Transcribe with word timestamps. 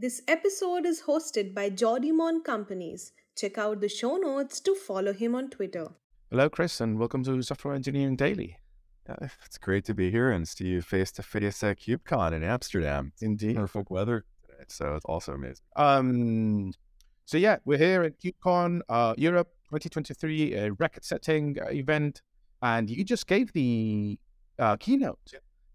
This 0.00 0.22
episode 0.28 0.86
is 0.86 1.02
hosted 1.02 1.54
by 1.54 1.70
Jordi 1.70 2.12
Mon 2.12 2.42
Companys. 2.44 3.10
Check 3.36 3.58
out 3.58 3.80
the 3.80 3.88
show 3.88 4.16
notes 4.16 4.60
to 4.60 4.76
follow 4.76 5.12
him 5.12 5.34
on 5.34 5.50
Twitter. 5.50 5.88
Hello, 6.30 6.48
Chris, 6.48 6.80
and 6.80 7.00
welcome 7.00 7.24
to 7.24 7.42
Software 7.42 7.74
Engineering 7.74 8.14
Daily. 8.14 8.58
Yeah, 9.08 9.28
it's 9.44 9.58
great 9.58 9.84
to 9.86 9.94
be 9.94 10.12
here 10.12 10.30
and 10.30 10.46
see 10.46 10.66
you 10.66 10.82
face 10.82 11.10
to 11.12 11.24
face 11.24 11.64
at 11.64 11.80
KubeCon 11.80 12.32
in 12.32 12.44
Amsterdam. 12.44 13.12
Indeed. 13.20 13.56
Perfect 13.56 13.90
weather 13.90 14.24
so 14.68 14.94
it's 14.94 15.04
also 15.04 15.32
amazing. 15.32 15.64
Um, 15.76 16.72
so 17.24 17.36
yeah, 17.36 17.56
we're 17.64 17.78
here 17.78 18.02
at 18.02 18.20
KubeCon 18.20 18.80
uh, 18.88 19.14
Europe 19.16 19.48
2023, 19.70 20.54
a 20.54 20.72
record-setting 20.72 21.58
uh, 21.60 21.70
event, 21.70 22.22
and 22.62 22.88
you 22.88 23.04
just 23.04 23.26
gave 23.26 23.52
the 23.52 24.18
uh, 24.58 24.76
keynote. 24.76 25.18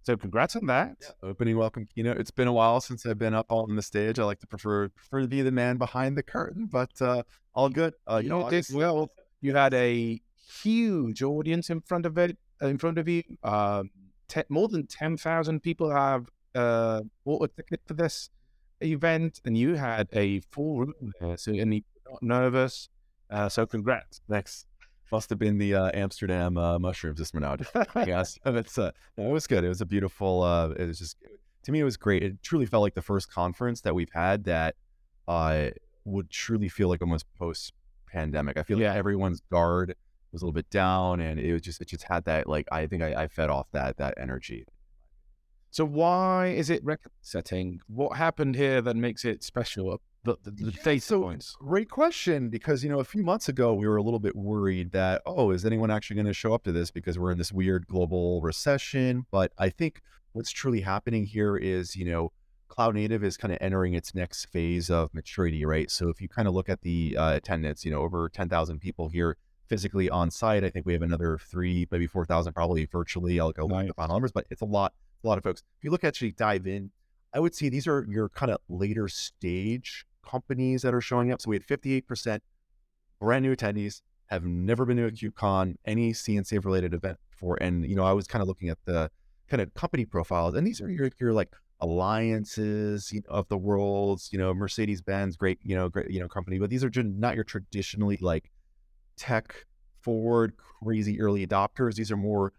So 0.03 0.17
congrats 0.17 0.57
on 0.57 0.65
that. 0.65 0.97
Opening 1.23 1.57
welcome 1.57 1.85
keynote. 1.85 2.17
It's 2.17 2.29
been 2.29 2.49
a 2.49 2.53
while 2.53 2.81
since 2.81 3.05
I've 3.05 3.17
been 3.17 3.33
up 3.33 3.45
on 3.49 3.77
the 3.77 3.81
stage. 3.81 4.19
I 4.19 4.25
like 4.25 4.41
to 4.41 4.47
prefer 4.47 4.89
prefer 4.89 5.21
to 5.21 5.29
be 5.29 5.41
the 5.41 5.51
man 5.51 5.77
behind 5.77 6.17
the 6.17 6.23
curtain, 6.23 6.67
but 6.69 6.91
uh, 7.01 7.23
all 7.55 7.69
good. 7.69 7.93
Uh, 8.05 8.19
you 8.21 8.27
know 8.27 8.49
this 8.49 8.69
well. 8.69 9.09
You 9.39 9.55
had 9.55 9.73
a 9.73 10.21
huge 10.61 11.23
audience 11.23 11.69
in 11.69 11.79
front 11.79 12.05
of 12.05 12.17
it, 12.17 12.37
in 12.61 12.77
front 12.77 12.97
of 12.97 13.07
you. 13.07 13.23
Uh, 13.43 13.83
te- 14.27 14.43
more 14.49 14.67
than 14.67 14.87
ten 14.87 15.15
thousand 15.15 15.61
people 15.61 15.89
have 15.89 16.27
uh, 16.53 17.03
bought 17.23 17.43
a 17.43 17.47
ticket 17.47 17.79
for 17.85 17.93
this 17.93 18.29
event, 18.81 19.39
and 19.45 19.57
you 19.57 19.75
had 19.75 20.09
a 20.11 20.41
full 20.51 20.79
room 20.79 21.13
there. 21.21 21.37
So 21.37 21.53
and 21.53 21.73
you're 21.73 21.81
not 22.11 22.21
nervous. 22.21 22.89
Uh, 23.29 23.47
so 23.47 23.65
congrats. 23.65 24.19
Next 24.27 24.67
must 25.13 25.29
have 25.29 25.37
been 25.37 25.59
the 25.59 25.75
uh, 25.75 25.91
Amsterdam 25.93 26.57
uh, 26.57 26.79
mushrooms 26.79 27.19
this 27.19 27.35
now. 27.35 27.55
yes, 27.95 28.39
it's 28.45 28.79
uh, 28.79 28.91
no, 29.15 29.29
it 29.29 29.31
was 29.31 29.45
good. 29.45 29.63
It 29.63 29.69
was 29.69 29.79
a 29.79 29.85
beautiful. 29.85 30.41
Uh, 30.41 30.69
it 30.69 30.87
was 30.87 30.97
just 30.97 31.17
to 31.63 31.71
me, 31.71 31.79
it 31.79 31.83
was 31.83 31.97
great. 31.97 32.23
It 32.23 32.41
truly 32.41 32.65
felt 32.65 32.81
like 32.81 32.95
the 32.95 33.01
first 33.03 33.31
conference 33.31 33.81
that 33.81 33.93
we've 33.93 34.11
had 34.11 34.45
that 34.45 34.75
uh, 35.27 35.69
would 36.03 36.31
truly 36.31 36.67
feel 36.67 36.89
like 36.89 37.03
almost 37.03 37.27
post 37.37 37.73
pandemic. 38.11 38.57
I 38.57 38.63
feel 38.63 38.79
like 38.79 38.87
everyone's 38.87 39.41
guard 39.51 39.95
was 40.31 40.41
a 40.41 40.45
little 40.45 40.51
bit 40.51 40.69
down, 40.71 41.21
and 41.21 41.39
it 41.39 41.53
was 41.53 41.61
just 41.61 41.79
it 41.79 41.89
just 41.89 42.05
had 42.05 42.25
that 42.25 42.49
like 42.49 42.67
I 42.71 42.87
think 42.87 43.03
I, 43.03 43.13
I 43.13 43.27
fed 43.27 43.51
off 43.51 43.67
that 43.71 43.97
that 43.97 44.15
energy. 44.17 44.65
So 45.69 45.85
why 45.85 46.47
is 46.47 46.71
it 46.71 46.83
record 46.83 47.11
setting? 47.21 47.81
What 47.85 48.17
happened 48.17 48.55
here 48.55 48.81
that 48.81 48.95
makes 48.95 49.23
it 49.25 49.43
special? 49.43 50.01
The, 50.23 50.37
the, 50.43 50.51
the 50.51 50.73
Yeah, 50.85 50.97
so 50.99 51.21
points. 51.21 51.55
Great 51.59 51.89
question, 51.89 52.49
because 52.49 52.83
you 52.83 52.89
know 52.89 52.99
a 52.99 53.03
few 53.03 53.23
months 53.23 53.49
ago 53.49 53.73
we 53.73 53.87
were 53.87 53.97
a 53.97 54.03
little 54.03 54.19
bit 54.19 54.35
worried 54.35 54.91
that 54.93 55.21
oh, 55.25 55.51
is 55.51 55.65
anyone 55.65 55.91
actually 55.91 56.15
going 56.15 56.27
to 56.27 56.33
show 56.33 56.53
up 56.53 56.63
to 56.63 56.71
this 56.71 56.91
because 56.91 57.19
we're 57.19 57.31
in 57.31 57.37
this 57.37 57.51
weird 57.51 57.87
global 57.87 58.41
recession? 58.41 59.25
But 59.31 59.51
I 59.57 59.69
think 59.69 60.01
what's 60.31 60.51
truly 60.51 60.81
happening 60.81 61.25
here 61.25 61.57
is 61.57 61.95
you 61.95 62.05
know 62.05 62.31
cloud 62.69 62.95
native 62.95 63.23
is 63.23 63.37
kind 63.37 63.51
of 63.53 63.59
entering 63.61 63.93
its 63.93 64.15
next 64.15 64.45
phase 64.45 64.89
of 64.89 65.13
maturity, 65.13 65.65
right? 65.65 65.91
So 65.91 66.09
if 66.09 66.21
you 66.21 66.29
kind 66.29 66.47
of 66.47 66.53
look 66.53 66.69
at 66.69 66.81
the 66.81 67.17
uh, 67.17 67.33
attendance, 67.33 67.83
you 67.83 67.91
know 67.91 68.01
over 68.01 68.29
ten 68.29 68.47
thousand 68.47 68.79
people 68.79 69.09
here 69.09 69.37
physically 69.67 70.09
on 70.09 70.31
site. 70.31 70.63
I 70.63 70.69
think 70.69 70.85
we 70.85 70.93
have 70.93 71.01
another 71.01 71.37
three, 71.37 71.87
maybe 71.91 72.07
four 72.07 72.25
thousand, 72.25 72.53
probably 72.53 72.85
virtually. 72.85 73.39
I'll 73.39 73.51
go 73.51 73.67
Nice. 73.67 73.87
the 73.87 73.93
final 73.93 74.15
numbers, 74.15 74.31
but 74.31 74.45
it's 74.49 74.61
a 74.61 74.65
lot, 74.65 74.93
a 75.23 75.27
lot 75.27 75.37
of 75.37 75.43
folks. 75.43 75.63
If 75.79 75.83
you 75.83 75.91
look 75.91 76.03
actually 76.03 76.31
dive 76.31 76.65
in, 76.65 76.91
I 77.33 77.39
would 77.39 77.55
say 77.55 77.69
these 77.69 77.87
are 77.87 78.05
your 78.07 78.29
kind 78.29 78.51
of 78.51 78.59
later 78.69 79.07
stage 79.07 80.05
companies 80.29 80.81
that 80.81 80.93
are 80.93 81.01
showing 81.01 81.31
up. 81.31 81.41
So 81.41 81.49
we 81.49 81.55
had 81.55 81.65
58% 81.65 82.39
brand 83.19 83.43
new 83.43 83.55
attendees, 83.55 84.01
have 84.27 84.43
never 84.43 84.85
been 84.85 84.97
to 84.97 85.05
a 85.05 85.11
mm-hmm. 85.11 85.27
KubeCon, 85.27 85.75
any 85.85 86.11
CNC 86.11 86.63
related 86.63 86.93
event 86.93 87.17
before. 87.29 87.57
And, 87.61 87.85
you 87.85 87.95
know, 87.95 88.03
I 88.03 88.13
was 88.13 88.27
kind 88.27 88.41
of 88.41 88.47
looking 88.47 88.69
at 88.69 88.77
the 88.85 89.09
kind 89.47 89.61
of 89.61 89.73
company 89.73 90.05
profiles, 90.05 90.55
and 90.55 90.65
these 90.65 90.81
are 90.81 90.89
your, 90.89 91.09
your 91.19 91.33
like 91.33 91.49
alliances 91.79 93.11
you 93.11 93.21
know, 93.21 93.35
of 93.35 93.47
the 93.49 93.57
worlds, 93.57 94.29
you 94.31 94.39
know, 94.39 94.53
Mercedes 94.53 95.01
Benz, 95.01 95.35
great, 95.35 95.59
you 95.61 95.75
know, 95.75 95.89
great, 95.89 96.09
you 96.09 96.19
know, 96.19 96.27
company, 96.27 96.57
but 96.57 96.69
these 96.69 96.83
are 96.83 96.89
just 96.89 97.07
not 97.07 97.35
your 97.35 97.43
traditionally 97.43 98.17
like 98.21 98.51
tech 99.17 99.65
forward, 100.01 100.53
crazy 100.57 101.19
early 101.21 101.45
adopters. 101.45 101.95
These 101.95 102.11
are 102.11 102.17
more 102.17 102.53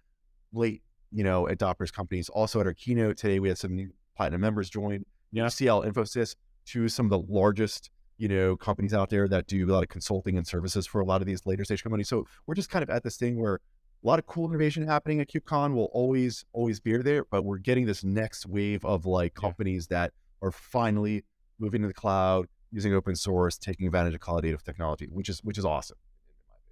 late, 0.53 0.83
you 1.10 1.25
know, 1.25 1.49
adopters 1.50 1.93
companies. 1.93 2.28
Also 2.28 2.60
at 2.60 2.66
our 2.66 2.75
keynote 2.75 3.16
today, 3.16 3.39
we 3.39 3.49
had 3.49 3.59
some 3.59 3.75
new 3.75 3.91
platinum 4.16 4.41
members 4.41 4.71
join. 4.71 5.05
You 5.33 5.43
know, 5.43 5.49
CL 5.49 5.83
Infosys, 5.83 6.37
of 6.75 6.93
some 6.93 7.07
of 7.07 7.11
the 7.11 7.33
largest, 7.33 7.91
you 8.17 8.29
know, 8.29 8.57
companies 8.57 8.95
out 8.95 9.11
there 9.11 9.29
that 9.29 9.47
do 9.47 9.67
a 9.69 9.73
lot 9.73 9.83
of 9.83 9.89
consulting 9.89 10.37
and 10.37 10.47
services 10.47 10.87
for 10.87 11.01
a 11.01 11.05
lot 11.05 11.21
of 11.21 11.27
these 11.27 11.45
later 11.47 11.65
stage 11.65 11.83
companies. 11.83 12.09
So 12.09 12.27
we're 12.47 12.55
just 12.55 12.71
kind 12.71 12.83
of 12.83 12.91
at 12.91 13.03
this 13.03 13.17
thing 13.17 13.39
where 13.39 13.57
a 13.57 14.07
lot 14.07 14.19
of 14.19 14.27
cool 14.27 14.49
innovation 14.49 14.87
happening 14.87 15.21
at 15.21 15.29
KubeCon 15.29 15.75
will 15.75 15.91
always, 15.93 16.45
always 16.53 16.81
be 16.81 16.97
there, 16.99 17.25
but 17.31 17.45
we're 17.45 17.59
getting 17.59 17.87
this 17.87 18.05
next 18.05 18.47
wave 18.47 18.85
of 18.85 19.07
like 19.07 19.33
Yeah. 19.37 19.41
companies 19.49 19.87
that 19.89 20.13
are 20.43 20.51
finally 20.53 21.25
moving 21.59 21.83
to 21.83 21.89
the 21.89 21.95
cloud, 21.95 22.47
using 22.71 22.93
open 22.93 23.15
source, 23.17 23.57
taking 23.57 23.87
advantage 23.87 24.15
of 24.15 24.21
cloud 24.21 24.43
native 24.45 24.63
technology, 24.65 25.07
which 25.11 25.29
is 25.29 25.43
which 25.45 25.57
is 25.59 25.65
awesome. 25.65 25.97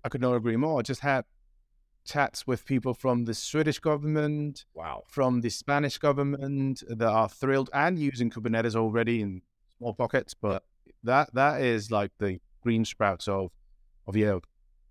I 0.04 0.08
could 0.08 0.20
not 0.20 0.34
agree 0.34 0.56
more. 0.56 0.80
I 0.80 0.82
just 0.82 1.00
had 1.00 1.24
chats 2.04 2.46
with 2.46 2.66
people 2.66 2.92
from 2.94 3.24
the 3.26 3.32
Swedish 3.34 3.78
government, 3.78 4.64
Wow. 4.74 5.04
from 5.08 5.40
the 5.40 5.50
Spanish 5.50 5.98
government 5.98 6.82
that 6.88 7.08
are 7.08 7.28
thrilled 7.28 7.70
and 7.72 7.96
using 7.98 8.28
Kubernetes 8.28 8.74
already 8.74 9.20
in 9.22 9.42
small 9.82 9.94
pockets. 9.94 10.34
But 10.34 10.62
that 11.02 11.34
that 11.34 11.60
is 11.60 11.90
like 11.90 12.12
the 12.18 12.38
green 12.62 12.84
sprouts 12.84 13.28
of 13.28 13.50
of 14.06 14.16
you 14.16 14.26
know, 14.26 14.40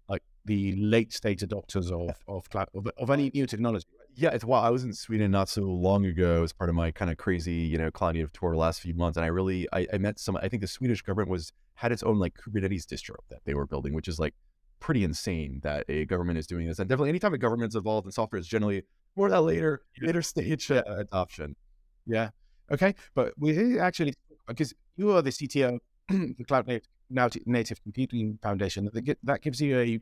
like 0.07 0.23
the 0.45 0.75
late 0.75 1.13
stage 1.13 1.41
adopters 1.41 1.91
of 1.91 2.15
of 2.27 2.49
cloud 2.49 2.67
of, 2.75 2.87
of 2.97 3.09
any 3.09 3.31
new 3.33 3.45
technology. 3.45 3.85
Yeah, 4.13 4.31
it's 4.31 4.43
wild. 4.43 4.65
I 4.65 4.69
was 4.69 4.83
in 4.83 4.93
Sweden 4.93 5.31
not 5.31 5.47
so 5.47 5.61
long 5.61 6.05
ago 6.05 6.43
as 6.43 6.51
part 6.51 6.69
of 6.69 6.75
my 6.75 6.91
kind 6.91 7.09
of 7.09 7.15
crazy, 7.17 7.53
you 7.53 7.77
know, 7.77 7.89
cloud 7.89 8.15
native 8.15 8.33
tour 8.33 8.51
the 8.51 8.57
last 8.57 8.81
few 8.81 8.93
months, 8.93 9.15
and 9.17 9.23
I 9.23 9.29
really 9.29 9.67
I, 9.71 9.87
I 9.93 9.97
met 9.97 10.19
some. 10.19 10.35
I 10.35 10.49
think 10.49 10.61
the 10.61 10.67
Swedish 10.67 11.01
government 11.01 11.29
was 11.29 11.53
had 11.75 11.91
its 11.91 12.03
own 12.03 12.19
like 12.19 12.35
Kubernetes 12.35 12.85
distro 12.85 13.15
that 13.29 13.39
they 13.45 13.53
were 13.53 13.65
building, 13.65 13.93
which 13.93 14.09
is 14.09 14.19
like 14.19 14.33
pretty 14.81 15.03
insane 15.03 15.61
that 15.63 15.85
a 15.87 16.05
government 16.05 16.39
is 16.39 16.45
doing 16.45 16.67
this. 16.67 16.79
And 16.79 16.89
definitely, 16.89 17.09
anytime 17.09 17.33
a 17.33 17.37
government's 17.37 17.75
involved 17.75 18.05
in 18.05 18.11
software, 18.11 18.39
is 18.39 18.47
generally 18.47 18.83
more 19.15 19.29
that 19.29 19.41
later 19.41 19.83
later 20.01 20.21
stage 20.33 20.69
uh, 20.69 20.83
adoption. 20.87 21.55
Yeah. 22.05 22.31
Okay. 22.71 22.95
But 23.15 23.33
we 23.37 23.79
actually, 23.79 24.13
because 24.51 24.73
you 24.95 25.11
are 25.11 25.21
the 25.21 25.29
CTO, 25.31 25.79
the 26.09 26.43
Cloud 26.47 26.67
Native, 26.67 27.41
Native, 27.45 27.81
Computing 27.83 28.39
Foundation, 28.41 28.89
that, 28.93 29.17
that 29.23 29.41
gives 29.41 29.59
you 29.61 29.79
a 29.79 29.99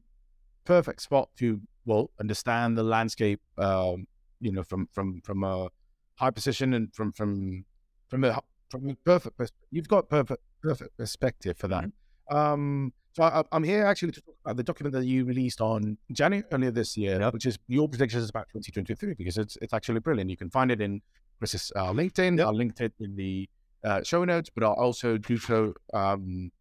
perfect 0.66 1.02
spot 1.02 1.30
to, 1.38 1.60
well, 1.86 2.12
understand 2.20 2.78
the 2.78 2.84
landscape, 2.84 3.42
um, 3.58 4.06
you 4.40 4.52
know, 4.52 4.64
from, 4.64 4.88
from, 4.92 5.22
from 5.24 5.44
a 5.44 5.70
high 6.16 6.32
position 6.32 6.74
and 6.74 6.94
from, 6.94 7.12
from, 7.12 7.66
from 8.10 8.24
a, 8.24 8.40
from 8.70 8.90
a 8.90 8.96
perfect, 8.96 9.38
pers- 9.38 9.52
you've 9.72 9.88
got 9.88 10.10
perfect, 10.10 10.42
perfect 10.62 10.98
perspective 10.98 11.58
for 11.58 11.68
that. 11.68 11.86
Um, 12.30 12.94
so 13.14 13.24
I, 13.24 13.44
I'm 13.52 13.64
here 13.64 13.86
actually 13.86 14.12
to 14.12 14.22
talk 14.22 14.36
about 14.46 14.58
the 14.58 14.64
document 14.64 14.94
that 14.94 15.06
you 15.06 15.26
released 15.26 15.62
on 15.62 15.98
January 16.12 16.46
earlier 16.52 16.72
this 16.72 16.96
year, 16.96 17.20
Yep. 17.20 17.34
which 17.34 17.46
is 17.48 17.58
your 17.68 17.90
predictions 17.90 18.30
about 18.30 18.48
2023, 18.50 19.16
because 19.16 19.38
it's 19.38 19.58
it's 19.62 19.74
actually 19.74 20.00
brilliant. 20.00 20.30
You 20.30 20.38
can 20.38 20.52
find 20.52 20.70
it 20.72 20.80
in 20.80 21.02
Chris's 21.40 21.72
uh, 21.76 21.92
LinkedIn. 21.92 22.38
Yep. 22.38 22.48
I'll 22.48 22.56
link 22.56 22.80
it 22.80 22.94
in 23.00 23.16
the 23.16 23.50
uh, 23.84 24.04
show 24.04 24.24
notes, 24.26 24.50
but 24.54 24.64
I'll 24.64 24.74
also 24.74 25.18
do 25.18 25.38
so. 25.38 25.74
Um, 25.94 26.52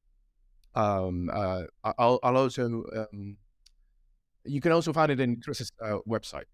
um, 0.75 1.31
uh, 1.33 1.63
I'll, 1.85 2.21
I'll 2.23 2.37
also 2.37 2.85
um, 2.95 3.37
you 4.45 4.61
can 4.61 4.73
also 4.73 4.93
find 4.93 5.11
it 5.11 5.21
in 5.21 5.41
Chris's 5.41 5.73
uh, 5.83 5.99
website. 6.09 6.45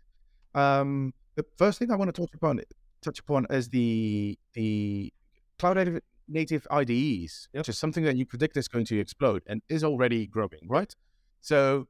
Um, 0.55 1.13
the 1.37 1.45
first 1.57 1.79
thing 1.79 1.91
I 1.91 1.97
want 1.97 2.15
to 2.15 2.21
touch 2.21 2.35
upon 2.35 2.61
touch 3.03 3.19
upon 3.21 3.47
is 3.51 3.69
the 3.69 4.39
the 4.55 5.13
cloud 5.59 5.77
native, 5.77 6.01
native 6.29 6.67
IDEs, 6.71 7.49
which 7.53 7.69
is 7.69 7.79
something 7.79 8.05
that 8.05 8.17
you 8.17 8.25
predict 8.27 8.57
is 8.57 8.69
going 8.69 8.87
to 8.87 8.99
explode 8.99 9.43
and 9.47 9.63
is 9.69 9.85
already 9.85 10.27
growing, 10.27 10.67
right? 10.67 10.95
So, 11.41 11.89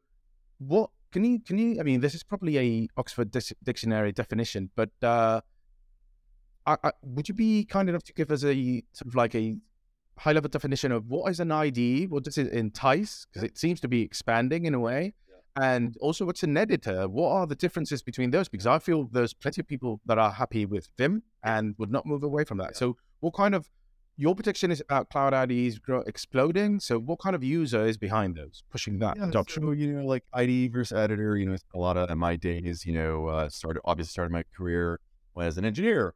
what 0.59 0.91
can 1.13 1.25
you 1.25 1.41
can 1.41 1.59
you? 1.59 1.81
I 1.81 1.83
mean, 1.83 2.01
this 2.01 2.15
is 2.15 2.23
probably 2.23 2.59
a 2.59 2.89
Oxford 2.97 3.31
Dis- 3.31 3.53
Dictionary 3.63 4.13
definition, 4.13 4.71
but 4.75 4.91
uh, 5.03 5.41
I, 6.67 6.77
I, 6.83 6.93
would 7.03 7.29
you 7.29 7.35
be 7.35 7.65
kind 7.65 7.89
enough 7.89 8.05
to 8.05 8.13
give 8.13 8.31
us 8.31 8.45
a 8.45 8.83
sort 8.93 9.09
of 9.09 9.15
like 9.15 9.35
a 9.35 9.57
high 10.19 10.33
level 10.33 10.49
definition 10.49 10.93
of 10.93 11.07
what 11.07 11.31
is 11.31 11.41
an 11.41 11.53
IDE? 11.53 12.11
What 12.11 12.25
does 12.25 12.39
it 12.39 12.53
entice? 12.53 13.27
Because 13.27 13.43
it 13.43 13.59
seems 13.59 13.81
to 13.81 13.89
be 13.89 14.03
expanding 14.03 14.65
in 14.65 14.75
a 14.75 14.81
way. 14.81 15.15
And 15.57 15.97
also, 16.01 16.25
what's 16.25 16.43
an 16.43 16.57
editor? 16.57 17.09
What 17.09 17.31
are 17.31 17.47
the 17.47 17.55
differences 17.55 18.03
between 18.03 18.33
those? 18.33 18.49
Because 18.49 18.67
I 18.67 18.81
feel 18.81 19.09
there's 19.13 19.33
plenty 19.33 19.61
of 19.61 19.69
people 19.69 20.01
that 20.07 20.19
are 20.19 20.33
happy 20.33 20.67
with 20.67 20.89
Vim 20.99 21.23
and 21.45 21.77
would 21.79 21.93
not 21.93 22.07
move 22.07 22.25
away 22.25 22.43
from 22.45 22.59
that. 22.59 22.77
So, 22.77 22.97
what 23.21 23.35
kind 23.35 23.55
of 23.55 23.69
your 24.17 24.35
prediction 24.35 24.73
is 24.73 24.81
about 24.81 25.11
cloud 25.11 25.33
IDEs 25.33 25.79
exploding? 26.07 26.81
So, 26.81 26.99
what 26.99 27.21
kind 27.21 27.37
of 27.37 27.45
user 27.45 27.87
is 27.87 27.97
behind 27.97 28.35
those 28.35 28.65
pushing 28.69 28.99
that 28.99 29.17
Yeah, 29.17 29.29
adoption? 29.29 29.63
so 29.63 29.71
you 29.71 29.93
know, 29.93 30.07
like 30.07 30.25
IDE 30.33 30.73
versus 30.73 30.99
editor. 30.99 31.37
You 31.37 31.47
know, 31.47 31.57
a 31.73 31.79
lot 31.79 31.97
of 31.97 32.19
my 32.19 32.35
days. 32.35 32.85
You 32.85 32.95
know, 32.95 33.27
uh, 33.29 33.49
started 33.49 33.81
obviously 33.85 34.11
started 34.11 34.33
my 34.33 34.43
career 34.57 34.99
as 35.41 35.57
an 35.57 35.65
engineer. 35.65 36.15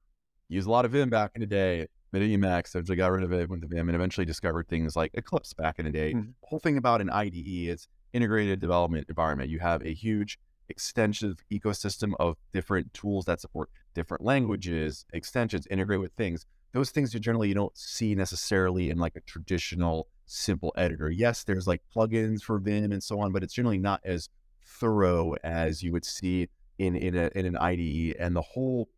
Used 0.49 0.67
a 0.67 0.71
lot 0.71 0.85
of 0.85 0.93
Vim 0.93 1.11
back 1.11 1.33
in 1.35 1.41
the 1.41 1.47
day. 1.47 1.87
Of 2.11 2.23
Emacs, 2.23 2.75
eventually 2.75 2.97
got 2.97 3.13
rid 3.13 3.23
of 3.23 3.33
it, 3.35 3.51
went 3.51 3.61
to 3.61 3.69
Vim, 3.69 3.87
and 3.91 3.95
eventually 3.95 4.25
discovered 4.25 4.67
things 4.67 4.97
like 4.97 5.11
Eclipse 5.13 5.53
back 5.53 5.79
in 5.79 5.85
the 5.85 5.91
day. 5.91 6.15
Mhm. 6.15 6.33
The 6.41 6.47
whole 6.47 6.59
thing 6.59 6.79
about 6.79 7.03
an 7.03 7.11
IDE 7.11 7.69
is 7.69 7.87
integrated 8.15 8.59
development 8.59 9.07
environment. 9.11 9.51
You 9.51 9.59
have 9.59 9.85
a 9.85 9.93
huge 9.93 10.39
extensive 10.71 11.45
ecosystem 11.51 12.15
of 12.19 12.39
different 12.53 12.95
tools 12.95 13.27
that 13.27 13.43
support 13.43 13.69
different 13.93 14.25
languages, 14.25 15.05
extensions, 15.13 15.67
integrate 15.67 16.01
with 16.01 16.13
things. 16.13 16.47
those 16.73 16.91
things 16.91 17.15
are 17.15 17.19
generally 17.19 17.49
you 17.49 17.55
don't 17.55 17.77
see 17.77 18.15
necessarily 18.15 18.91
in 18.91 18.99
like 18.99 19.17
a 19.17 19.21
traditional 19.23 20.07
simple 20.27 20.73
editor. 20.77 21.11
Yes, 21.11 21.43
there's 21.43 21.67
like 21.67 21.83
plugins 21.95 22.43
for 22.43 22.59
Vim 22.59 22.93
and 22.93 23.03
so 23.03 23.21
on, 23.21 23.33
but 23.33 23.43
it's 23.43 23.55
generally 23.55 23.79
not 23.79 24.01
as 24.05 24.29
thorough 24.63 25.35
as 25.43 25.83
you 25.83 25.93
would 25.93 26.05
see 26.05 26.49
in 26.79 26.95
in, 26.95 27.17
a, 27.17 27.31
in 27.35 27.47
an 27.47 27.57
IDE. 27.57 28.17
And 28.19 28.37
the 28.37 28.43
whole 28.43 28.91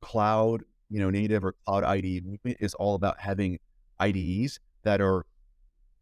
cloud, 0.00 0.64
you 0.92 1.00
know, 1.00 1.10
native 1.10 1.44
or 1.44 1.54
cloud 1.64 1.84
IDE 1.84 2.24
movement 2.24 2.58
is 2.60 2.74
all 2.74 2.94
about 2.94 3.20
having 3.20 3.58
IDEs 3.98 4.60
that 4.82 5.00
are 5.00 5.24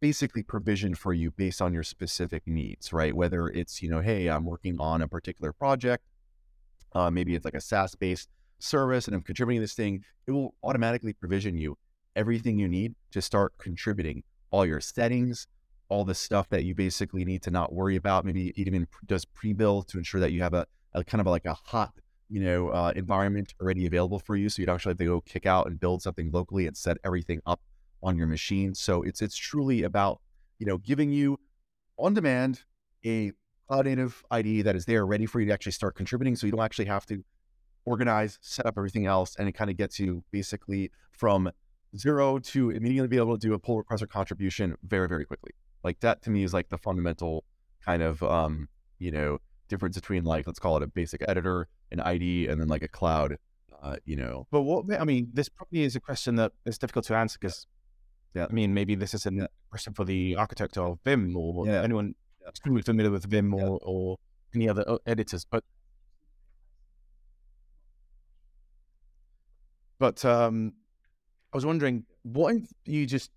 basically 0.01 0.43
provisioned 0.43 0.97
for 0.97 1.13
you 1.13 1.31
based 1.31 1.61
on 1.61 1.73
your 1.73 1.83
specific 1.83 2.43
needs, 2.45 2.91
right? 2.91 3.15
Whether 3.15 3.47
it's, 3.47 3.81
you 3.81 3.89
know, 3.89 4.01
hey, 4.01 4.27
I'm 4.27 4.45
working 4.45 4.75
on 4.79 5.01
a 5.01 5.07
particular 5.07 5.53
project, 5.53 6.03
uh, 6.93 7.09
maybe 7.09 7.35
it's 7.35 7.45
like 7.45 7.53
a 7.53 7.61
SaaS 7.61 7.95
based 7.95 8.27
service 8.59 9.07
and 9.07 9.15
I'm 9.15 9.21
contributing 9.21 9.61
this 9.61 9.75
thing, 9.75 10.03
it 10.27 10.31
will 10.31 10.55
automatically 10.63 11.13
provision 11.13 11.57
you 11.57 11.77
everything 12.15 12.59
you 12.59 12.67
need 12.67 12.95
to 13.11 13.21
start 13.21 13.53
contributing 13.57 14.23
all 14.49 14.65
your 14.65 14.81
settings, 14.81 15.47
all 15.87 16.03
the 16.03 16.15
stuff 16.15 16.49
that 16.49 16.65
you 16.65 16.75
basically 16.75 17.23
need 17.23 17.41
to 17.43 17.51
not 17.51 17.71
worry 17.71 17.95
about. 17.95 18.25
Maybe 18.25 18.53
even 18.55 18.87
does 19.05 19.23
pre-build 19.23 19.87
to 19.89 19.97
ensure 19.97 20.19
that 20.19 20.31
you 20.31 20.41
have 20.41 20.53
a, 20.53 20.65
a 20.93 21.03
kind 21.03 21.21
of 21.21 21.27
like 21.27 21.45
a 21.45 21.53
hot, 21.53 21.93
you 22.31 22.39
know, 22.39 22.69
uh, 22.69 22.93
environment 22.95 23.53
already 23.61 23.85
available 23.85 24.17
for 24.17 24.37
you. 24.37 24.47
So 24.47 24.61
you 24.61 24.65
don't 24.65 24.75
actually 24.75 24.91
have 24.91 24.99
to 24.99 25.05
go 25.05 25.21
kick 25.21 25.45
out 25.45 25.67
and 25.67 25.77
build 25.77 26.01
something 26.01 26.31
locally 26.31 26.65
and 26.65 26.77
set 26.77 26.97
everything 27.03 27.41
up 27.45 27.59
on 28.01 28.17
your 28.17 28.25
machine. 28.25 28.73
So 28.73 29.03
it's 29.03 29.21
it's 29.21 29.35
truly 29.35 29.83
about 29.83 30.21
you 30.57 30.65
know 30.65 30.77
giving 30.77 31.11
you 31.11 31.37
on 31.97 32.13
demand 32.13 32.63
a 33.05 33.33
cloud 33.67 33.85
native 33.85 34.23
IDE 34.31 34.63
that 34.63 34.77
is 34.77 34.85
there 34.85 35.05
ready 35.05 35.25
for 35.25 35.41
you 35.41 35.47
to 35.47 35.53
actually 35.53 35.73
start 35.73 35.95
contributing. 35.95 36.37
So 36.37 36.47
you 36.47 36.51
don't 36.51 36.61
actually 36.61 36.85
have 36.85 37.05
to 37.07 37.21
organize, 37.83 38.39
set 38.41 38.65
up 38.65 38.75
everything 38.77 39.07
else, 39.07 39.35
and 39.35 39.49
it 39.49 39.51
kind 39.51 39.69
of 39.69 39.75
gets 39.75 39.99
you 39.99 40.23
basically 40.31 40.89
from 41.11 41.51
zero 41.97 42.39
to 42.39 42.69
immediately 42.69 43.09
be 43.09 43.17
able 43.17 43.37
to 43.37 43.45
do 43.45 43.53
a 43.53 43.59
pull 43.59 43.77
request 43.77 44.01
or 44.03 44.07
contribution 44.07 44.77
very 44.83 45.09
very 45.09 45.25
quickly. 45.25 45.51
Like 45.83 45.99
that 45.99 46.21
to 46.23 46.29
me 46.29 46.43
is 46.43 46.53
like 46.53 46.69
the 46.69 46.77
fundamental 46.77 47.43
kind 47.85 48.01
of 48.01 48.23
um, 48.23 48.69
you 48.99 49.11
know 49.11 49.39
difference 49.71 49.95
between 49.95 50.23
like 50.23 50.45
let's 50.45 50.59
call 50.59 50.77
it 50.77 50.83
a 50.83 50.87
basic 50.87 51.23
editor, 51.27 51.67
an 51.91 51.99
IDE, 51.99 52.49
and 52.49 52.61
then 52.61 52.67
like 52.67 52.83
a 52.83 52.87
cloud. 52.87 53.37
Uh, 53.81 53.95
you 54.05 54.15
know, 54.15 54.45
but 54.51 54.61
what 54.61 54.85
I 54.99 55.03
mean, 55.05 55.29
this 55.33 55.49
probably 55.49 55.81
is 55.81 55.95
a 55.95 55.99
question 55.99 56.35
that 56.35 56.51
is 56.65 56.77
difficult 56.77 57.05
to 57.05 57.15
answer 57.15 57.39
because 57.41 57.65
yeah. 58.35 58.45
I 58.49 58.53
mean, 58.53 58.73
maybe 58.73 58.95
this 58.95 59.13
is 59.13 59.25
a 59.25 59.31
question 59.69 59.93
for 59.93 60.05
the 60.05 60.35
architect 60.35 60.77
of 60.77 60.99
Vim 61.03 61.35
or 61.35 61.65
yeah. 61.65 61.81
anyone 61.81 62.13
yeah. 62.41 62.49
extremely 62.49 62.81
familiar 62.81 63.11
with 63.11 63.25
Vim 63.25 63.53
or, 63.53 63.79
or 63.81 64.17
any 64.55 64.69
other 64.69 64.83
uh, 64.87 64.97
editors. 65.05 65.45
But 65.45 65.63
but 69.97 70.23
um, 70.23 70.73
I 71.51 71.57
was 71.57 71.65
wondering, 71.65 72.05
what 72.23 72.55
if 72.55 72.63
you 72.85 73.05
just 73.05 73.31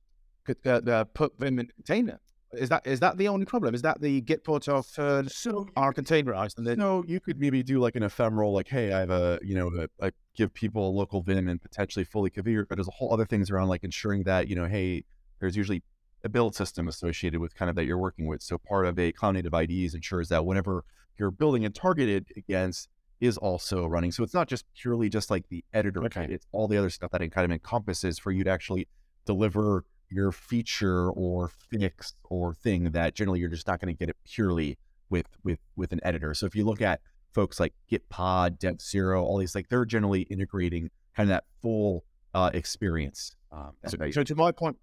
could, 0.45 0.59
uh, 0.67 0.81
uh, 0.87 1.05
put 1.05 1.39
Vim 1.39 1.59
in 1.59 1.67
a 1.71 1.73
container? 1.73 2.21
Is 2.57 2.69
that 2.69 2.87
is 2.87 3.01
that 3.01 3.17
the 3.17 3.29
only 3.29 3.47
problem? 3.47 3.75
Is 3.75 3.83
that 3.83 4.01
the 4.01 4.23
Gitpod 4.23 4.69
of 4.69 4.99
uh, 4.99 5.29
so 5.29 5.69
are 5.77 5.93
containerized? 5.93 6.59
And 6.59 6.67
then 6.67 6.79
no, 6.79 7.05
you 7.07 7.21
could 7.21 7.39
maybe 7.39 7.63
do 7.63 7.81
like 7.81 7.97
an 7.97 8.03
ephemeral, 8.03 8.53
like, 8.53 8.69
hey, 8.69 8.93
I 8.93 9.01
have 9.01 9.11
a 9.11 9.39
you 9.43 9.55
know, 9.55 9.71
a, 9.79 10.07
I 10.07 10.11
give 10.35 10.53
people 10.53 10.89
a 10.89 10.93
local 10.93 11.23
Vim 11.23 11.49
and 11.49 11.61
potentially 11.61 12.05
fully 12.05 12.31
configure. 12.31 12.67
But 12.69 12.77
there's 12.77 12.89
a 12.89 12.93
whole 12.93 13.13
other 13.13 13.27
things 13.27 13.51
around 13.51 13.69
like 13.69 13.85
ensuring 13.85 14.25
that 14.25 14.49
you 14.49 14.57
know, 14.57 14.67
hey, 14.67 15.05
there's 15.41 15.57
usually 15.57 15.83
a 16.25 16.29
build 16.29 16.55
system 16.55 16.89
associated 16.89 17.41
with 17.41 17.55
kind 17.55 17.69
of 17.69 17.77
that 17.77 17.85
you're 17.85 17.99
working 17.99 18.27
with. 18.27 18.43
So 18.43 18.59
part 18.59 18.87
of 18.87 18.99
a 18.99 19.13
cloud 19.13 19.33
native 19.33 19.53
IDEs 19.53 19.95
ensures 19.95 20.29
that 20.31 20.45
whatever 20.45 20.85
you're 21.19 21.31
building 21.31 21.65
and 21.65 21.75
targeted 21.75 22.27
against 22.37 22.89
is 23.21 23.37
also 23.37 23.87
running. 23.87 24.11
So 24.11 24.25
it's 24.25 24.35
not 24.35 24.49
just 24.49 24.65
purely 24.75 25.09
just 25.09 25.31
like 25.31 25.49
the 25.49 25.65
editor. 25.73 26.05
Okay. 26.05 26.27
It's 26.29 26.47
all 26.53 26.67
the 26.67 26.77
other 26.77 26.91
stuff 26.91 27.11
that 27.13 27.23
it 27.23 27.29
kind 27.31 27.45
of 27.45 27.51
encompasses 27.53 28.19
for 28.19 28.33
you 28.33 28.45
to 28.45 28.51
actually 28.51 28.89
deliver 29.25 29.85
your 30.11 30.33
feature 30.33 31.11
or 31.11 31.51
fix 31.71 32.15
or 32.25 32.55
thing 32.55 32.91
that 32.93 33.15
generally 33.15 33.41
you're 33.41 33.49
just 33.49 33.67
not 33.67 33.81
going 33.81 33.95
to 33.95 33.99
get 33.99 34.09
it 34.09 34.17
purely 34.25 34.79
with 35.11 35.27
with 35.43 35.59
with 35.77 35.93
an 35.93 36.01
editor. 36.03 36.35
So 36.35 36.47
if 36.47 36.55
you 36.55 36.65
look 36.65 36.83
at 36.83 37.01
folks 37.33 37.59
like 37.59 37.75
Gitpod, 37.91 38.59
DevZero, 38.59 39.23
all 39.23 39.39
these 39.39 39.55
like 39.55 39.69
they're 39.69 39.85
generally 39.85 40.23
integrating 40.23 40.91
kind 41.17 41.29
of 41.29 41.35
that 41.35 41.45
full 41.63 42.05
uh, 42.35 42.51
experience. 42.55 43.37
Um, 43.53 43.73
so, 43.87 43.97
so, 44.11 44.23
to 44.23 44.35
my 44.35 44.53
point 44.53 44.77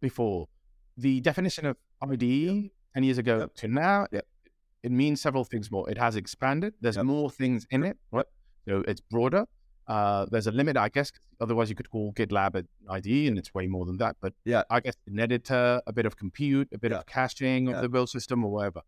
before, 0.00 0.48
the 0.96 1.20
definition 1.20 1.66
of 1.66 1.76
IDE 2.02 2.70
ten 2.94 3.02
years 3.02 3.18
ago 3.18 3.40
yep. 3.40 3.54
to 3.56 3.68
now, 3.68 4.06
yep. 4.10 4.26
it 4.82 4.92
means 4.92 5.20
several 5.20 5.44
things 5.44 5.70
more. 5.70 5.88
It 5.90 5.98
has 5.98 6.16
expanded. 6.16 6.74
There's 6.80 6.96
yep. 6.96 7.04
more 7.04 7.30
things 7.30 7.66
in 7.70 7.82
it. 7.82 7.98
Right? 8.10 8.26
So 8.68 8.82
it's 8.88 9.00
broader. 9.00 9.44
Uh, 9.86 10.26
there's 10.30 10.46
a 10.46 10.52
limit, 10.52 10.76
I 10.76 10.88
guess. 10.88 11.12
Otherwise, 11.40 11.68
you 11.68 11.76
could 11.76 11.90
call 11.90 12.12
GitLab 12.12 12.54
an 12.54 12.68
IDE, 12.88 13.28
and 13.28 13.38
it's 13.38 13.54
way 13.54 13.66
more 13.66 13.84
than 13.84 13.98
that. 13.98 14.16
But 14.20 14.34
yeah, 14.44 14.62
I 14.70 14.80
guess 14.80 14.96
an 15.06 15.20
editor, 15.20 15.80
a 15.86 15.92
bit 15.92 16.06
of 16.06 16.16
compute, 16.16 16.68
a 16.72 16.78
bit 16.78 16.90
yeah. 16.90 16.98
of 16.98 17.06
caching 17.06 17.68
yeah. 17.68 17.76
of 17.76 17.82
the 17.82 17.88
build 17.88 18.08
system, 18.08 18.44
or 18.44 18.50
whatever. 18.50 18.82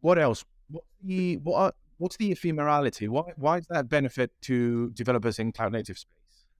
What 0.00 0.18
else? 0.18 0.44
What 0.70 0.84
the 1.04 1.36
what 1.36 1.56
are, 1.56 1.72
what's 1.98 2.16
the 2.16 2.34
ephemerality? 2.34 3.08
Why 3.08 3.32
why 3.36 3.58
is 3.58 3.66
that 3.68 3.88
benefit 3.88 4.32
to 4.42 4.90
developers 4.90 5.38
in 5.38 5.52
cloud 5.52 5.72
native 5.72 5.98
space? 5.98 6.10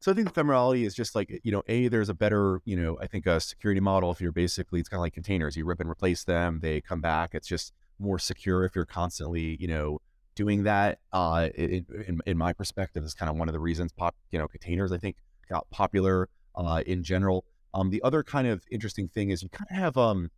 So 0.01 0.11
I 0.11 0.15
think 0.15 0.33
the 0.33 0.43
ephemerality 0.43 0.85
is 0.85 0.95
just 0.95 1.15
like 1.15 1.41
you 1.43 1.53
know, 1.53 1.63
a 1.67 1.89
there's 1.89 2.09
a 2.09 2.15
better 2.15 2.61
you 2.65 2.77
know 2.77 2.99
I 3.01 3.07
think 3.07 3.27
a 3.27 3.41
security 3.41 3.81
model 3.81 4.11
if 4.13 4.21
you're 4.21 4.33
basically 4.33 4.81
it's 4.81 4.89
kind 4.89 4.99
of 4.99 5.03
like 5.03 5.15
containers. 5.15 5.57
You 5.57 5.65
rip 5.65 5.81
and 5.81 5.91
replace 5.91 6.25
them, 6.25 6.61
they 6.61 6.81
come 6.81 7.01
back. 7.01 7.31
It's 7.35 7.49
just 7.49 7.73
more 7.99 8.19
secure 8.19 8.65
if 8.65 8.75
you're 8.77 8.85
constantly 8.85 9.57
you 9.59 9.69
know 9.69 10.01
doing 10.35 10.65
that, 10.65 10.99
uh, 11.13 11.49
in, 11.55 11.87
in, 12.07 12.21
in, 12.27 12.39
my 12.39 12.53
perspective, 12.53 13.05
is 13.05 13.15
kind 13.15 13.31
of 13.31 13.37
one 13.37 13.49
of 13.49 13.53
the 13.53 13.61
reasons 13.61 13.93
pop, 13.93 14.15
you 14.31 14.39
know, 14.39 14.49
containers 14.49 14.93
I 14.93 14.99
think 14.99 15.17
got 15.49 15.69
popular 15.71 16.29
uh, 16.55 16.83
in 16.87 17.03
general. 17.03 17.45
Um, 17.75 17.91
the 17.91 18.03
other 18.03 18.23
kind 18.23 18.47
of 18.47 18.65
interesting 18.71 19.09
thing 19.09 19.31
is 19.31 19.43
you 19.43 19.49
kind 19.49 19.69
of 19.71 19.77
have 19.77 19.97
um, 19.97 20.31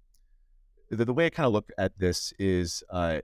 the, 0.90 1.04
the 1.04 1.12
way 1.12 1.26
I 1.26 1.30
kind 1.30 1.46
of 1.46 1.52
look 1.52 1.70
at 1.78 1.98
this 1.98 2.32
is 2.38 2.82
uh, 2.90 3.20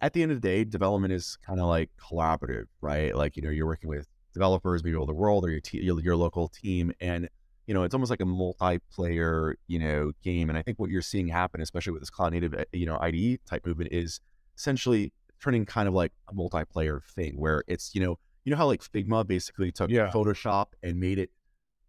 at 0.00 0.12
the 0.12 0.22
end 0.22 0.32
of 0.32 0.40
the 0.40 0.48
day, 0.48 0.64
development 0.64 1.12
is 1.12 1.38
kind 1.46 1.60
of 1.60 1.66
like 1.66 1.90
collaborative, 1.98 2.66
right? 2.80 3.14
Like 3.14 3.36
you 3.36 3.42
know, 3.42 3.50
you're 3.50 3.66
working 3.66 3.88
with 3.88 4.06
developers, 4.32 4.82
maybe 4.82 4.96
all 4.96 5.06
the 5.06 5.14
world, 5.14 5.44
or 5.44 5.50
your, 5.50 5.60
te- 5.60 5.82
your 5.82 6.00
your 6.00 6.16
local 6.16 6.48
team, 6.48 6.92
and 7.00 7.28
you 7.66 7.72
know, 7.72 7.82
it's 7.84 7.94
almost 7.94 8.10
like 8.10 8.20
a 8.20 8.24
multiplayer, 8.24 9.54
you 9.66 9.78
know, 9.78 10.12
game. 10.22 10.50
And 10.50 10.58
I 10.58 10.62
think 10.62 10.78
what 10.78 10.90
you're 10.90 11.02
seeing 11.02 11.28
happen, 11.28 11.60
especially 11.60 11.92
with 11.92 12.02
this 12.02 12.10
cloud 12.10 12.32
native, 12.32 12.54
eh, 12.54 12.64
you 12.72 12.86
know, 12.86 12.98
IDE 13.00 13.40
type 13.46 13.66
movement, 13.66 13.92
is 13.92 14.20
essentially 14.56 15.12
turning 15.44 15.66
kind 15.66 15.88
of 15.88 15.94
like 15.94 16.12
a 16.28 16.34
multiplayer 16.34 17.02
thing 17.04 17.34
where 17.36 17.62
it's, 17.68 17.94
you 17.94 18.00
know, 18.00 18.18
you 18.44 18.50
know 18.50 18.56
how 18.56 18.66
like 18.66 18.82
Figma 18.82 19.26
basically 19.26 19.70
took 19.70 19.90
yeah. 19.90 20.10
Photoshop 20.10 20.68
and 20.82 20.98
made 20.98 21.18
it 21.18 21.30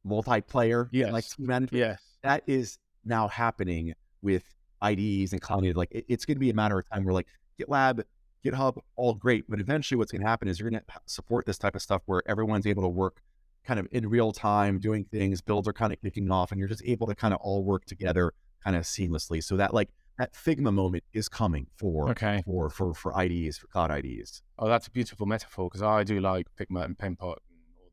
multiplayer, 0.06 0.88
yeah, 0.92 1.12
like 1.12 1.28
team 1.28 1.48
management. 1.48 1.80
Yes. 1.80 2.02
That 2.24 2.44
is 2.48 2.78
now 3.04 3.28
happening 3.28 3.94
with 4.22 4.44
IDEs 4.82 5.32
and 5.32 5.42
cloud. 5.42 5.64
Like 5.76 5.92
it, 5.92 6.06
it's 6.08 6.26
going 6.26 6.36
to 6.36 6.40
be 6.40 6.50
a 6.50 6.54
matter 6.54 6.80
of 6.80 6.90
time 6.90 7.04
where 7.06 7.14
like 7.14 7.28
GitLab, 7.60 8.04
GitHub, 8.46 8.78
all 8.96 9.14
great, 9.14 9.46
but 9.50 9.60
eventually 9.60 9.98
what's 9.98 10.12
going 10.12 10.22
to 10.22 10.28
happen 10.28 10.48
is 10.48 10.60
you're 10.60 10.70
going 10.70 10.82
to 10.82 11.00
support 11.06 11.46
this 11.46 11.58
type 11.58 11.76
of 11.76 11.82
stuff 11.82 12.02
where 12.06 12.22
everyone's 12.28 12.68
able 12.68 12.84
to 12.84 12.90
work 12.90 13.22
kind 13.66 13.80
of 13.80 13.88
in 13.92 14.08
real 14.08 14.32
time, 14.32 14.80
doing 14.80 15.06
things, 15.06 15.42
builds 15.42 15.68
are 15.68 15.74
kind 15.74 15.92
of 15.92 16.02
kicking 16.02 16.30
off, 16.30 16.52
and 16.52 16.60
you're 16.60 16.70
just 16.70 16.84
able 16.86 17.08
to 17.08 17.16
kind 17.16 17.34
of 17.34 17.40
all 17.42 17.64
work 17.64 17.86
together 17.86 18.34
kind 18.64 18.76
of 18.76 18.84
seamlessly. 18.84 19.44
So 19.44 19.58
that 19.58 19.74
like 19.74 19.90
that 20.18 20.34
Figma 20.34 20.74
moment 20.74 21.04
is 21.14 21.28
coming 21.28 21.68
for 21.78 22.10
okay. 22.12 22.42
for 22.46 22.70
for 22.70 22.94
for 22.94 23.16
IDEs 23.18 23.58
for 23.58 23.68
cloud 23.68 23.92
IDEs. 23.92 24.42
Oh, 24.58 24.68
that's 24.68 24.88
a 24.88 24.92
beautiful 24.92 25.26
metaphor 25.26 25.70
because 25.70 25.82
I 25.82 26.04
do 26.04 26.20
like 26.20 26.48
Figma 26.56 26.86
and 26.86 26.98
Penpot. 26.98 27.38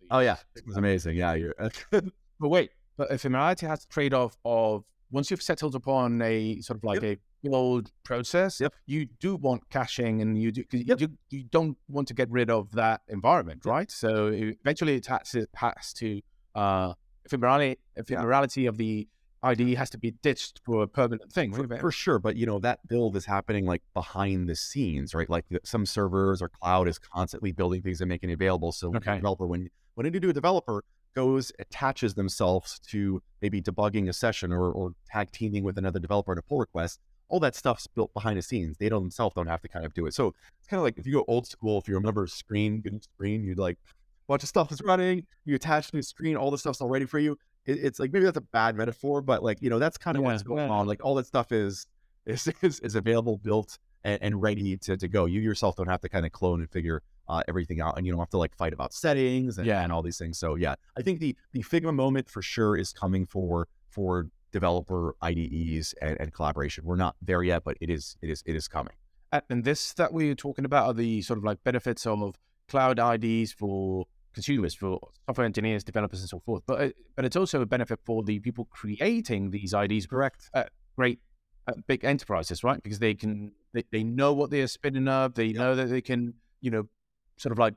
And 0.01 0.09
oh 0.11 0.21
yeah, 0.21 0.37
it's 0.55 0.77
amazing. 0.77 1.17
Yeah, 1.17 1.35
you're. 1.35 1.55
but 1.91 2.05
wait, 2.41 2.71
but 2.97 3.11
ephemerality 3.11 3.67
has 3.67 3.81
the 3.81 3.93
trade 3.93 4.15
off 4.15 4.37
of 4.45 4.85
once 5.11 5.31
you've 5.31 5.43
settled 5.43 5.75
upon 5.75 6.23
a 6.23 6.61
sort 6.61 6.79
of 6.79 6.85
like 6.85 7.03
yep. 7.03 7.19
a 7.19 7.49
old 7.51 7.91
process, 8.05 8.61
yep. 8.61 8.73
you 8.87 9.07
do 9.19 9.37
want 9.37 9.69
caching 9.69 10.23
and 10.23 10.41
you 10.41 10.53
do 10.53 10.65
yep. 10.71 11.01
you, 11.01 11.09
you 11.31 11.45
don't 11.45 11.77
want 11.89 12.09
to 12.09 12.15
get 12.15 12.31
rid 12.31 12.51
of 12.51 12.71
that 12.73 13.01
environment, 13.09 13.65
right? 13.65 13.91
So 13.91 14.29
eventually 14.33 14.97
it 14.97 15.07
has 15.07 15.31
to, 15.31 15.47
has 15.55 15.93
to 15.95 16.21
uh, 16.55 16.95
ephemerality, 17.29 17.77
ephemerality 17.99 18.63
yeah. 18.63 18.69
of 18.69 18.79
the 18.79 19.09
IDE 19.43 19.75
has 19.75 19.91
to 19.91 19.99
be 19.99 20.13
ditched 20.23 20.61
for 20.65 20.83
a 20.83 20.89
permanent 20.89 21.33
thing. 21.33 21.53
For, 21.53 21.77
for, 21.77 21.91
sure, 21.91 22.19
but 22.19 22.37
you 22.37 22.47
know 22.47 22.59
that 22.61 22.87
build 22.87 23.17
is 23.17 23.25
happening 23.25 23.67
like 23.67 23.83
behind 23.93 24.49
the 24.49 24.55
scenes, 24.55 25.15
right? 25.15 25.29
Like 25.29 25.45
some 25.65 25.85
servers 25.85 26.41
or 26.41 26.49
cloud 26.49 26.89
is 26.89 26.99
constantly 26.99 27.51
building 27.53 27.83
things 27.83 28.01
and 28.01 28.09
making 28.09 28.31
it 28.31 28.35
available. 28.35 28.73
So 28.73 28.95
okay. 28.95 29.17
developer, 29.17 29.47
when 29.47 29.69
when 29.95 30.07
any 30.07 30.21
new 30.21 30.33
developer 30.33 30.85
goes 31.15 31.53
attaches 31.59 32.15
themselves 32.15 32.79
to 32.79 33.23
maybe 33.43 33.61
debugging 33.61 34.09
a 34.09 34.13
session 34.13 34.53
or, 34.53 34.71
or 34.71 34.93
tag 35.07 35.31
teaming 35.31 35.63
with 35.63 35.77
another 35.77 35.99
developer 35.99 36.33
in 36.33 36.39
a 36.39 36.43
pull 36.43 36.59
request, 36.59 37.01
all 37.29 37.41
that 37.41 37.55
stuff's 37.55 37.87
built 37.87 38.15
behind 38.15 38.39
the 38.39 38.43
scenes. 38.43 38.77
They 38.79 38.89
don't 38.89 39.03
themselves 39.03 39.35
don't 39.35 39.49
have 39.49 39.61
to 39.63 39.69
kind 39.69 39.85
of 39.85 39.93
do 39.93 40.07
it. 40.07 40.15
So 40.15 40.29
it's 40.59 40.69
kind 40.69 40.79
of 40.79 40.85
like 40.85 40.99
if 40.99 41.07
you 41.07 41.15
go 41.15 41.25
old 41.27 41.47
school, 41.47 41.79
if 41.79 41.89
you 41.89 41.95
remember 41.95 42.27
screen, 42.29 42.81
good 42.81 43.03
screen, 43.03 43.43
you'd 43.43 43.59
like 43.59 43.77
a 43.77 43.95
bunch 44.29 44.45
of 44.45 44.49
stuff 44.49 44.71
is 44.71 44.81
running, 44.83 45.27
you 45.45 45.57
attach 45.57 45.91
to 45.91 45.97
the 45.97 46.03
screen, 46.03 46.37
all 46.37 46.51
the 46.51 46.59
stuff's 46.59 46.81
all 46.81 46.89
ready 46.89 47.07
for 47.07 47.19
you 47.19 47.37
it, 47.67 47.79
it's 47.83 47.99
like 47.99 48.13
maybe 48.13 48.25
that's 48.25 48.37
a 48.37 48.41
bad 48.43 48.77
metaphor, 48.77 49.23
but 49.23 49.43
like 49.43 49.61
you 49.61 49.71
know 49.71 49.79
that's 49.79 49.99
kind 49.99 50.17
of 50.17 50.23
yeah, 50.23 50.31
what's 50.31 50.43
going 50.43 50.67
yeah. 50.67 50.71
on. 50.73 50.87
Like 50.87 51.05
all 51.05 51.15
that 51.17 51.27
stuff 51.27 51.53
is 51.53 51.87
is 52.27 52.49
is, 52.63 52.81
is 52.81 52.95
available, 52.95 53.39
built, 53.39 53.79
and, 54.05 54.19
and 54.23 54.43
ready 54.43 54.77
to, 54.79 54.97
to 54.97 55.09
go. 55.09 55.25
You 55.27 55.41
yourself 55.41 55.77
don't 55.77 55.89
have 55.89 56.01
to 56.03 56.09
kind 56.09 56.27
of 56.27 56.33
clone 56.33 56.61
and 56.61 56.71
figure 56.71 57.03
uh, 57.29 57.43
everything 57.49 57.81
out, 57.81 57.97
and 57.97 58.07
you 58.07 58.13
don't 58.13 58.21
have 58.21 58.31
to 58.31 58.39
like 58.39 58.55
fight 58.55 58.73
about 58.73 58.93
settings 58.93 59.59
and, 59.59 59.67
Yeah. 59.67 59.83
and 59.83 59.93
all 59.93 60.03
these 60.03 60.19
things. 60.19 60.39
So 60.39 60.55
yeah, 60.55 60.75
I 60.97 61.03
think 61.03 61.21
the 61.21 61.37
the 61.53 61.63
Figma 61.63 61.95
moment 61.95 62.29
for 62.29 62.43
sure 62.43 62.77
is 62.77 62.93
coming 62.93 63.27
for 63.27 63.69
for 63.89 64.29
developer 64.53 65.17
IDEs 65.23 65.95
and, 66.01 66.21
and 66.21 66.33
collaboration. 66.33 66.85
We're 66.85 66.97
not 66.97 67.17
there 67.23 67.43
yet, 67.43 67.65
but 67.65 67.77
it 67.81 67.91
is 67.91 68.17
it 68.23 68.31
is 68.31 68.43
it 68.47 68.55
is 68.55 68.69
coming. 68.69 68.95
And- 69.49 69.65
this 69.65 69.95
that 69.95 70.13
we're 70.13 70.35
talking 70.35 70.67
about 70.67 70.87
are 70.89 70.93
the 70.95 71.23
sort 71.23 71.39
of 71.39 71.45
like 71.45 71.65
benefits 71.65 72.07
of 72.07 72.35
cloud 72.69 72.99
IDs 72.99 73.53
for 73.53 74.05
consumers, 74.33 74.75
for 74.75 74.99
software 75.27 75.45
engineers, 75.45 75.85
developers, 75.85 76.21
and 76.21 76.29
so 76.29 76.41
forth. 76.41 76.63
But 76.67 76.81
it, 76.81 76.97
but 77.17 77.25
it's 77.25 77.37
also 77.37 77.61
a 77.61 77.67
benefit 77.67 78.01
for 78.05 78.23
the 78.23 78.39
people 78.41 78.67
creating 78.71 79.51
these 79.51 79.75
IDs. 79.75 80.07
Correct. 80.07 80.51
Great 80.97 81.21
uh, 81.69 81.73
big 81.87 82.05
enterprises, 82.05 82.65
right? 82.65 82.83
Because 82.83 82.99
they 82.99 83.15
can 83.15 83.53
they, 83.73 83.85
they 83.91 84.03
know 84.03 84.33
what 84.33 84.51
they're 84.51 84.67
spinning 84.67 85.09
up. 85.09 85.35
They 85.35 85.53
know 85.53 85.75
that 85.75 85.89
they 85.89 86.01
can 86.01 86.35
you 86.61 86.71
know 86.71 86.89
sort 87.39 87.53
of 87.53 87.59
like 87.59 87.75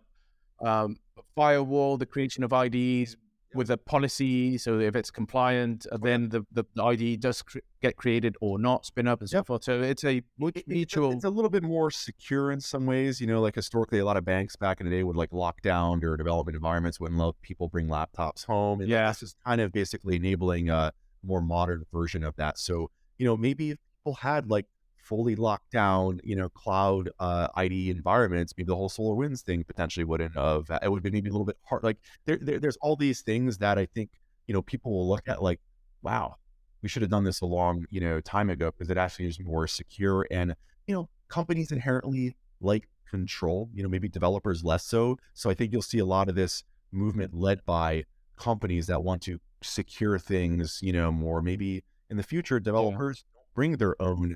um, 0.63 0.97
firewall 1.35 1.97
the 1.97 2.05
creation 2.05 2.43
of 2.43 2.53
IDs 2.53 3.15
with 3.55 3.69
a 3.71 3.77
policy. 3.77 4.57
So 4.57 4.79
if 4.79 4.95
it's 4.95 5.09
compliant, 5.09 5.87
uh, 5.91 5.97
then 5.97 6.29
the, 6.29 6.45
the, 6.51 6.65
the 6.75 6.83
ID 6.83 7.17
does 7.17 7.41
cr- 7.41 7.59
get 7.81 7.95
created 7.95 8.35
or 8.41 8.59
not 8.59 8.85
spin 8.85 9.07
up 9.07 9.21
and 9.21 9.29
so 9.29 9.37
Yep. 9.37 9.47
forth. 9.47 9.63
So 9.63 9.81
it's 9.81 10.03
a 10.03 10.17
It- 10.17 10.23
it- 10.39 10.55
it's 10.55 10.67
a- 10.67 10.69
mutual. 10.69 11.11
It's 11.13 11.23
a 11.23 11.29
little 11.29 11.49
bit 11.49 11.63
more 11.63 11.89
secure 11.91 12.51
in 12.51 12.59
some 12.59 12.85
ways. 12.85 13.21
You 13.21 13.27
know, 13.27 13.41
like 13.41 13.55
historically, 13.55 13.99
a 13.99 14.05
lot 14.05 14.17
of 14.17 14.25
banks 14.25 14.55
back 14.55 14.79
in 14.81 14.85
the 14.89 14.91
day 14.95 15.03
would 15.03 15.15
like 15.15 15.31
lock 15.33 15.61
down 15.61 15.99
their 16.01 16.17
development 16.17 16.55
environments, 16.55 16.99
wouldn't 16.99 17.19
let 17.19 17.41
people 17.41 17.69
bring 17.69 17.87
laptops 17.87 18.45
home. 18.45 18.81
And 18.81 18.89
Yeah. 18.89 19.07
this 19.09 19.23
is 19.23 19.35
kind 19.45 19.61
of 19.61 19.71
basically 19.71 20.17
enabling 20.17 20.69
a 20.69 20.91
more 21.23 21.41
modern 21.41 21.85
version 21.91 22.23
of 22.23 22.35
that. 22.35 22.57
So, 22.59 22.91
you 23.17 23.25
know, 23.25 23.35
maybe 23.37 23.71
if 23.71 23.77
people 23.99 24.15
had 24.15 24.49
like 24.49 24.65
fully 25.05 25.35
locked 25.35 25.71
down, 25.71 26.19
you 26.23 26.35
know, 26.35 26.49
cloud 26.49 27.09
uh, 27.19 27.47
ID 27.55 27.91
environments, 27.91 28.53
maybe 28.57 28.67
the 28.67 28.75
whole 28.75 28.89
SolarWinds 28.89 29.41
thing 29.41 29.63
potentially 29.63 30.03
wouldn't 30.03 30.35
have. 30.35 30.65
It 30.81 30.91
would 30.91 31.03
be 31.03 31.11
maybe 31.11 31.29
a 31.29 31.31
little 31.31 31.45
bit 31.45 31.57
hard. 31.63 31.83
Like 31.83 31.97
there, 32.25 32.39
there, 32.41 32.59
there's 32.59 32.77
all 32.77 32.95
these 32.95 33.21
things 33.21 33.59
that 33.59 33.77
I 33.77 33.85
think 33.85 34.09
you 34.47 34.53
know 34.53 34.61
people 34.61 34.91
will 34.91 35.07
look 35.07 35.27
at 35.27 35.41
like, 35.41 35.59
wow, 36.01 36.35
we 36.81 36.89
should 36.89 37.03
have 37.03 37.11
done 37.11 37.23
this 37.23 37.41
a 37.41 37.45
long 37.45 37.85
you 37.89 38.01
know 38.01 38.19
time 38.19 38.49
ago 38.49 38.71
because 38.71 38.89
it 38.89 38.97
actually 38.97 39.27
is 39.27 39.39
more 39.39 39.67
secure 39.67 40.27
and 40.31 40.55
you 40.87 40.95
know 40.95 41.09
companies 41.29 41.71
inherently 41.71 42.35
like 42.59 42.89
control. 43.09 43.69
You 43.73 43.83
know, 43.83 43.89
maybe 43.89 44.09
developers 44.09 44.63
less 44.63 44.83
so. 44.85 45.17
So 45.33 45.49
I 45.49 45.53
think 45.53 45.71
you'll 45.71 45.81
see 45.81 45.99
a 45.99 46.05
lot 46.05 46.29
of 46.29 46.35
this 46.35 46.63
movement 46.91 47.33
led 47.33 47.63
by 47.65 48.05
companies 48.37 48.87
that 48.87 49.03
want 49.03 49.21
to 49.23 49.39
secure 49.61 50.17
things. 50.17 50.79
You 50.81 50.93
know, 50.93 51.11
more 51.11 51.41
maybe 51.41 51.83
in 52.09 52.17
the 52.17 52.23
future 52.23 52.59
developers 52.59 53.23
don't 53.33 53.53
bring 53.53 53.77
their 53.77 54.01
own 54.01 54.35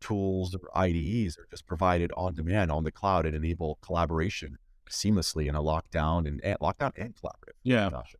tools 0.00 0.54
or 0.54 0.60
IDEs 0.76 1.36
are 1.38 1.46
just 1.50 1.66
provided 1.66 2.10
on 2.16 2.34
demand 2.34 2.70
on 2.70 2.84
the 2.84 2.90
cloud 2.92 3.26
and 3.26 3.34
enable 3.36 3.78
collaboration 3.82 4.56
seamlessly 4.88 5.46
in 5.48 5.54
a 5.54 5.62
lockdown 5.62 6.26
and, 6.26 6.40
and 6.42 6.58
lockdown 6.58 6.92
and 6.96 7.14
collaborative. 7.14 7.54
Yeah. 7.62 7.90
fashion. 7.90 8.18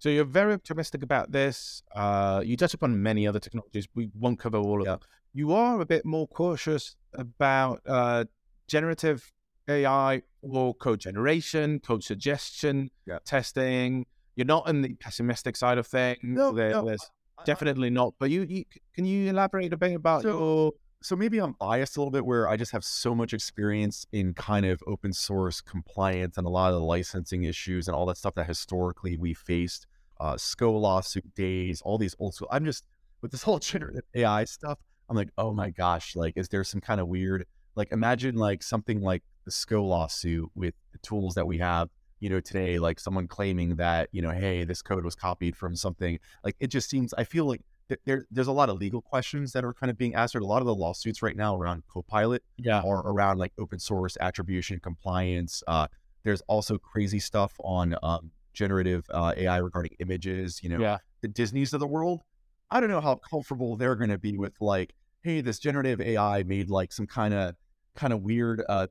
So 0.00 0.08
you're 0.08 0.24
very 0.24 0.52
optimistic 0.54 1.02
about 1.02 1.32
this. 1.32 1.82
Uh, 1.94 2.42
you 2.44 2.56
touch 2.56 2.74
upon 2.74 3.02
many 3.02 3.26
other 3.26 3.38
technologies. 3.40 3.88
We 3.94 4.10
won't 4.18 4.38
cover 4.38 4.58
all 4.58 4.80
of 4.80 4.86
Yeah. 4.86 4.92
them. 4.92 5.00
You 5.34 5.52
are 5.52 5.80
a 5.80 5.86
bit 5.86 6.04
more 6.04 6.26
cautious 6.28 6.96
about 7.14 7.80
uh, 7.86 8.24
generative 8.68 9.32
AI 9.68 10.22
or 10.42 10.74
code 10.74 11.00
generation, 11.00 11.80
code 11.80 12.02
suggestion, 12.04 12.90
Yeah. 13.06 13.18
testing. 13.24 14.06
You're 14.36 14.46
not 14.46 14.68
in 14.68 14.82
the 14.82 14.94
pessimistic 14.94 15.56
side 15.56 15.78
of 15.78 15.86
things. 15.86 16.18
No, 16.22 16.52
There- 16.52 16.70
no, 16.70 16.86
there's 16.86 17.02
I- 17.38 17.42
I- 17.42 17.44
definitely 17.44 17.90
not. 17.90 18.14
But 18.18 18.30
you, 18.30 18.42
you 18.48 18.64
can 18.94 19.04
you 19.04 19.28
elaborate 19.30 19.72
a 19.72 19.76
bit 19.76 19.94
about 19.94 20.22
So- 20.22 20.28
your 20.38 20.72
so 21.00 21.14
maybe 21.14 21.38
I'm 21.38 21.52
biased 21.52 21.96
a 21.96 22.00
little 22.00 22.10
bit 22.10 22.26
where 22.26 22.48
I 22.48 22.56
just 22.56 22.72
have 22.72 22.84
so 22.84 23.14
much 23.14 23.32
experience 23.32 24.06
in 24.12 24.34
kind 24.34 24.66
of 24.66 24.82
open 24.86 25.12
source 25.12 25.60
compliance 25.60 26.36
and 26.36 26.46
a 26.46 26.50
lot 26.50 26.72
of 26.72 26.74
the 26.74 26.84
licensing 26.84 27.44
issues 27.44 27.86
and 27.86 27.94
all 27.94 28.06
that 28.06 28.16
stuff 28.16 28.34
that 28.34 28.46
historically 28.46 29.16
we 29.16 29.32
faced, 29.32 29.86
uh, 30.20 30.36
SCO 30.36 30.72
lawsuit 30.72 31.34
days, 31.34 31.80
all 31.82 31.98
these 31.98 32.16
old 32.18 32.34
school. 32.34 32.48
I'm 32.50 32.64
just 32.64 32.84
with 33.22 33.30
this 33.30 33.42
whole 33.42 33.58
generative 33.60 34.04
AI 34.14 34.44
stuff. 34.44 34.78
I'm 35.08 35.16
like, 35.16 35.30
oh 35.38 35.52
my 35.52 35.70
gosh, 35.70 36.16
like, 36.16 36.36
is 36.36 36.48
there 36.48 36.64
some 36.64 36.80
kind 36.80 37.00
of 37.00 37.06
weird, 37.08 37.46
like, 37.76 37.92
imagine 37.92 38.34
like 38.34 38.62
something 38.62 39.00
like 39.00 39.22
the 39.44 39.52
SCO 39.52 39.84
lawsuit 39.84 40.50
with 40.54 40.74
the 40.92 40.98
tools 40.98 41.34
that 41.34 41.46
we 41.46 41.58
have, 41.58 41.88
you 42.18 42.28
know, 42.28 42.40
today, 42.40 42.78
like 42.80 42.98
someone 42.98 43.28
claiming 43.28 43.76
that, 43.76 44.08
you 44.10 44.20
know, 44.20 44.30
hey, 44.30 44.64
this 44.64 44.82
code 44.82 45.04
was 45.04 45.14
copied 45.14 45.56
from 45.56 45.76
something. 45.76 46.18
Like, 46.42 46.56
it 46.58 46.66
just 46.66 46.90
seems, 46.90 47.14
I 47.14 47.22
feel 47.22 47.46
like 47.46 47.62
there, 48.04 48.26
there's 48.30 48.48
a 48.48 48.52
lot 48.52 48.68
of 48.68 48.78
legal 48.78 49.00
questions 49.00 49.52
that 49.52 49.64
are 49.64 49.72
kind 49.72 49.90
of 49.90 49.98
being 49.98 50.14
answered. 50.14 50.42
A 50.42 50.46
lot 50.46 50.60
of 50.60 50.66
the 50.66 50.74
lawsuits 50.74 51.22
right 51.22 51.36
now 51.36 51.56
around 51.56 51.82
Copilot 51.88 52.42
yeah 52.56 52.82
are 52.82 53.06
around 53.06 53.38
like 53.38 53.52
open 53.58 53.78
source 53.78 54.16
attribution 54.20 54.78
compliance. 54.80 55.62
Uh, 55.66 55.86
there's 56.24 56.42
also 56.42 56.78
crazy 56.78 57.18
stuff 57.18 57.54
on 57.60 57.96
um, 58.02 58.30
generative 58.52 59.04
uh, 59.10 59.32
AI 59.36 59.58
regarding 59.58 59.92
images. 60.00 60.60
You 60.62 60.70
know, 60.70 60.78
yeah 60.78 60.98
the 61.20 61.28
Disneys 61.28 61.72
of 61.72 61.80
the 61.80 61.86
world. 61.86 62.22
I 62.70 62.80
don't 62.80 62.90
know 62.90 63.00
how 63.00 63.16
comfortable 63.16 63.76
they're 63.76 63.96
going 63.96 64.10
to 64.10 64.18
be 64.18 64.36
with 64.36 64.54
like, 64.60 64.94
hey, 65.22 65.40
this 65.40 65.58
generative 65.58 66.00
AI 66.00 66.42
made 66.42 66.70
like 66.70 66.92
some 66.92 67.06
kind 67.06 67.34
of 67.34 67.54
kind 67.96 68.12
of 68.12 68.22
weird 68.22 68.62
uh, 68.68 68.86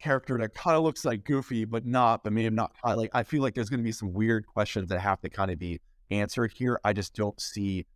character 0.00 0.38
that 0.38 0.54
kind 0.54 0.76
of 0.76 0.82
looks 0.82 1.04
like 1.04 1.24
Goofy, 1.24 1.64
but 1.64 1.84
not, 1.84 2.24
but 2.24 2.32
maybe 2.32 2.54
not. 2.54 2.72
Like, 2.84 3.10
I 3.12 3.22
feel 3.22 3.42
like 3.42 3.54
there's 3.54 3.68
going 3.68 3.80
to 3.80 3.84
be 3.84 3.92
some 3.92 4.12
weird 4.12 4.46
questions 4.46 4.88
that 4.88 5.00
have 5.00 5.20
to 5.20 5.28
kind 5.28 5.50
of 5.50 5.58
be 5.58 5.80
answered 6.10 6.52
here. 6.54 6.80
I 6.84 6.92
just 6.92 7.14
don't 7.14 7.38
see, 7.40 7.86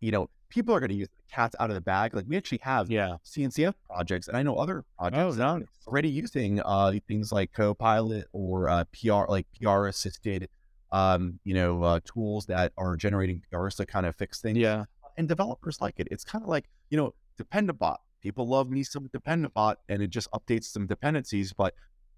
you 0.00 0.10
know, 0.10 0.28
people 0.48 0.74
are 0.74 0.80
going 0.80 0.90
to 0.90 0.96
use 0.96 1.08
the 1.08 1.34
cats 1.34 1.54
out 1.60 1.70
of 1.70 1.74
the 1.74 1.80
bag. 1.80 2.14
Like, 2.14 2.24
we 2.28 2.36
actually 2.36 2.60
have 2.62 2.90
yeah 2.90 3.16
CNCF 3.24 3.74
projects, 3.88 4.28
and 4.28 4.36
I 4.36 4.42
know 4.42 4.56
other 4.56 4.84
projects 4.98 5.18
Oh, 5.22 5.32
that 5.32 5.46
are 5.46 5.58
nice. 5.60 5.68
already 5.86 6.08
using 6.08 6.60
uh, 6.60 6.92
things 7.06 7.32
like 7.32 7.52
Copilot 7.52 8.26
or 8.32 8.68
uh, 8.68 8.84
PR, 8.92 9.24
like 9.28 9.46
PR 9.60 9.86
assisted, 9.86 10.48
um, 10.92 11.38
you 11.44 11.54
know, 11.54 11.82
uh, 11.82 12.00
tools 12.04 12.46
that 12.46 12.72
are 12.76 12.96
generating 12.96 13.42
PRs 13.52 13.76
to 13.76 13.86
kind 13.86 14.06
of 14.06 14.16
fix 14.16 14.40
things. 14.40 14.58
yeah 14.58 14.84
And 15.16 15.28
developers 15.28 15.80
like 15.80 16.00
it. 16.00 16.08
It's 16.10 16.24
kind 16.24 16.42
of 16.42 16.48
like, 16.48 16.68
you 16.90 16.96
know, 16.96 17.14
Dependabot. 17.40 17.96
People 18.22 18.46
love 18.48 18.68
me 18.68 18.82
some 18.82 19.08
Dependabot, 19.08 19.76
and 19.88 20.02
it 20.02 20.08
just 20.10 20.30
updates 20.32 20.64
some 20.64 20.86
dependencies. 20.86 21.52
But 21.52 21.74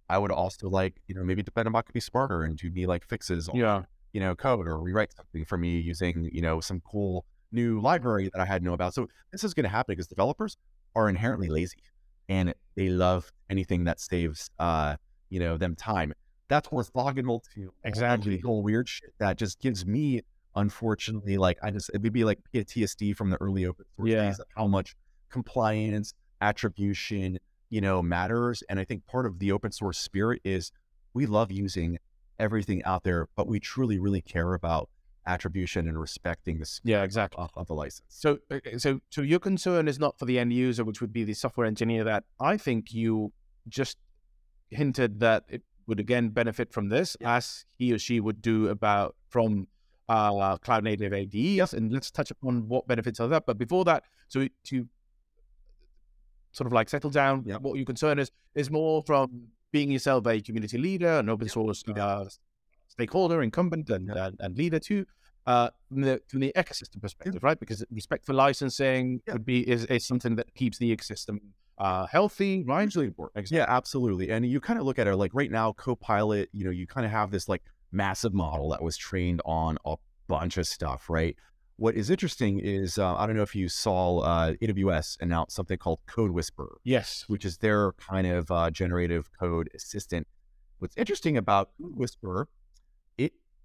I 0.08 0.18
would 0.18 0.32
also 0.32 0.68
like, 0.68 1.00
you 1.06 1.14
know, 1.14 1.22
maybe 1.22 1.42
Dependabot 1.42 1.84
could 1.84 1.92
be 1.92 2.00
smarter 2.00 2.42
and 2.42 2.56
do 2.56 2.70
me 2.70 2.86
like 2.86 3.06
fixes 3.06 3.48
on 3.48 3.56
yeah 3.56 3.82
you 4.14 4.20
know, 4.20 4.34
code 4.34 4.66
or 4.68 4.78
rewrite 4.78 5.10
something 5.16 5.42
for 5.42 5.56
me 5.56 5.80
using, 5.80 6.28
you 6.34 6.42
know, 6.42 6.60
some 6.60 6.82
cool 6.84 7.24
new 7.52 7.80
library 7.80 8.30
that 8.32 8.40
I 8.40 8.44
had 8.46 8.62
know 8.62 8.72
about. 8.74 8.94
So 8.94 9.08
this 9.30 9.44
is 9.44 9.54
going 9.54 9.64
to 9.64 9.70
happen 9.70 9.92
because 9.92 10.06
developers 10.08 10.56
are 10.94 11.08
inherently 11.08 11.48
lazy 11.48 11.78
and 12.28 12.54
they 12.76 12.88
love 12.88 13.30
anything 13.50 13.84
that 13.84 14.00
saves, 14.00 14.50
uh, 14.58 14.96
you 15.30 15.40
know, 15.40 15.56
them 15.56 15.74
time. 15.76 16.12
That's 16.48 16.68
orthogonal 16.68 17.40
to 17.54 17.66
all 17.66 17.72
the 17.82 17.88
Exactly. 17.88 18.32
legal 18.36 18.62
weird 18.62 18.88
shit 18.88 19.14
that 19.18 19.38
just 19.38 19.60
gives 19.60 19.86
me, 19.86 20.22
unfortunately, 20.54 21.38
like 21.38 21.58
I 21.62 21.70
just 21.70 21.90
it 21.94 22.02
would 22.02 22.12
be 22.12 22.24
like 22.24 22.38
PTSD 22.54 23.16
from 23.16 23.30
the 23.30 23.36
early 23.40 23.66
open 23.66 23.84
source 23.96 24.10
Yeah. 24.10 24.26
days 24.28 24.38
of 24.38 24.46
how 24.56 24.66
much 24.66 24.94
compliance, 25.30 26.12
attribution, 26.40 27.38
you 27.70 27.80
know, 27.80 28.02
matters. 28.02 28.62
And 28.68 28.78
I 28.78 28.84
think 28.84 29.06
part 29.06 29.26
of 29.26 29.38
the 29.38 29.50
open 29.52 29.72
source 29.72 29.98
spirit 29.98 30.40
is 30.44 30.70
we 31.14 31.26
love 31.26 31.50
using 31.50 31.98
everything 32.38 32.82
out 32.84 33.02
there, 33.02 33.28
but 33.36 33.46
we 33.46 33.60
truly, 33.60 33.98
really 33.98 34.20
care 34.22 34.54
about 34.54 34.88
attribution 35.26 35.88
and 35.88 35.98
respecting 36.00 36.58
the 36.58 36.80
yeah 36.84 37.02
exactly 37.02 37.42
of, 37.42 37.50
of 37.56 37.66
the 37.66 37.74
license. 37.74 38.06
So, 38.08 38.38
uh, 38.50 38.58
so, 38.78 39.00
so 39.10 39.22
your 39.22 39.38
concern 39.38 39.88
is 39.88 39.98
not 39.98 40.18
for 40.18 40.24
the 40.24 40.38
end 40.38 40.52
user, 40.52 40.84
which 40.84 41.00
would 41.00 41.12
be 41.12 41.24
the 41.24 41.34
software 41.34 41.66
engineer. 41.66 42.04
That 42.04 42.24
I 42.40 42.56
think 42.56 42.92
you 42.92 43.32
just 43.68 43.98
hinted 44.70 45.20
that 45.20 45.44
it 45.48 45.62
would 45.86 46.00
again 46.00 46.30
benefit 46.30 46.72
from 46.72 46.88
this, 46.88 47.16
as 47.20 47.64
he 47.76 47.92
or 47.92 47.98
she 47.98 48.20
would 48.20 48.40
do 48.42 48.68
about 48.68 49.14
from 49.28 49.68
uh, 50.08 50.56
cloud 50.58 50.84
native 50.84 51.12
ADEs. 51.12 51.72
And 51.72 51.92
let's 51.92 52.10
touch 52.10 52.30
upon 52.30 52.68
what 52.68 52.86
benefits 52.86 53.20
are 53.20 53.28
that. 53.28 53.46
But 53.46 53.58
before 53.58 53.84
that, 53.84 54.04
so 54.28 54.46
to 54.64 54.88
sort 56.52 56.66
of 56.66 56.72
like 56.72 56.88
settle 56.88 57.10
down, 57.10 57.44
Yep. 57.46 57.60
what 57.62 57.76
your 57.76 57.86
concern 57.86 58.18
is 58.18 58.30
is 58.54 58.70
more 58.70 59.02
from 59.02 59.48
being 59.72 59.90
yourself 59.90 60.26
a 60.26 60.40
community 60.40 60.78
leader, 60.78 61.18
an 61.18 61.28
open 61.30 61.48
source 61.48 61.82
uh, 61.88 62.24
stakeholder, 62.96 63.42
incumbent, 63.42 63.90
and, 63.90 64.08
Yep. 64.08 64.16
and, 64.16 64.36
and 64.40 64.56
leader 64.56 64.78
too 64.78 65.04
uh, 65.46 65.70
from 65.88 66.02
the 66.02 66.20
from 66.28 66.40
the 66.40 66.52
ecosystem 66.56 67.00
perspective, 67.00 67.42
right? 67.42 67.58
Because 67.58 67.84
respect 67.90 68.24
for 68.26 68.32
licensing 68.34 69.20
Yeah. 69.26 69.32
would 69.34 69.44
be 69.44 69.58
is, 69.68 69.84
is 69.86 70.06
something 70.06 70.36
that 70.36 70.54
keeps 70.54 70.78
the 70.78 70.94
ecosystem 70.94 71.38
uh, 71.78 72.06
healthy, 72.06 72.62
right? 72.64 72.82
Hugely 72.82 73.06
important. 73.06 73.50
Yeah, 73.50 73.64
absolutely. 73.66 74.30
And 74.30 74.46
you 74.46 74.60
kind 74.60 74.78
of 74.78 74.84
look 74.86 74.98
at 75.00 75.06
it 75.08 75.16
like 75.16 75.32
right 75.34 75.50
now, 75.50 75.72
Copilot, 75.72 76.48
you 76.52 76.64
know, 76.64 76.70
you 76.70 76.86
kind 76.86 77.04
of 77.06 77.10
have 77.10 77.30
this 77.30 77.48
like 77.48 77.62
massive 77.90 78.32
model 78.34 78.68
that 78.70 78.82
was 78.82 78.96
trained 78.96 79.40
on 79.44 79.78
a 79.84 79.96
bunch 80.28 80.58
of 80.58 80.66
stuff, 80.66 81.10
right? 81.10 81.34
What 81.76 81.96
is 81.96 82.10
interesting 82.10 82.60
is 82.60 82.98
uh, 82.98 83.16
I 83.16 83.26
don't 83.26 83.34
know 83.34 83.42
if 83.42 83.56
you 83.56 83.68
saw 83.68 84.18
uh, 84.20 84.52
AWS 84.62 85.16
announce 85.20 85.54
something 85.54 85.78
called 85.78 85.98
CodeWhisperer, 86.08 86.76
Yes. 86.84 87.24
which 87.26 87.44
is 87.44 87.58
their 87.58 87.92
kind 87.94 88.26
of 88.26 88.50
uh, 88.50 88.70
generative 88.70 89.24
code 89.40 89.68
assistant. 89.74 90.28
What's 90.78 90.96
interesting 90.96 91.36
about 91.36 91.70
CodeWhisperer, 91.80 92.44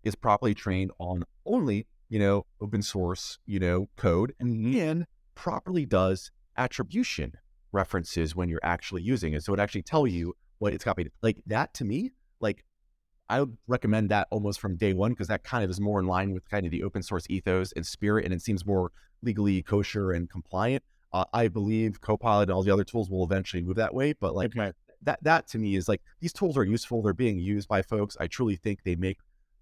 is 0.08 0.16
properly 0.16 0.54
trained 0.54 0.92
on 1.00 1.24
only, 1.46 1.86
you 2.10 2.20
know, 2.20 2.46
open 2.62 2.82
source, 2.82 3.38
you 3.46 3.60
know, 3.60 3.90
code 3.98 4.34
and 4.40 4.74
then 4.74 5.06
properly 5.36 5.86
does 5.86 6.32
attribution 6.58 7.34
references 7.72 8.36
when 8.36 8.50
you're 8.50 8.60
actually 8.64 9.04
using 9.04 9.34
it. 9.34 9.44
So 9.44 9.54
it 9.54 9.60
actually 9.60 9.84
tell 9.84 10.08
you 10.08 10.34
what 10.60 10.74
it's 10.74 10.84
copied. 10.84 11.12
Like 11.22 11.38
that 11.46 11.74
to 11.76 11.86
me, 11.86 12.12
like 12.40 12.64
I 13.30 13.42
would 13.42 13.58
recommend 13.68 14.10
that 14.10 14.28
almost 14.32 14.60
from 14.60 14.78
day 14.78 14.94
one 14.94 15.12
because 15.12 15.28
that 15.28 15.44
kind 15.44 15.64
of 15.64 15.70
is 15.70 15.80
more 15.82 16.00
in 16.00 16.08
line 16.08 16.32
with 16.34 16.50
kind 16.50 16.66
of 16.66 16.72
the 16.72 16.84
open 16.84 17.04
source 17.04 17.26
ethos 17.30 17.72
and 17.74 17.86
spirit, 17.86 18.26
and 18.26 18.34
it 18.34 18.42
seems 18.42 18.66
more 18.66 18.92
legally 19.22 19.62
kosher 19.62 20.12
and 20.12 20.30
compliant. 20.30 20.84
Uh, 21.14 21.26
I 21.34 21.48
believe 21.48 22.02
Copilot 22.02 22.50
and 22.50 22.52
all 22.52 22.64
the 22.64 22.72
other 22.72 22.84
tools 22.84 23.10
will 23.10 23.24
eventually 23.24 23.62
move 23.62 23.76
that 23.78 23.94
way, 23.94 24.14
but 24.14 24.36
like 24.36 24.52
Okay. 24.58 24.72
that 25.04 25.20
that 25.24 25.48
to 25.50 25.58
me 25.58 25.76
is 25.76 25.88
like 25.88 26.02
these 26.20 26.34
tools 26.34 26.58
are 26.58 26.64
useful. 26.64 27.02
They're 27.02 27.14
being 27.14 27.40
used 27.40 27.68
by 27.68 27.82
folks. 27.82 28.18
I 28.20 28.28
truly 28.28 28.56
think 28.56 28.84
they 28.84 28.96
make 28.96 29.18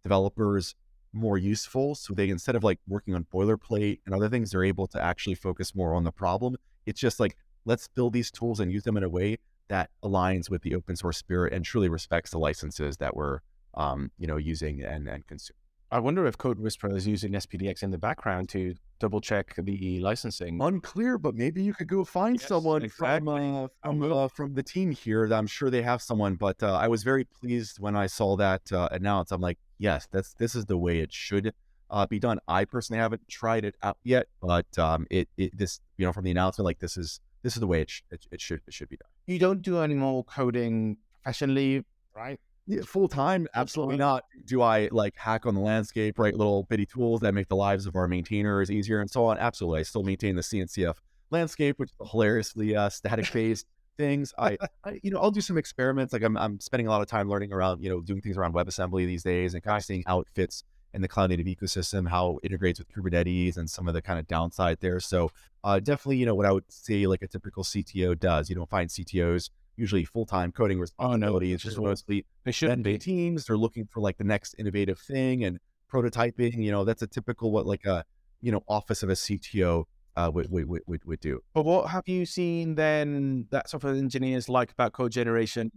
developers 0.05 0.75
more 1.13 1.37
useful. 1.37 1.95
So 1.95 2.13
they 2.13 2.29
instead 2.29 2.55
of 2.55 2.63
like 2.63 2.79
working 2.87 3.15
on 3.15 3.25
boilerplate 3.33 3.99
and 4.05 4.13
other 4.13 4.29
things, 4.29 4.51
they're 4.51 4.63
able 4.63 4.87
to 4.87 5.01
actually 5.01 5.35
focus 5.35 5.73
more 5.73 5.95
on 5.95 6.03
the 6.03 6.11
problem. 6.11 6.55
It's 6.85 6.99
just 6.99 7.19
like 7.19 7.35
let's 7.65 7.87
build 7.87 8.13
these 8.13 8.29
tools 8.29 8.59
and 8.59 8.71
use 8.71 8.83
them 8.83 8.97
in 8.97 9.03
a 9.03 9.09
way 9.09 9.37
that 9.67 9.89
aligns 10.03 10.49
with 10.49 10.61
the 10.61 10.75
open 10.75 10.95
source 10.95 11.17
spirit 11.17 11.51
and 11.51 11.65
truly 11.65 11.89
respects 11.89 12.29
the 12.29 12.37
licenses 12.37 12.97
that 12.97 13.15
we're 13.15 13.39
um, 13.73 14.11
you 14.19 14.27
know 14.27 14.37
using 14.37 14.83
and 14.83 15.07
and 15.07 15.25
consuming. 15.25 15.57
I 15.91 15.99
wonder 15.99 16.25
if 16.27 16.37
CodeWhisperer 16.37 16.95
is 16.95 17.07
using 17.07 17.31
SPDX 17.31 17.81
in 17.81 17.91
the 17.91 17.97
background 17.97 18.49
to 18.49 18.75
double 18.99 19.21
check 19.21 19.55
the 19.57 19.99
licensing. 19.99 20.61
Unclear, 20.61 21.17
but 21.17 21.35
maybe 21.35 21.61
you 21.63 21.73
could 21.73 21.87
go 21.87 22.03
find 22.03 22.39
Yes, 22.39 22.47
someone 22.47 22.83
exactly. 22.83 23.25
from 23.25 23.55
uh, 23.55 23.67
from 23.83 24.11
uh, 24.11 24.27
from 24.27 24.53
the 24.53 24.63
team 24.63 24.91
here. 24.91 25.25
I'm 25.31 25.47
sure 25.47 25.69
they 25.69 25.81
have 25.81 26.01
someone, 26.01 26.35
but 26.35 26.61
uh, 26.63 26.73
I 26.75 26.87
was 26.87 27.03
very 27.03 27.25
pleased 27.25 27.79
when 27.79 27.95
I 27.95 28.07
saw 28.07 28.35
that 28.37 28.71
uh, 28.71 28.89
announced. 28.91 29.31
I'm 29.31 29.41
like, 29.41 29.59
yes, 29.77 30.07
that's 30.11 30.33
this 30.33 30.55
is 30.55 30.65
the 30.65 30.77
way 30.77 30.99
it 30.99 31.13
should 31.13 31.53
uh, 31.89 32.05
be 32.07 32.19
done. 32.19 32.39
I 32.47 32.65
personally 32.65 32.99
haven't 33.01 33.27
tried 33.29 33.65
it 33.65 33.75
out 33.83 33.97
yet, 34.03 34.27
but 34.41 34.67
um, 34.77 35.05
it, 35.09 35.29
it 35.37 35.57
this 35.57 35.79
you 35.97 36.05
know 36.05 36.13
from 36.13 36.23
the 36.23 36.31
announcement, 36.31 36.65
like 36.65 36.79
this 36.79 36.97
is 36.97 37.19
this 37.43 37.55
is 37.55 37.59
the 37.59 37.67
way 37.67 37.81
it, 37.81 37.89
sh- 37.89 38.01
it, 38.11 38.25
it 38.31 38.41
should 38.41 38.61
it 38.67 38.73
should 38.73 38.89
be 38.89 38.97
done. 38.97 39.09
You 39.27 39.39
don't 39.39 39.61
do 39.61 39.79
any 39.79 39.95
more 39.95 40.23
coding 40.23 40.97
professionally, 41.23 41.83
right? 42.15 42.39
Yeah, 42.67 42.81
full 42.81 43.07
time, 43.07 43.47
absolutely 43.53 43.97
not. 43.97 44.23
Do 44.45 44.61
I 44.63 44.89
like 44.91 45.15
hack 45.15 45.45
on 45.45 45.53
the 45.53 45.61
landscape, 45.61 46.17
write 46.17 46.35
little 46.35 46.63
bitty 46.63 46.87
tools 46.87 47.21
that 47.21 47.33
make 47.33 47.47
the 47.47 47.55
lives 47.55 47.85
of 47.85 47.95
our 47.95 48.07
maintainers 48.07 48.71
easier 48.71 49.01
and 49.01 49.09
so 49.09 49.25
on? 49.25 49.37
Absolutely. 49.37 49.81
I 49.81 49.83
still 49.83 50.03
maintain 50.03 50.35
the 50.35 50.41
CNCF 50.41 50.95
landscape, 51.29 51.77
which 51.77 51.91
is 51.91 52.09
hilariously 52.11 52.75
uh, 52.75 52.89
static 52.89 53.31
based 53.31 53.67
things. 53.97 54.33
I, 54.37 54.57
I, 54.83 54.99
you 55.03 55.11
know, 55.11 55.19
I'll 55.19 55.31
do 55.31 55.41
some 55.41 55.57
experiments. 55.57 56.11
Like 56.11 56.23
I'm, 56.23 56.37
I'm 56.37 56.59
spending 56.59 56.87
a 56.87 56.89
lot 56.89 57.01
of 57.01 57.07
time 57.07 57.29
learning 57.29 57.53
around, 57.53 57.83
you 57.83 57.89
know, 57.89 58.01
doing 58.01 58.21
things 58.21 58.37
around 58.37 58.53
WebAssembly 58.53 59.05
these 59.05 59.23
days 59.23 59.53
and 59.53 59.63
kind 59.63 59.77
of 59.77 59.83
seeing 59.83 60.03
how 60.07 60.21
it 60.21 60.27
fits 60.33 60.63
in 60.93 61.01
the 61.01 61.07
cloud 61.07 61.29
native 61.29 61.45
ecosystem, 61.45 62.07
how 62.07 62.39
it 62.41 62.47
integrates 62.47 62.79
with 62.79 62.87
Kubernetes 62.89 63.57
and 63.57 63.69
some 63.69 63.87
of 63.87 63.93
the 63.93 64.01
kind 64.01 64.17
of 64.17 64.27
downside 64.27 64.79
there. 64.79 64.99
So 64.99 65.29
uh, 65.63 65.79
definitely, 65.79 66.17
you 66.17 66.25
know, 66.25 66.35
what 66.35 66.45
I 66.45 66.51
would 66.51 66.71
say 66.71 67.05
like 67.05 67.21
a 67.21 67.27
typical 67.27 67.63
CTO 67.63 68.17
does. 68.19 68.49
You 68.49 68.55
don't 68.55 68.69
find 68.69 68.89
CTOs 68.89 69.49
usually 69.77 70.05
full 70.05 70.25
time 70.25 70.51
coding 70.51 70.79
responsibility. 70.79 71.53
it's 71.53 71.63
just 71.63 71.79
mostly 71.79 72.25
They 72.43 72.51
shouldn't 72.51 72.83
be. 72.83 72.97
teams 72.97 73.45
they're 73.45 73.57
looking 73.57 73.87
for 73.87 73.99
like 73.99 74.17
the 74.17 74.23
next 74.23 74.55
innovative 74.57 74.99
thing 74.99 75.43
and 75.43 75.59
prototyping 75.91 76.63
you 76.63 76.71
know 76.71 76.83
that's 76.83 77.01
a 77.01 77.07
typical 77.07 77.51
what 77.51 77.65
like 77.65 77.85
a 77.85 78.05
you 78.41 78.51
know 78.51 78.63
office 78.67 79.03
of 79.03 79.09
a 79.09 79.13
cto 79.13 79.85
uh, 80.17 80.31
would, 80.33 80.49
would, 80.49 80.69
would, 80.87 81.03
would, 81.05 81.19
do 81.19 81.41
But 81.53 81.65
what 81.65 81.89
have 81.89 82.07
you 82.07 82.25
seen 82.25 82.75
then 82.75 83.47
that 83.51 83.69
software 83.69 83.93
engineers 83.93 84.47
like 84.47 84.71
about 84.71 84.93
code 84.93 85.11
generation 85.11 85.71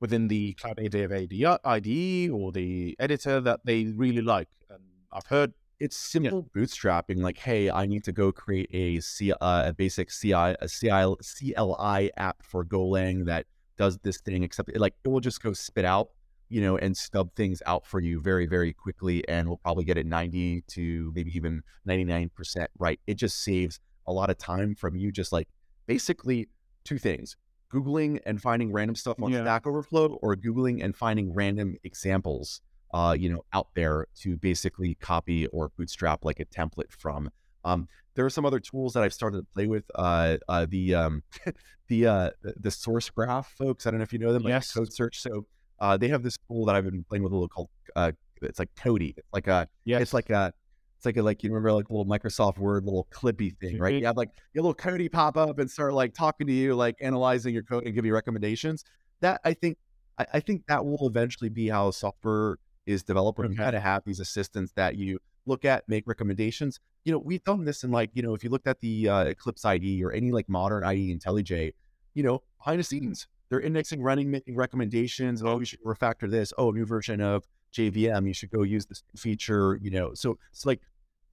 within 0.00 0.26
the 0.26 0.54
Cloud 0.54 0.78
Native 0.78 1.12
IDE 1.12 2.30
or 2.30 2.50
the 2.50 2.96
editor 2.98 3.40
that 3.40 3.60
they 3.64 3.84
really 3.84 4.20
like? 4.20 4.48
And 4.68 4.80
I've 5.12 5.26
heard 5.26 5.52
it's 5.80 5.96
simple 5.96 6.48
bootstrapping 6.56 7.18
like 7.18 7.36
hey 7.38 7.68
i 7.70 7.84
need 7.86 8.04
to 8.04 8.12
go 8.12 8.30
create 8.30 8.68
a 8.72 9.00
C, 9.00 9.32
uh, 9.32 9.36
a 9.66 9.72
basic 9.72 10.10
ci 10.10 10.32
a 10.32 10.56
CI, 10.68 11.14
cli 11.20 12.10
app 12.16 12.42
for 12.42 12.64
golang 12.64 13.26
that 13.26 13.46
does 13.76 13.98
this 13.98 14.18
thing 14.20 14.42
except 14.44 14.68
it, 14.70 14.80
like 14.80 14.94
it 15.04 15.08
will 15.08 15.20
just 15.20 15.42
go 15.42 15.52
spit 15.52 15.84
out 15.84 16.10
you 16.48 16.60
know 16.60 16.76
and 16.76 16.96
stub 16.96 17.34
things 17.34 17.62
out 17.66 17.86
for 17.86 18.00
you 18.00 18.20
very 18.20 18.46
very 18.46 18.72
quickly 18.72 19.26
and 19.28 19.48
we'll 19.48 19.56
probably 19.56 19.84
get 19.84 19.98
it 19.98 20.06
90 20.06 20.62
to 20.68 21.10
maybe 21.14 21.34
even 21.34 21.62
99% 21.88 22.66
right. 22.78 23.00
It 23.06 23.14
just 23.14 23.42
saves 23.42 23.80
a 24.06 24.12
lot 24.12 24.30
of 24.30 24.38
time 24.38 24.74
from 24.74 24.94
you 24.94 25.10
just 25.10 25.32
like 25.32 25.48
basically 25.86 26.48
two 26.84 26.98
things 26.98 27.36
googling 27.72 28.20
and 28.26 28.40
finding 28.40 28.70
random 28.72 28.94
stuff 28.94 29.20
on 29.20 29.32
Yeah. 29.32 29.42
stack 29.42 29.66
overflow 29.66 30.18
or 30.22 30.36
googling 30.36 30.84
and 30.84 30.94
finding 30.94 31.32
random 31.32 31.76
examples 31.82 32.60
uh, 32.94 33.12
you 33.18 33.28
know, 33.28 33.44
out 33.52 33.68
there 33.74 34.06
to 34.22 34.36
basically 34.36 34.94
copy 34.94 35.46
or 35.48 35.70
bootstrap 35.76 36.24
like 36.24 36.40
a 36.40 36.44
template 36.46 36.90
from. 36.90 37.28
Um, 37.64 37.88
there 38.14 38.24
are 38.24 38.30
some 38.30 38.46
other 38.46 38.60
tools 38.60 38.92
that 38.94 39.02
I've 39.02 39.12
started 39.12 39.38
to 39.38 39.46
play 39.52 39.66
with. 39.66 39.84
Uh, 39.94 40.36
uh, 40.48 40.66
the 40.68 40.94
um, 40.94 41.22
the 41.88 42.06
uh, 42.06 42.30
the- 42.42 42.54
the 42.60 42.68
Sourcegraph 42.68 43.46
folks. 43.46 43.86
I 43.86 43.90
don't 43.90 43.98
know 43.98 44.04
if 44.04 44.12
you 44.12 44.18
know 44.20 44.32
them. 44.32 44.42
Like 44.44 44.50
Yes. 44.50 44.72
Code 44.72 44.92
Search. 44.92 45.20
So 45.20 45.46
uh, 45.80 45.96
they 45.96 46.08
have 46.08 46.22
this 46.22 46.36
tool 46.48 46.64
that 46.66 46.76
I've 46.76 46.84
been 46.84 47.04
playing 47.08 47.24
with 47.24 47.32
a 47.32 47.34
little 47.34 47.48
called 47.48 47.68
uh, 47.96 48.12
it's 48.42 48.58
like 48.58 48.70
Cody. 48.76 49.14
It's 49.16 49.28
like 49.32 49.48
a 49.48 49.68
yes, 49.84 50.02
it's 50.02 50.14
like 50.14 50.30
a 50.30 50.52
it's 50.96 51.06
like 51.06 51.16
a 51.16 51.22
like 51.22 51.42
you 51.42 51.50
remember 51.50 51.72
like 51.72 51.88
a 51.88 51.92
little 51.92 52.06
Microsoft 52.06 52.58
Word 52.58 52.84
little 52.84 53.08
clippy 53.10 53.56
thing, 53.58 53.78
right? 53.78 53.94
You 53.94 54.06
have 54.06 54.16
like 54.16 54.30
your 54.52 54.62
little 54.62 54.74
Cody 54.74 55.08
pop 55.08 55.36
up 55.36 55.58
and 55.58 55.68
start 55.70 55.94
like 55.94 56.14
talking 56.14 56.46
to 56.46 56.52
you, 56.52 56.74
like 56.76 56.94
analyzing 57.00 57.52
your 57.54 57.62
code 57.64 57.84
and 57.86 57.94
give 57.94 58.04
you 58.06 58.14
recommendations. 58.14 58.84
That 59.20 59.40
I 59.44 59.54
think 59.54 59.78
I, 60.18 60.26
I 60.34 60.40
think 60.40 60.66
that 60.68 60.84
will 60.84 61.08
eventually 61.08 61.48
be 61.50 61.68
how 61.68 61.90
software 61.90 62.58
is 62.86 63.02
developed. 63.02 63.38
where 63.38 63.46
You 63.48 63.54
Okay. 63.54 63.62
kind 63.64 63.76
of 63.76 63.82
have 63.82 64.02
these 64.04 64.20
assistants 64.20 64.72
that 64.76 64.96
you 64.96 65.18
look 65.46 65.64
at, 65.64 65.88
make 65.88 66.06
recommendations. 66.06 66.80
You 67.04 67.12
know, 67.12 67.18
we've 67.18 67.44
done 67.44 67.64
this 67.64 67.84
in 67.84 67.90
like 67.90 68.10
you 68.14 68.22
know 68.22 68.34
if 68.34 68.42
you 68.44 68.50
looked 68.50 68.66
at 68.66 68.80
the 68.80 69.08
uh, 69.08 69.24
Eclipse 69.24 69.64
IE 69.64 70.02
or 70.04 70.12
any 70.12 70.30
like 70.32 70.48
modern 70.48 70.84
IE 70.84 71.14
IntelliJ, 71.16 71.72
you 72.14 72.22
know 72.22 72.42
behind 72.58 72.80
the 72.80 72.84
scenes 72.84 73.26
they're 73.50 73.60
indexing, 73.60 74.00
running, 74.02 74.30
making 74.30 74.56
recommendations. 74.56 75.42
Oh, 75.42 75.58
you 75.58 75.66
should 75.66 75.82
refactor 75.84 76.28
this. 76.30 76.52
Oh, 76.56 76.70
new 76.70 76.86
version 76.86 77.20
of 77.20 77.44
JVM, 77.74 78.26
you 78.26 78.32
should 78.32 78.50
go 78.50 78.62
use 78.62 78.86
this 78.86 79.02
feature, 79.16 79.78
you 79.82 79.90
know. 79.90 80.14
So 80.14 80.38
it's 80.50 80.64
like 80.64 80.80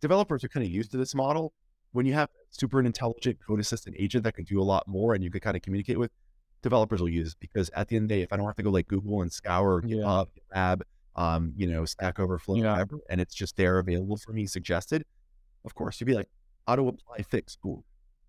developers 0.01 0.43
are 0.43 0.49
kind 0.49 0.65
of 0.65 0.71
used 0.71 0.91
to 0.91 0.97
this 0.97 1.15
model. 1.15 1.53
When 1.93 2.05
you 2.05 2.13
have 2.13 2.29
super 2.49 2.79
intelligent 2.81 3.37
code 3.45 3.59
assistant 3.61 3.95
agent 3.97 4.23
that 4.25 4.33
can 4.35 4.43
do 4.45 4.61
a 4.61 4.63
lot 4.63 4.87
more 4.87 5.13
and 5.13 5.23
you 5.23 5.31
can 5.31 5.39
kind 5.41 5.55
of 5.55 5.61
communicate 5.61 5.97
with, 5.97 6.11
developers 6.61 7.01
will 7.01 7.09
use 7.09 7.33
because 7.35 7.69
at 7.75 7.87
the 7.87 7.95
end 7.95 8.03
of 8.05 8.09
the 8.09 8.15
day, 8.15 8.21
if 8.21 8.31
I 8.33 8.37
don't 8.37 8.45
have 8.45 8.55
to 8.57 8.63
go 8.63 8.69
like 8.71 8.87
Google 8.87 9.21
and 9.21 9.31
scour 9.31 9.81
Yeah. 9.85 9.97
GitHub, 9.97 10.27
GitLab, 10.53 10.81
um, 11.15 11.53
you 11.57 11.67
know, 11.67 11.85
Stack 11.85 12.19
Overflow, 12.19 12.55
Yeah. 12.55 12.71
whatever, 12.71 12.99
and 13.09 13.19
it's 13.21 13.33
just 13.35 13.57
there 13.57 13.79
available 13.79 14.17
for 14.17 14.31
me 14.33 14.45
suggested, 14.45 15.03
of 15.65 15.75
course 15.75 15.99
you'd 15.99 16.07
be 16.07 16.13
like, 16.15 16.29
auto 16.67 16.87
apply 16.87 17.23
fix. 17.23 17.57
Cool. 17.61 17.83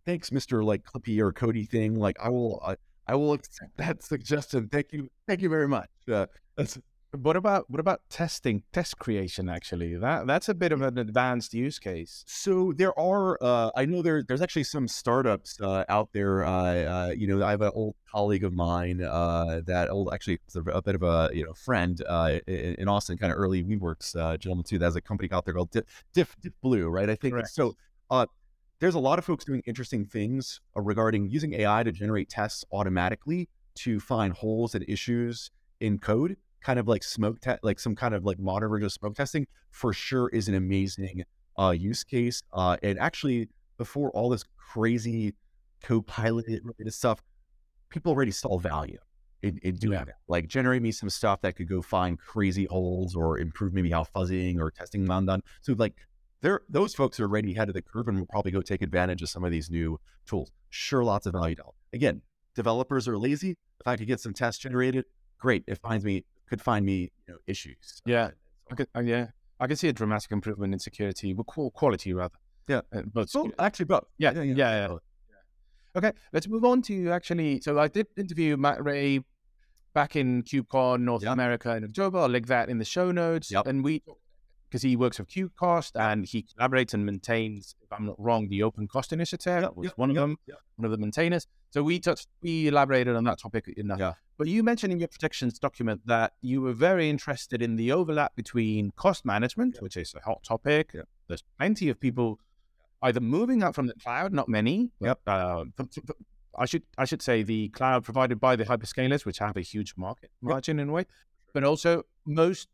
Thanks, 0.04 0.30
Mr. 0.30 0.64
like 0.64 0.82
Clippy 0.84 1.20
or 1.20 1.32
Cody 1.32 1.64
thing. 1.64 1.94
Like 1.94 2.16
I 2.20 2.28
will 2.28 2.60
I, 2.66 2.76
I 3.06 3.14
will 3.14 3.32
accept 3.34 3.76
that 3.76 4.02
suggestion. 4.12 4.68
Thank 4.68 4.92
you. 4.92 5.08
Thank 5.28 5.42
you 5.42 5.48
very 5.48 5.68
much. 5.68 5.88
Uh, 6.10 6.26
that's 6.56 6.78
What 7.14 7.36
about 7.36 7.68
what 7.68 7.78
about 7.78 8.00
testing, 8.08 8.62
test 8.72 8.98
creation? 8.98 9.50
Actually, 9.50 9.96
that 9.96 10.26
that's 10.26 10.48
a 10.48 10.54
bit 10.54 10.72
of 10.72 10.80
an 10.80 10.96
advanced 10.96 11.52
use 11.52 11.78
case. 11.78 12.24
So 12.26 12.72
there 12.74 12.98
are, 12.98 13.36
uh, 13.42 13.70
I 13.76 13.84
know 13.84 14.00
there, 14.00 14.22
there's 14.26 14.40
actually 14.40 14.64
some 14.64 14.88
startups 14.88 15.60
uh, 15.60 15.84
out 15.90 16.14
there. 16.14 16.42
Uh, 16.42 16.52
uh, 16.52 17.12
you 17.14 17.26
know, 17.26 17.44
I 17.44 17.50
have 17.50 17.60
an 17.60 17.72
old 17.74 17.96
colleague 18.10 18.44
of 18.44 18.54
mine 18.54 19.02
uh, 19.02 19.60
that 19.66 19.90
old, 19.90 20.08
actually, 20.14 20.40
a, 20.54 20.60
a 20.70 20.80
bit 20.80 20.94
of 20.94 21.02
a 21.02 21.28
you 21.34 21.44
know 21.44 21.52
friend 21.52 22.02
uh, 22.08 22.38
in, 22.46 22.76
in 22.76 22.88
Austin, 22.88 23.18
kind 23.18 23.30
of 23.30 23.38
early 23.38 23.62
WeWorks 23.62 24.16
uh, 24.16 24.38
gentleman 24.38 24.64
too. 24.64 24.78
That 24.78 24.86
has 24.86 24.96
a 24.96 25.02
company 25.02 25.28
out 25.32 25.44
there 25.44 25.52
called 25.52 25.70
Diff, 25.70 25.84
Diff, 26.14 26.34
Diffblue, 26.40 26.90
right? 26.90 27.10
I 27.10 27.14
think 27.14 27.34
Correct. 27.34 27.50
so. 27.50 27.76
Uh, 28.10 28.26
there's 28.80 28.94
a 28.96 28.98
lot 28.98 29.18
of 29.18 29.24
folks 29.24 29.44
doing 29.44 29.62
interesting 29.64 30.04
things 30.04 30.60
regarding 30.74 31.30
using 31.30 31.54
AI 31.54 31.84
to 31.84 31.92
generate 31.92 32.28
tests 32.28 32.64
automatically 32.72 33.48
to 33.76 34.00
find 34.00 34.32
holes 34.32 34.74
and 34.74 34.84
issues 34.88 35.52
in 35.78 35.98
code, 35.98 36.36
kind 36.62 36.78
of 36.78 36.88
like 36.88 37.02
smoke 37.02 37.40
test, 37.40 37.60
like 37.62 37.78
some 37.80 37.94
kind 37.94 38.14
of 38.14 38.24
like 38.24 38.38
modern 38.38 38.70
version 38.70 38.86
of 38.86 38.92
smoke 38.92 39.14
testing. 39.14 39.46
For 39.70 39.92
sure, 39.92 40.28
is 40.28 40.48
an 40.48 40.54
amazing 40.54 41.24
uh, 41.58 41.70
use 41.70 42.04
case. 42.04 42.42
Uh, 42.52 42.76
and 42.82 42.98
actually, 42.98 43.48
before 43.78 44.10
all 44.10 44.28
this 44.28 44.44
crazy 44.56 45.34
co-pilot 45.82 46.46
related 46.62 46.92
stuff, 46.94 47.22
people 47.88 48.12
already 48.12 48.30
saw 48.30 48.58
value 48.58 48.98
in, 49.42 49.58
in 49.62 49.76
doing 49.76 49.94
Yeah. 49.94 50.04
that. 50.04 50.14
Like 50.28 50.46
generate 50.48 50.82
me 50.82 50.92
some 50.92 51.10
stuff 51.10 51.40
that 51.42 51.56
could 51.56 51.68
go 51.68 51.82
find 51.82 52.18
crazy 52.18 52.66
holes 52.66 53.16
or 53.16 53.38
improve 53.38 53.72
maybe 53.74 53.90
how 53.90 54.04
fuzzing 54.04 54.58
or 54.60 54.70
testing 54.70 55.06
wound 55.06 55.26
done. 55.26 55.42
So 55.62 55.74
like 55.76 55.94
they're 56.40 56.62
those 56.68 56.94
folks 56.94 57.18
are 57.20 57.24
already 57.24 57.52
ahead 57.54 57.68
of 57.68 57.74
the 57.74 57.82
curve 57.82 58.08
and 58.08 58.18
will 58.18 58.26
probably 58.26 58.52
go 58.52 58.62
take 58.62 58.82
advantage 58.82 59.22
of 59.22 59.28
some 59.28 59.44
of 59.44 59.50
these 59.50 59.70
new 59.70 59.98
tools. 60.26 60.50
Sure, 60.70 61.02
lots 61.04 61.26
of 61.26 61.32
value. 61.32 61.56
down. 61.56 61.70
Again, 61.92 62.22
developers 62.54 63.08
are 63.08 63.18
lazy. 63.18 63.50
If 63.80 63.86
I 63.86 63.96
could 63.96 64.06
get 64.06 64.20
some 64.20 64.32
tests 64.32 64.60
generated, 64.62 65.04
great. 65.38 65.64
It 65.66 65.78
finds 65.78 66.04
me 66.04 66.24
could 66.52 66.60
find 66.60 66.84
me 66.84 67.10
you 67.26 67.32
know, 67.32 67.38
issues. 67.46 68.02
Yeah. 68.04 68.28
I 68.70 68.74
could, 68.74 68.88
uh, 68.94 69.00
yeah, 69.00 69.28
I 69.58 69.66
can 69.66 69.76
see 69.76 69.88
a 69.88 69.92
dramatic 69.92 70.30
improvement 70.32 70.74
in 70.74 70.78
security, 70.78 71.34
quality 71.74 72.12
rather. 72.12 72.34
Yeah. 72.68 72.82
uh, 72.94 73.02
but 73.10 73.34
actually, 73.58 73.86
but 73.86 74.04
Yeah, 74.18 74.32
yeah, 74.42 74.52
yeah. 74.88 74.96
Okay, 75.96 76.12
let's 76.32 76.48
move 76.48 76.64
on 76.66 76.82
to 76.82 77.10
actually. 77.10 77.60
So 77.62 77.78
I 77.78 77.88
did 77.88 78.06
interview 78.18 78.58
Matt 78.58 78.84
Ray 78.84 79.20
back 79.94 80.14
in 80.16 80.42
KubeCon 80.42 81.00
North 81.00 81.22
Yeah. 81.22 81.32
America 81.32 81.74
in 81.74 81.84
October. 81.84 82.18
I'll 82.18 82.28
link 82.28 82.46
that 82.48 82.68
in 82.68 82.78
the 82.78 82.84
show 82.84 83.10
notes. 83.12 83.50
Yep. 83.50 83.66
And 83.66 83.82
we 83.82 84.02
because 84.68 84.82
he 84.82 84.96
works 84.96 85.18
with 85.18 85.28
Kubecost 85.28 85.92
and 85.96 86.26
he 86.26 86.44
collaborates 86.44 86.94
and 86.94 87.04
maintains, 87.04 87.74
if 87.82 87.92
I'm 87.92 88.06
not 88.06 88.16
wrong, 88.18 88.48
the 88.48 88.60
OpenCost 88.60 89.12
Initiative 89.12 89.62
Yep, 89.62 89.72
was 89.76 89.84
yep, 89.86 89.98
one 89.98 90.10
of 90.10 90.16
yep, 90.16 90.22
them, 90.22 90.36
yep. 90.46 90.58
one 90.76 90.84
of 90.86 90.90
the 90.90 90.98
maintainers. 90.98 91.46
So 91.72 91.82
we 91.82 91.98
touched, 91.98 92.28
we 92.42 92.68
elaborated 92.68 93.16
on 93.16 93.24
that 93.24 93.38
topic 93.38 93.66
enough. 93.76 93.98
Yeah. 93.98 94.12
But 94.36 94.46
you 94.46 94.62
mentioned 94.62 94.92
in 94.92 94.98
your 94.98 95.08
protections 95.08 95.58
document 95.58 96.02
that 96.06 96.34
you 96.42 96.60
were 96.60 96.74
very 96.74 97.08
interested 97.08 97.62
in 97.62 97.76
the 97.76 97.92
overlap 97.92 98.36
between 98.36 98.90
cost 98.96 99.24
management, 99.24 99.78
which 99.80 99.96
is 99.96 100.14
a 100.14 100.20
hot 100.20 100.42
topic. 100.42 100.90
Yep. 100.92 101.08
There's 101.28 101.42
plenty 101.58 101.88
of 101.88 101.98
people 101.98 102.38
either 103.02 103.20
moving 103.20 103.62
out 103.62 103.74
from 103.74 103.86
the 103.86 103.94
cloud, 103.94 104.34
not 104.34 104.48
many. 104.50 104.90
Yep. 105.00 105.20
Uh, 105.26 105.64
I 106.58 106.66
should 106.66 106.82
I 106.98 107.06
should 107.06 107.22
say 107.22 107.42
the 107.42 107.70
cloud 107.70 108.04
provided 108.04 108.38
by 108.38 108.56
the 108.56 108.64
hyperscalers, 108.64 109.24
which 109.24 109.38
have 109.38 109.56
a 109.56 109.62
huge 109.62 109.94
market 109.96 110.30
margin 110.42 110.78
in 110.78 110.90
a 110.90 110.92
way, 110.92 111.06
but 111.54 111.64
also 111.64 112.02
most 112.26 112.68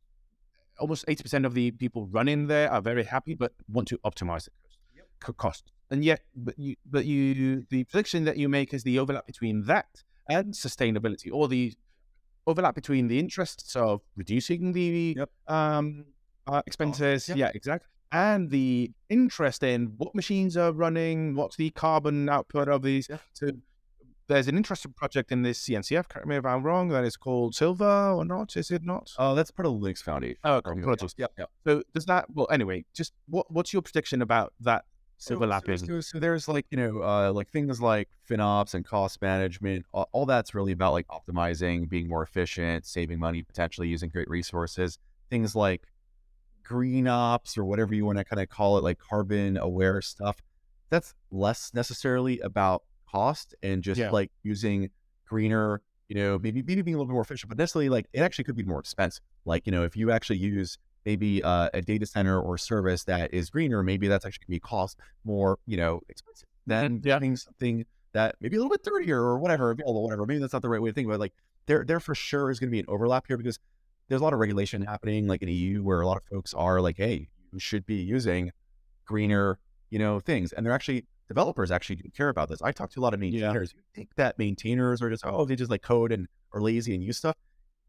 almost 0.81 1.05
eighty 1.07 1.23
percent 1.23 1.47
of 1.47 1.55
the 1.55 1.71
people 1.71 2.09
running 2.09 2.49
there 2.49 2.69
are 2.73 2.83
very 2.83 3.05
happy, 3.05 3.35
but 3.35 3.53
want 3.69 3.87
to 3.89 3.99
optimize 3.99 4.47
the 4.47 4.51
cost. 4.51 4.79
co- 5.21 5.33
cost. 5.35 5.73
And 5.91 6.05
yet, 6.05 6.21
but 6.37 6.59
you 6.59 6.77
but 6.85 7.05
you 7.07 7.65
the 7.71 7.85
prediction 7.85 8.25
that 8.25 8.37
you 8.37 8.49
make 8.49 8.75
is 8.75 8.83
the 8.83 8.99
overlap 8.99 9.27
between 9.27 9.65
that 9.65 10.03
and 10.29 10.53
sustainability, 10.53 11.31
or 11.33 11.49
the 11.49 11.73
overlap 12.47 12.75
between 12.75 13.09
the 13.09 13.19
interests 13.19 13.75
of 13.77 14.03
reducing 14.17 14.73
the 14.73 15.15
Yep. 15.17 15.31
um, 15.49 16.05
uh, 16.47 16.63
expenses. 16.67 17.29
Yep. 17.29 17.39
Yeah, 17.39 17.51
exactly. 17.55 17.89
And 18.13 18.51
the 18.51 18.91
interest 19.11 19.63
in 19.63 19.93
what 19.99 20.15
machines 20.15 20.57
are 20.57 20.73
running, 20.73 21.35
what's 21.35 21.57
the 21.57 21.71
carbon 21.71 22.29
output 22.29 22.69
of 22.69 22.83
these. 22.83 23.07
Yeah. 23.09 23.19
So 23.35 23.51
there's 24.29 24.49
an 24.49 24.57
interesting 24.57 24.93
project 24.95 25.33
in 25.33 25.43
this 25.43 25.59
CNCF, 25.61 26.09
correct 26.09 26.27
me 26.27 26.37
if 26.37 26.45
I'm 26.47 26.63
wrong, 26.63 26.89
that 26.89 27.05
is 27.05 27.17
called 27.17 27.55
Silver 27.55 28.11
or 28.13 28.25
not? 28.25 28.57
Is 28.57 28.71
it 28.71 28.83
not? 28.85 29.11
Oh, 29.19 29.35
that's 29.35 29.51
part 29.51 29.67
of 29.67 29.81
the 29.81 29.87
Linux 29.87 30.03
Foundation. 30.03 30.37
Oh. 30.45 30.61
Yep, 30.65 31.33
yep. 31.39 31.51
So 31.67 31.83
does 31.95 32.07
that, 32.07 32.27
well, 32.35 32.47
anyway, 32.51 32.85
just 32.95 33.13
what 33.29 33.51
what's 33.51 33.73
your 33.73 33.83
prediction 33.83 34.23
about 34.23 34.53
that 34.61 34.85
overlapping? 35.31 35.79
So, 35.79 35.87
so, 35.87 36.01
so 36.01 36.19
there's 36.19 36.49
like 36.49 36.67
you 36.71 36.77
know 36.77 37.03
uh, 37.03 37.33
like 37.33 37.49
things 37.51 37.81
like 37.81 38.09
FinOps 38.29 38.75
and 38.75 38.85
cost 38.85 39.21
management. 39.21 39.87
All, 39.93 40.09
all 40.13 40.27
that's 40.27 40.55
really 40.55 40.73
about 40.73 40.93
like 40.93 41.07
optimizing, 41.09 41.89
being 41.89 42.09
more 42.09 42.23
efficient, 42.23 42.87
saving 42.87 43.19
money, 43.19 43.43
potentially 43.43 43.89
using 43.89 44.09
great 44.11 44.29
resources. 44.29 44.99
Things 45.31 45.55
like 45.55 45.83
green 46.63 47.09
ops 47.09 47.57
or 47.57 47.65
whatever 47.65 47.95
you 47.95 48.05
want 48.05 48.19
to 48.19 48.25
kind 48.25 48.41
of 48.41 48.49
call 48.49 48.79
it, 48.79 48.85
like 48.85 48.99
carbon 48.99 49.57
aware 49.57 50.01
stuff. 50.03 50.37
That's 50.91 51.15
less 51.31 51.73
necessarily 51.75 52.41
about 52.41 52.83
cost 53.11 53.55
and 53.63 53.83
just 53.83 53.99
Yeah. 53.99 54.11
like 54.11 54.31
using 54.43 54.91
greener. 55.27 55.83
You 56.09 56.17
know, 56.17 56.39
maybe 56.39 56.63
maybe 56.63 56.81
being 56.81 56.95
a 56.95 56.99
little 56.99 57.07
bit 57.09 57.13
more 57.13 57.23
efficient, 57.23 57.51
but 57.51 57.59
necessarily 57.59 57.91
like 57.91 58.07
it 58.15 58.21
actually 58.21 58.45
could 58.45 58.57
be 58.57 58.63
more 58.63 58.81
expensive. 58.81 59.23
Like 59.45 59.67
you 59.67 59.73
know, 59.73 59.85
if 59.85 59.95
you 59.95 60.11
actually 60.11 60.39
use 60.39 60.79
maybe 61.07 61.43
uh, 61.43 61.69
a 61.75 61.81
data 61.83 62.07
center 62.07 62.41
or 62.41 62.59
service 62.59 63.05
that 63.05 63.33
is 63.33 63.51
greener, 63.51 63.83
maybe 63.83 64.09
that's 64.09 64.25
actually 64.25 64.45
going 64.47 64.59
to 64.59 64.61
be 64.67 64.69
cost 64.69 64.99
more, 65.25 65.59
you 65.67 65.77
know, 65.77 66.01
expensive 66.09 66.49
than 66.67 67.01
Yeah. 67.05 67.15
having 67.15 67.37
something 67.37 67.85
that 68.13 68.37
maybe 68.41 68.57
a 68.57 68.61
little 68.61 68.71
bit 68.71 68.83
dirtier 68.83 69.21
or 69.21 69.39
whatever, 69.39 69.71
available, 69.71 70.03
whatever. 70.03 70.27
Maybe 70.27 70.41
that's 70.41 70.53
not 70.53 70.63
the 70.63 70.69
right 70.69 70.81
way 70.83 70.91
to 70.91 70.95
think 70.95 71.07
about 71.07 71.15
it. 71.17 71.21
Like 71.21 71.35
there, 71.67 71.85
there 71.85 72.01
for 72.01 72.15
sure 72.15 72.51
is 72.51 72.59
going 72.59 72.69
to 72.69 72.73
be 72.73 72.81
an 72.81 72.87
overlap 72.89 73.27
here 73.29 73.37
because 73.37 73.59
there's 74.09 74.21
a 74.21 74.25
lot 74.25 74.33
of 74.33 74.39
regulation 74.39 74.83
happening, 74.83 75.27
like 75.27 75.43
in 75.43 75.49
EU, 75.49 75.83
where 75.83 76.01
a 76.01 76.07
lot 76.07 76.17
of 76.17 76.23
folks 76.31 76.55
are 76.55 76.81
like, 76.81 76.97
hey, 76.97 77.29
you 77.53 77.59
should 77.59 77.85
be 77.87 77.97
using 77.97 78.51
greener, 79.07 79.59
you 79.91 79.99
know, 79.99 80.21
things. 80.21 80.53
And 80.53 80.65
they're 80.65 80.73
actually 80.73 81.07
developers 81.29 81.71
actually 81.71 81.97
do 81.97 82.09
care 82.17 82.31
about 82.31 82.49
this. 82.49 82.63
I 82.63 82.73
talk 82.73 82.91
to 82.93 83.01
a 83.01 83.03
lot 83.03 83.13
of 83.15 83.23
Yeah. 83.23 83.31
maintainers. 83.49 83.75
You 83.75 83.81
think 83.95 84.15
that 84.17 84.39
maintainers 84.39 85.03
are 85.03 85.11
just 85.11 85.25
oh, 85.27 85.45
they 85.45 85.57
just 85.57 85.71
like 85.71 85.83
code 85.83 86.11
and 86.13 86.27
are 86.53 86.61
lazy 86.63 86.95
and 86.95 87.05
use 87.05 87.19
stuff. 87.19 87.37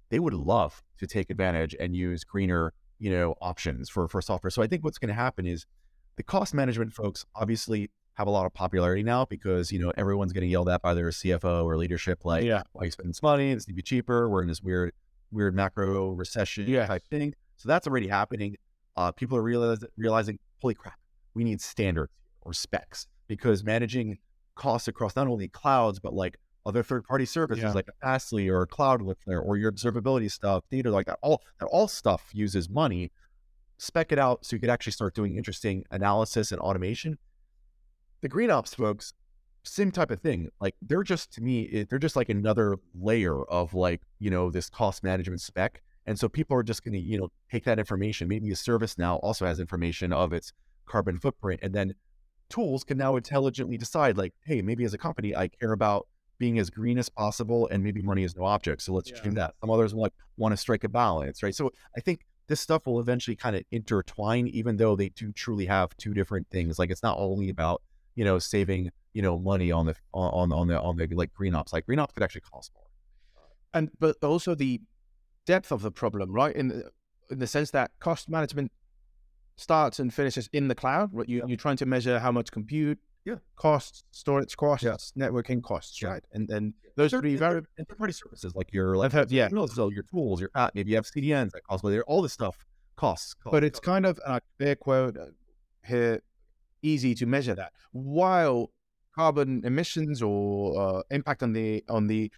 They 0.10 0.20
would 0.20 0.34
love 0.34 0.82
to 0.98 1.08
take 1.08 1.30
advantage 1.30 1.76
and 1.80 1.96
use 1.96 2.24
greener, 2.24 2.74
you 3.00 3.10
know, 3.10 3.36
options 3.42 3.90
for 3.90 4.08
for 4.08 4.22
software. 4.22 4.52
So 4.52 4.62
I 4.62 4.68
think 4.68 4.84
what's 4.84 4.98
going 4.98 5.10
to 5.10 5.16
happen 5.16 5.46
is 5.46 5.66
the 6.18 6.24
cost 6.24 6.54
management 6.54 6.94
folks 6.94 7.26
obviously 7.36 7.90
have 8.16 8.28
a 8.28 8.32
lot 8.32 8.46
of 8.46 8.54
popularity 8.54 9.02
now 9.02 9.24
because 9.26 9.72
you 9.72 9.80
know 9.80 9.94
everyone's 9.96 10.34
getting 10.34 10.50
yelled 10.50 10.68
at 10.68 10.82
by 10.82 10.94
their 10.94 11.10
CFO 11.10 11.64
or 11.64 11.78
leadership 11.78 12.26
like 12.26 12.44
yeah. 12.44 12.64
why 12.74 12.84
you 12.84 12.92
spending 12.92 13.12
this 13.12 13.24
money? 13.24 13.54
This 13.54 13.68
need 13.68 13.74
to 13.74 13.76
be 13.78 13.82
cheaper. 13.82 14.30
We're 14.30 14.42
in 14.42 14.50
this 14.50 14.62
weird, 14.62 14.92
weird 15.32 15.56
macro 15.56 16.10
recession 16.10 16.66
Yes. 16.68 16.88
type 16.90 17.04
thing. 17.10 17.34
So 17.56 17.70
that's 17.70 17.88
already 17.88 18.08
happening. 18.08 18.58
Uh, 18.98 19.12
people 19.14 19.38
are 19.38 19.42
realize, 19.42 19.80
realizing, 19.98 20.40
holy 20.62 20.74
crap, 20.74 21.00
we 21.34 21.46
need 21.46 21.62
standards 21.62 22.12
or 22.42 22.54
specs 22.54 23.08
because 23.28 23.64
managing 23.64 24.18
costs 24.56 24.90
across 24.90 25.16
not 25.16 25.28
only 25.28 25.48
clouds 25.48 26.00
but 26.00 26.14
like 26.14 26.38
other 26.70 26.84
third-party 26.84 27.26
services 27.26 27.64
Yeah. 27.64 27.74
like 27.74 27.90
Fastly 28.02 28.48
or 28.50 28.66
Cloudflare 28.66 29.44
or 29.44 29.58
your 29.58 29.72
observability 29.72 30.32
stuff, 30.32 30.64
data 30.72 30.90
like 30.92 31.08
that. 31.08 31.20
All 31.22 31.44
that 31.60 31.66
all 31.68 31.88
stuff 31.88 32.30
uses 32.34 32.70
money. 32.70 33.12
Spec 33.78 34.12
it 34.12 34.20
out 34.20 34.46
so 34.46 34.56
you 34.56 34.60
could 34.60 34.70
actually 34.70 34.92
start 34.94 35.14
doing 35.16 35.36
interesting 35.36 35.84
analysis 35.92 36.52
and 36.52 36.60
automation. 36.62 37.18
The 38.22 38.30
green 38.30 38.52
ops 38.52 38.74
folks 38.74 39.14
same 39.64 39.92
type 39.92 40.12
of 40.12 40.22
thing. 40.22 40.50
Like 40.60 40.76
they're 40.82 41.04
just 41.04 41.32
to 41.34 41.42
me, 41.42 41.86
they're 41.90 42.00
just 42.00 42.16
like 42.16 42.30
another 42.30 42.78
layer 42.94 43.44
of 43.44 43.74
like 43.74 44.02
you 44.20 44.30
know 44.30 44.50
this 44.50 44.70
cost 44.70 45.04
management 45.04 45.42
spec, 45.42 45.82
and 46.06 46.18
so 46.20 46.28
people 46.30 46.56
are 46.58 46.64
just 46.64 46.84
going 46.84 46.94
to 46.94 47.00
you 47.00 47.20
know 47.20 47.30
take 47.52 47.66
that 47.66 47.80
information. 47.80 48.28
Maybe 48.28 48.50
a 48.52 48.56
service 48.56 48.98
now 48.98 49.18
also 49.18 49.46
has 49.46 49.60
information 49.60 50.12
of 50.14 50.34
its 50.34 50.54
carbon 50.86 51.20
footprint, 51.20 51.60
and 51.64 51.74
then 51.74 51.94
tools 52.50 52.84
can 52.84 52.98
now 52.98 53.16
intelligently 53.16 53.78
decide 53.78 54.18
like, 54.18 54.34
hey, 54.44 54.62
maybe 54.62 54.84
as 54.84 54.94
a 54.94 54.98
company, 54.98 55.36
I 55.36 55.50
care 55.50 55.72
about 55.72 56.08
being 56.40 56.58
as 56.58 56.70
green 56.70 56.98
as 56.98 57.10
possible, 57.10 57.68
and 57.72 57.84
maybe 57.84 58.02
money 58.02 58.24
is 58.24 58.36
no 58.36 58.46
object, 58.46 58.82
so 58.82 58.94
let's 58.94 59.12
Yeah. 59.12 59.22
do 59.22 59.32
that. 59.32 59.54
Some 59.62 59.70
others 59.70 59.94
like 59.94 60.14
want 60.38 60.54
to 60.54 60.58
strike 60.58 60.84
a 60.84 60.90
balance, 60.90 61.44
right? 61.44 61.54
So 61.54 61.72
I 61.96 62.00
think 62.00 62.26
this 62.48 62.60
stuff 62.62 62.88
will 62.88 63.00
eventually 63.00 63.36
kind 63.36 63.56
of 63.56 63.64
intertwine, 63.72 64.48
even 64.48 64.78
though 64.78 64.96
they 64.96 65.10
do 65.10 65.32
truly 65.32 65.66
have 65.68 65.96
two 65.98 66.14
different 66.16 66.48
things. 66.50 66.80
Like 66.80 66.90
it's 66.90 67.04
not 67.04 67.18
only 67.20 67.50
about 67.50 67.82
you 68.16 68.26
know 68.26 68.40
saving 68.40 68.90
you 69.14 69.22
know 69.22 69.38
money 69.38 69.72
on 69.72 69.86
the 69.86 69.96
on 70.14 70.52
on 70.52 70.68
the 70.68 70.80
on 70.82 70.96
the 70.98 71.08
like 71.14 71.34
green 71.34 71.54
ops. 71.54 71.74
Like 71.74 71.86
green 71.86 72.00
ops 72.00 72.14
could 72.14 72.24
actually 72.24 72.42
cost 72.42 72.72
more. 72.74 72.86
and 73.74 73.92
but 74.00 74.16
also 74.24 74.56
the 74.56 74.82
depth 75.46 75.72
of 75.72 75.82
the 75.82 75.92
problem, 75.92 76.32
right? 76.32 76.56
In 76.56 76.70
the, 76.70 76.90
in 77.30 77.40
the 77.40 77.48
sense 77.48 77.72
that 77.72 77.92
cost 78.00 78.30
management 78.30 78.72
starts 79.58 80.00
and 80.00 80.14
finishes 80.14 80.50
in 80.54 80.70
the 80.70 80.76
cloud. 80.76 81.10
Right? 81.14 81.28
You 81.28 81.40
Yeah. 81.40 81.46
you're 81.48 81.58
trying 81.58 81.78
to 81.78 81.86
measure 81.86 82.20
how 82.20 82.32
much 82.32 82.50
compute 82.52 82.98
Yeah. 83.30 83.36
costs, 83.56 84.04
storage 84.12 84.56
costs, 84.58 85.14
networking 85.18 85.62
costs, 85.64 86.02
Yeah. 86.02 86.10
right? 86.10 86.24
And 86.34 86.50
and 86.50 86.74
those 86.96 87.12
Third- 87.12 87.22
three 87.22 87.32
and 87.32 87.40
very 87.40 87.54
third- 87.56 87.68
and 87.78 87.88
third-party 87.88 88.14
services 88.14 88.56
like 88.56 88.72
your 88.74 88.98
like 88.98 89.12
heard- 89.12 89.32
yeah. 89.32 89.48
so 89.68 89.90
your 89.90 90.04
tools, 90.04 90.42
your 90.42 90.52
app, 90.56 90.76
maybe 90.76 90.90
you 90.92 90.96
have 90.98 91.06
CDNs 91.08 91.52
that 91.54 91.64
cost. 91.64 91.84
All 92.08 92.22
this 92.22 92.34
stuff 92.34 92.58
costs. 92.96 93.34
costs 93.36 93.52
but 93.52 93.64
it's 93.64 93.80
kind 93.80 94.06
of 94.06 94.20
a 94.26 94.42
fair 94.58 94.76
quote 94.76 95.16
uh, 95.18 95.28
here 95.86 96.22
easy 96.82 97.14
to 97.16 97.26
measure 97.26 97.56
that 97.56 97.72
while 97.92 98.72
carbon 99.16 99.62
emissions 99.66 100.22
or 100.22 100.80
uh, 100.82 101.02
impact 101.12 101.42
on 101.44 101.52
the 101.54 101.84
on 101.90 102.08
the 102.08 102.32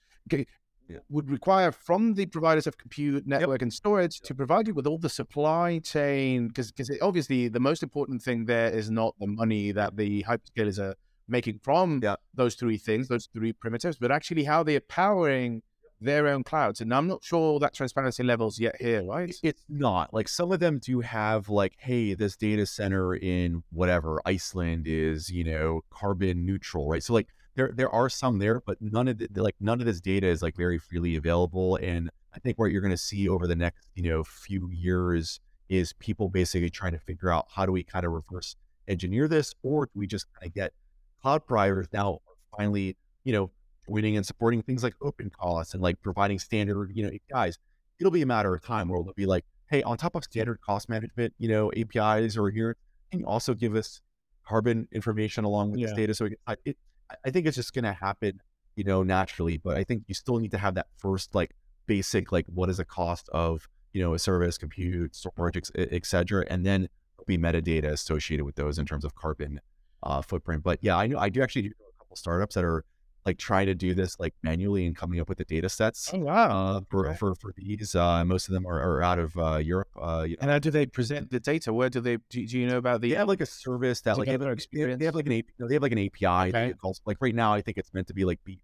Yeah. 0.91 0.99
would 1.09 1.29
require 1.29 1.71
from 1.71 2.13
the 2.15 2.25
providers 2.25 2.67
of 2.67 2.77
compute 2.77 3.25
network 3.27 3.61
and 3.61 3.71
storage 3.73 4.19
to 4.21 4.35
provide 4.35 4.67
you 4.67 4.73
with 4.73 4.87
all 4.87 4.97
the 4.97 5.09
supply 5.09 5.79
chain 5.79 6.47
because 6.47 6.71
obviously 7.01 7.47
the 7.47 7.59
most 7.59 7.81
important 7.83 8.21
thing 8.21 8.45
there 8.45 8.69
is 8.69 8.89
not 8.89 9.15
the 9.19 9.27
money 9.27 9.71
that 9.71 9.95
the 9.97 10.23
hyperscalers 10.23 10.79
are 10.79 10.95
making 11.27 11.59
from 11.63 11.99
Yeah. 12.03 12.15
those 12.33 12.55
three 12.55 12.77
things 12.77 13.07
those 13.07 13.27
three 13.33 13.53
primitives 13.53 13.97
but 13.97 14.11
actually 14.11 14.43
how 14.43 14.63
they're 14.63 14.81
powering 14.81 15.61
their 16.03 16.27
own 16.27 16.43
clouds 16.43 16.81
and 16.81 16.91
i'm 16.93 17.07
not 17.07 17.23
sure 17.23 17.59
that 17.59 17.73
transparency 17.75 18.23
levels 18.23 18.59
yet 18.59 18.75
here 18.79 19.03
right 19.05 19.35
It's 19.43 19.63
not 19.69 20.11
like 20.13 20.27
some 20.27 20.51
of 20.51 20.59
them 20.59 20.79
do 20.79 21.01
have 21.01 21.47
like, 21.47 21.73
hey, 21.77 22.15
this 22.15 22.35
data 22.35 22.65
center 22.65 23.13
in 23.15 23.63
whatever 23.71 24.19
Iceland 24.25 24.87
is, 24.87 25.29
you 25.29 25.43
know, 25.43 25.81
carbon 25.91 26.43
neutral, 26.45 26.89
right? 26.89 27.03
So 27.03 27.13
like 27.13 27.27
there 27.55 27.71
there 27.73 27.89
are 27.89 28.09
some 28.09 28.39
there, 28.39 28.61
but 28.65 28.81
none 28.81 29.07
of 29.07 29.17
the 29.17 29.43
like 29.43 29.55
none 29.59 29.79
of 29.79 29.85
this 29.85 30.01
data 30.01 30.27
is 30.27 30.41
like 30.41 30.55
very 30.55 30.77
freely 30.77 31.15
available. 31.15 31.77
And 31.77 32.09
I 32.33 32.39
think 32.39 32.57
what 32.57 32.71
you're 32.71 32.81
going 32.81 32.91
to 32.91 32.97
see 32.97 33.27
over 33.27 33.47
the 33.47 33.55
next 33.55 33.87
you 33.95 34.03
know 34.03 34.23
few 34.23 34.69
years 34.69 35.39
is 35.69 35.93
people 35.93 36.29
basically 36.29 36.69
trying 36.69 36.91
to 36.93 36.99
figure 36.99 37.29
out 37.29 37.47
how 37.53 37.65
do 37.65 37.71
we 37.71 37.83
kind 37.83 38.05
of 38.05 38.11
reverse 38.11 38.55
engineer 38.87 39.27
this, 39.27 39.53
or 39.63 39.85
do 39.85 39.91
we 39.95 40.07
just 40.07 40.25
kind 40.33 40.47
of 40.47 40.53
get 40.53 40.73
cloud 41.21 41.45
providers 41.45 41.87
now 41.93 42.19
finally 42.57 42.97
you 43.23 43.31
know 43.31 43.51
winning 43.87 44.17
and 44.17 44.25
supporting 44.25 44.61
things 44.61 44.83
like 44.83 44.95
open 45.01 45.29
costs 45.29 45.73
and 45.73 45.83
like 45.83 46.01
providing 46.01 46.39
standard 46.39 46.91
you 46.93 47.03
know 47.03 47.11
APIs 47.31 47.57
it'll 48.01 48.11
be 48.11 48.23
a 48.23 48.25
matter 48.25 48.53
of 48.53 48.61
time 48.61 48.89
where 48.89 48.99
it'll 48.99 49.13
be 49.13 49.27
like, 49.27 49.45
hey, 49.69 49.83
on 49.83 49.95
top 49.95 50.15
of 50.15 50.23
standard 50.23 50.59
cost 50.59 50.89
management, 50.89 51.33
you 51.37 51.47
know, 51.47 51.71
APIs 51.77 52.35
or 52.35 52.49
here, 52.49 52.75
can 53.11 53.19
you 53.19 53.27
also 53.27 53.53
give 53.53 53.75
us 53.75 54.01
carbon 54.45 54.87
information 54.91 55.43
along 55.45 55.71
with 55.71 55.81
this 55.81 55.93
data? 55.93 56.13
So 56.15 56.25
we 56.25 56.31
can, 56.31 56.39
I, 56.47 56.55
it, 56.65 56.77
I- 57.25 57.31
think 57.31 57.45
it's 57.47 57.55
just 57.55 57.73
going 57.73 57.85
to 57.85 57.93
happen, 57.93 58.41
you 58.75 58.83
know, 58.83 59.03
naturally. 59.03 59.57
But 59.57 59.77
I 59.77 59.83
think 59.83 60.03
you 60.07 60.15
still 60.15 60.37
need 60.39 60.51
to 60.51 60.57
have 60.57 60.75
that 60.75 60.87
first 60.97 61.35
like 61.35 61.51
basic, 61.87 62.31
like 62.31 62.45
what 62.47 62.69
is 62.69 62.77
the 62.77 62.85
cost 62.85 63.29
of, 63.29 63.67
you 63.93 64.01
know, 64.01 64.13
a 64.13 64.19
service, 64.19 64.57
compute, 64.57 65.15
storage, 65.15 65.57
ex- 65.57 65.71
e, 65.77 65.87
et 65.91 66.05
cetera, 66.05 66.45
and 66.49 66.65
then 66.65 66.87
be 67.27 67.37
metadata 67.37 67.85
associated 67.85 68.45
with 68.45 68.55
those 68.55 68.79
in 68.79 68.85
terms 68.85 69.05
of 69.05 69.15
carbon 69.15 69.59
uh, 70.03 70.21
footprint. 70.21 70.63
But 70.63 70.79
yeah, 70.81 70.97
I 70.97 71.07
know 71.07 71.19
I 71.19 71.29
do 71.29 71.41
actually 71.41 71.63
do 71.63 71.69
a 71.69 71.97
couple 71.99 72.15
startups 72.15 72.55
that 72.55 72.63
are 72.63 72.83
like 73.25 73.37
trying 73.37 73.67
to 73.67 73.75
do 73.75 73.93
this 73.93 74.19
like 74.19 74.33
manually 74.43 74.85
and 74.85 74.95
coming 74.95 75.19
up 75.19 75.29
with 75.29 75.37
the 75.37 75.45
data 75.45 75.69
sets 75.69 76.09
Oh 76.13 76.19
wow! 76.19 76.77
uh, 76.77 76.81
for, 76.89 77.07
okay. 77.07 77.17
for 77.17 77.35
for 77.35 77.53
these. 77.55 77.93
Uh, 77.95 78.25
most 78.25 78.47
of 78.47 78.53
them 78.53 78.65
are, 78.65 78.81
are 78.81 79.03
out 79.03 79.19
of 79.19 79.37
uh, 79.37 79.57
Europe. 79.57 79.89
Uh, 79.95 80.25
you 80.27 80.31
know, 80.35 80.41
And 80.41 80.51
how 80.51 80.59
do 80.59 80.71
they 80.71 80.85
present 80.85 81.29
the 81.29 81.39
data? 81.39 81.71
Where 81.71 81.89
do 81.89 82.01
they? 82.01 82.17
Do, 82.29 82.45
do 82.47 82.59
you 82.59 82.67
know 82.67 82.77
about 82.77 83.01
the? 83.01 83.09
they 83.09 83.15
have 83.15 83.27
like 83.27 83.41
a 83.41 83.45
service 83.45 84.01
that 84.01 84.17
like 84.17 84.25
they 84.25 84.31
have, 84.31 84.41
experience? 84.41 84.99
they 84.99 85.05
have 85.05 85.15
like 85.15 85.27
an. 85.27 85.43
No, 85.59 85.67
they 85.67 85.75
have 85.75 85.83
like 85.83 85.91
an 85.91 85.99
API. 85.99 86.49
Okay. 86.49 86.73
calls- 86.81 87.01
like 87.05 87.17
right 87.21 87.35
now, 87.35 87.53
I 87.53 87.61
think 87.61 87.77
it's 87.77 87.93
meant 87.93 88.07
to 88.07 88.13
be 88.13 88.25
like 88.25 88.39
B. 88.43 88.59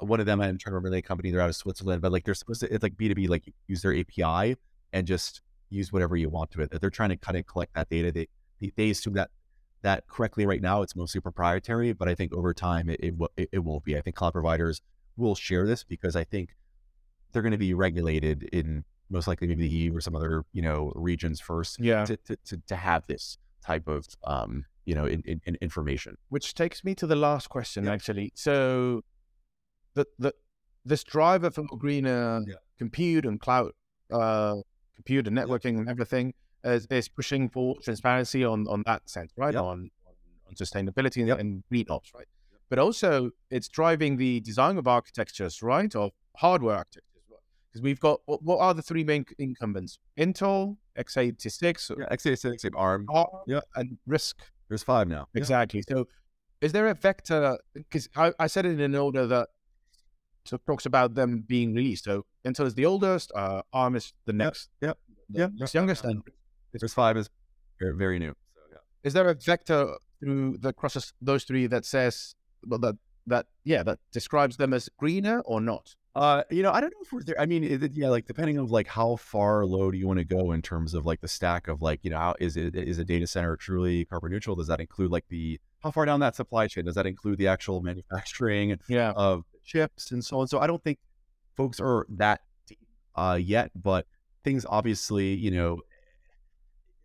One 0.00 0.20
of 0.20 0.26
them, 0.26 0.40
I'm 0.40 0.58
trying 0.58 0.70
to 0.70 0.76
remember 0.76 0.94
the 0.94 1.02
company. 1.02 1.32
They're 1.32 1.40
out 1.40 1.48
of 1.48 1.56
Switzerland, 1.56 2.00
but 2.02 2.12
like 2.12 2.24
they're 2.24 2.34
supposed 2.34 2.60
to. 2.60 2.72
It's 2.72 2.82
like 2.82 2.96
B 2.96 3.08
two 3.08 3.14
B. 3.14 3.26
Like 3.26 3.52
use 3.66 3.82
their 3.82 3.96
API 3.96 4.56
and 4.92 5.06
just 5.06 5.40
use 5.70 5.92
whatever 5.92 6.16
you 6.16 6.28
want 6.28 6.50
to 6.52 6.60
it. 6.62 6.80
They're 6.80 6.88
trying 6.90 7.10
to 7.10 7.16
kind 7.16 7.36
of 7.36 7.46
collect 7.46 7.74
that 7.74 7.88
data. 7.88 8.12
They 8.12 8.28
they, 8.60 8.72
they 8.76 8.90
assume 8.90 9.14
that 9.14 9.30
that 9.82 10.06
correctly 10.08 10.44
right 10.46 10.60
now 10.60 10.82
it's 10.82 10.96
mostly 10.96 11.20
proprietary, 11.20 11.92
but 11.92 12.08
I 12.08 12.14
think 12.14 12.32
over 12.32 12.52
time 12.54 12.88
it 12.90 13.00
it, 13.02 13.16
will- 13.16 13.32
it, 13.36 13.60
won't 13.60 13.84
be. 13.84 13.96
I 13.96 14.00
think 14.00 14.16
cloud 14.16 14.32
providers 14.32 14.80
will 15.16 15.34
share 15.34 15.66
this 15.66 15.84
because 15.84 16.16
I 16.16 16.24
think 16.24 16.56
they're 17.32 17.42
going 17.42 17.52
to 17.52 17.58
be 17.58 17.74
regulated 17.74 18.44
in 18.52 18.84
most 19.10 19.26
likely 19.26 19.46
maybe 19.48 19.62
the 19.68 19.74
EU 19.74 19.96
or 19.96 20.00
some 20.00 20.14
other 20.16 20.44
you 20.52 20.62
know 20.62 20.92
regions 20.94 21.40
first 21.40 21.78
Yeah. 21.80 22.04
to, 22.04 22.16
to, 22.16 22.36
to, 22.46 22.62
to 22.66 22.76
have 22.76 23.06
this 23.06 23.38
type 23.64 23.86
of 23.88 24.06
um, 24.24 24.64
you 24.84 24.94
know 24.94 25.06
in, 25.06 25.22
in, 25.24 25.40
in 25.46 25.56
information. 25.60 26.16
Which 26.28 26.54
takes 26.54 26.82
me 26.84 26.94
to 26.96 27.06
the 27.06 27.16
last 27.16 27.48
question, 27.48 27.84
Yeah. 27.84 27.92
actually. 27.92 28.32
So, 28.34 29.02
the 29.94 30.06
the 30.18 30.32
this 30.84 31.04
driver 31.04 31.50
for 31.50 31.64
greener 31.64 32.42
Yeah. 32.46 32.54
compute 32.78 33.24
and 33.26 33.40
cloud 33.40 33.72
uh, 34.10 34.56
compute 34.96 35.26
and 35.28 35.36
networking 35.36 35.78
and 35.78 35.88
everything 35.88 36.34
is, 36.64 36.86
is 36.90 37.08
pushing 37.08 37.48
for 37.48 37.76
transparency 37.82 38.44
on 38.44 38.66
on 38.68 38.82
that 38.86 39.08
sense, 39.08 39.32
right? 39.36 39.54
Yeah. 39.54 39.60
On, 39.60 39.90
on 40.46 40.54
sustainability 40.54 41.18
and, 41.18 41.28
Yep. 41.28 41.38
and 41.40 41.64
green 41.68 41.86
ops, 41.90 42.12
right? 42.14 42.26
But 42.70 42.78
also, 42.78 43.30
it's 43.50 43.68
driving 43.68 44.16
the 44.16 44.40
design 44.40 44.76
of 44.78 44.86
architectures, 44.86 45.62
right? 45.62 45.94
Of 45.94 46.12
hardware 46.36 46.76
architectures, 46.76 47.22
because 47.70 47.82
we've 47.82 48.00
got 48.00 48.20
what, 48.26 48.42
what 48.42 48.58
are 48.60 48.74
the 48.74 48.82
three 48.82 49.04
main 49.04 49.24
incumbents? 49.38 49.98
Intel, 50.18 50.76
x86, 50.98 51.96
Yeah, 51.98 52.06
x86, 52.14 52.70
ARM. 52.76 53.06
ARM, 53.10 53.28
Yeah. 53.46 53.60
and 53.76 53.98
RISC. 54.06 54.34
There's 54.68 54.82
five 54.82 55.08
now. 55.08 55.28
Yeah. 55.32 55.38
Exactly. 55.38 55.82
So, 55.88 56.08
is 56.60 56.72
there 56.72 56.88
a 56.88 56.94
vector? 56.94 57.58
Because 57.72 58.08
I, 58.16 58.32
I 58.38 58.48
said 58.48 58.66
it 58.66 58.72
in 58.72 58.80
an 58.80 58.94
order 58.96 59.26
that 59.26 59.48
so 60.44 60.56
talks 60.66 60.86
about 60.86 61.14
them 61.14 61.44
being 61.46 61.74
released. 61.74 62.04
So 62.04 62.24
Intel 62.44 62.66
is 62.66 62.74
the 62.74 62.86
oldest, 62.86 63.30
uh, 63.34 63.62
ARM 63.72 63.96
is 63.96 64.14
the 64.24 64.32
next, 64.32 64.70
yep, 64.80 64.98
the 65.28 65.40
yep, 65.40 65.50
next 65.54 65.74
yep. 65.74 65.80
youngest, 65.80 66.04
and 66.04 66.22
RISC-V 66.74 67.18
is 67.20 67.30
very, 67.80 68.18
new. 68.18 68.34
So, 68.54 68.60
yeah. 68.72 68.78
is 69.02 69.12
there 69.12 69.28
a 69.28 69.34
vector 69.34 69.94
through 70.20 70.58
that 70.58 70.76
crosses 70.76 71.12
those 71.22 71.44
three 71.44 71.66
that 71.68 71.84
says 71.84 72.34
well 72.66 72.78
that 72.80 72.96
that 73.26 73.46
yeah 73.64 73.82
that 73.84 73.98
describes 74.12 74.56
them 74.56 74.72
as 74.74 74.88
greener 74.98 75.40
or 75.40 75.60
not? 75.60 75.94
Uh, 76.14 76.42
you 76.50 76.64
know, 76.64 76.72
I 76.72 76.80
don't 76.80 76.90
know 76.90 76.98
if 77.02 77.12
we're 77.12 77.22
there. 77.22 77.40
I 77.40 77.46
mean, 77.46 77.62
it, 77.62 77.92
yeah, 77.92 78.08
like 78.08 78.26
depending 78.26 78.58
of 78.58 78.72
like 78.72 78.88
how 78.88 79.14
far 79.16 79.64
low 79.64 79.92
do 79.92 79.98
you 79.98 80.08
want 80.08 80.18
to 80.18 80.24
go 80.24 80.50
in 80.50 80.62
terms 80.62 80.92
of 80.94 81.06
like 81.06 81.20
the 81.20 81.28
stack 81.28 81.68
of 81.68 81.80
like, 81.80 82.00
you 82.02 82.10
know, 82.10 82.18
how 82.18 82.34
is 82.40 82.56
it 82.56 82.74
is 82.74 82.98
a 82.98 83.04
data 83.04 83.26
center 83.26 83.56
truly 83.56 84.04
carbon 84.06 84.32
neutral? 84.32 84.56
Does 84.56 84.66
that 84.66 84.80
include 84.80 85.12
like 85.12 85.26
the 85.28 85.60
how 85.80 85.92
far 85.92 86.04
down 86.06 86.18
that 86.20 86.34
supply 86.34 86.66
chain? 86.66 86.86
Does 86.86 86.96
that 86.96 87.06
include 87.06 87.38
the 87.38 87.46
actual 87.46 87.80
manufacturing 87.82 88.76
Yeah. 88.88 89.12
of 89.12 89.44
chips 89.64 90.10
and 90.10 90.24
so 90.24 90.40
on? 90.40 90.48
So 90.48 90.58
I 90.58 90.66
don't 90.66 90.82
think 90.82 90.98
folks 91.56 91.78
are 91.78 92.04
that 92.16 92.40
deep 92.66 92.80
uh 93.14 93.38
yet, 93.40 93.70
but 93.76 94.06
things 94.42 94.66
obviously, 94.68 95.34
you 95.34 95.52
know, 95.52 95.78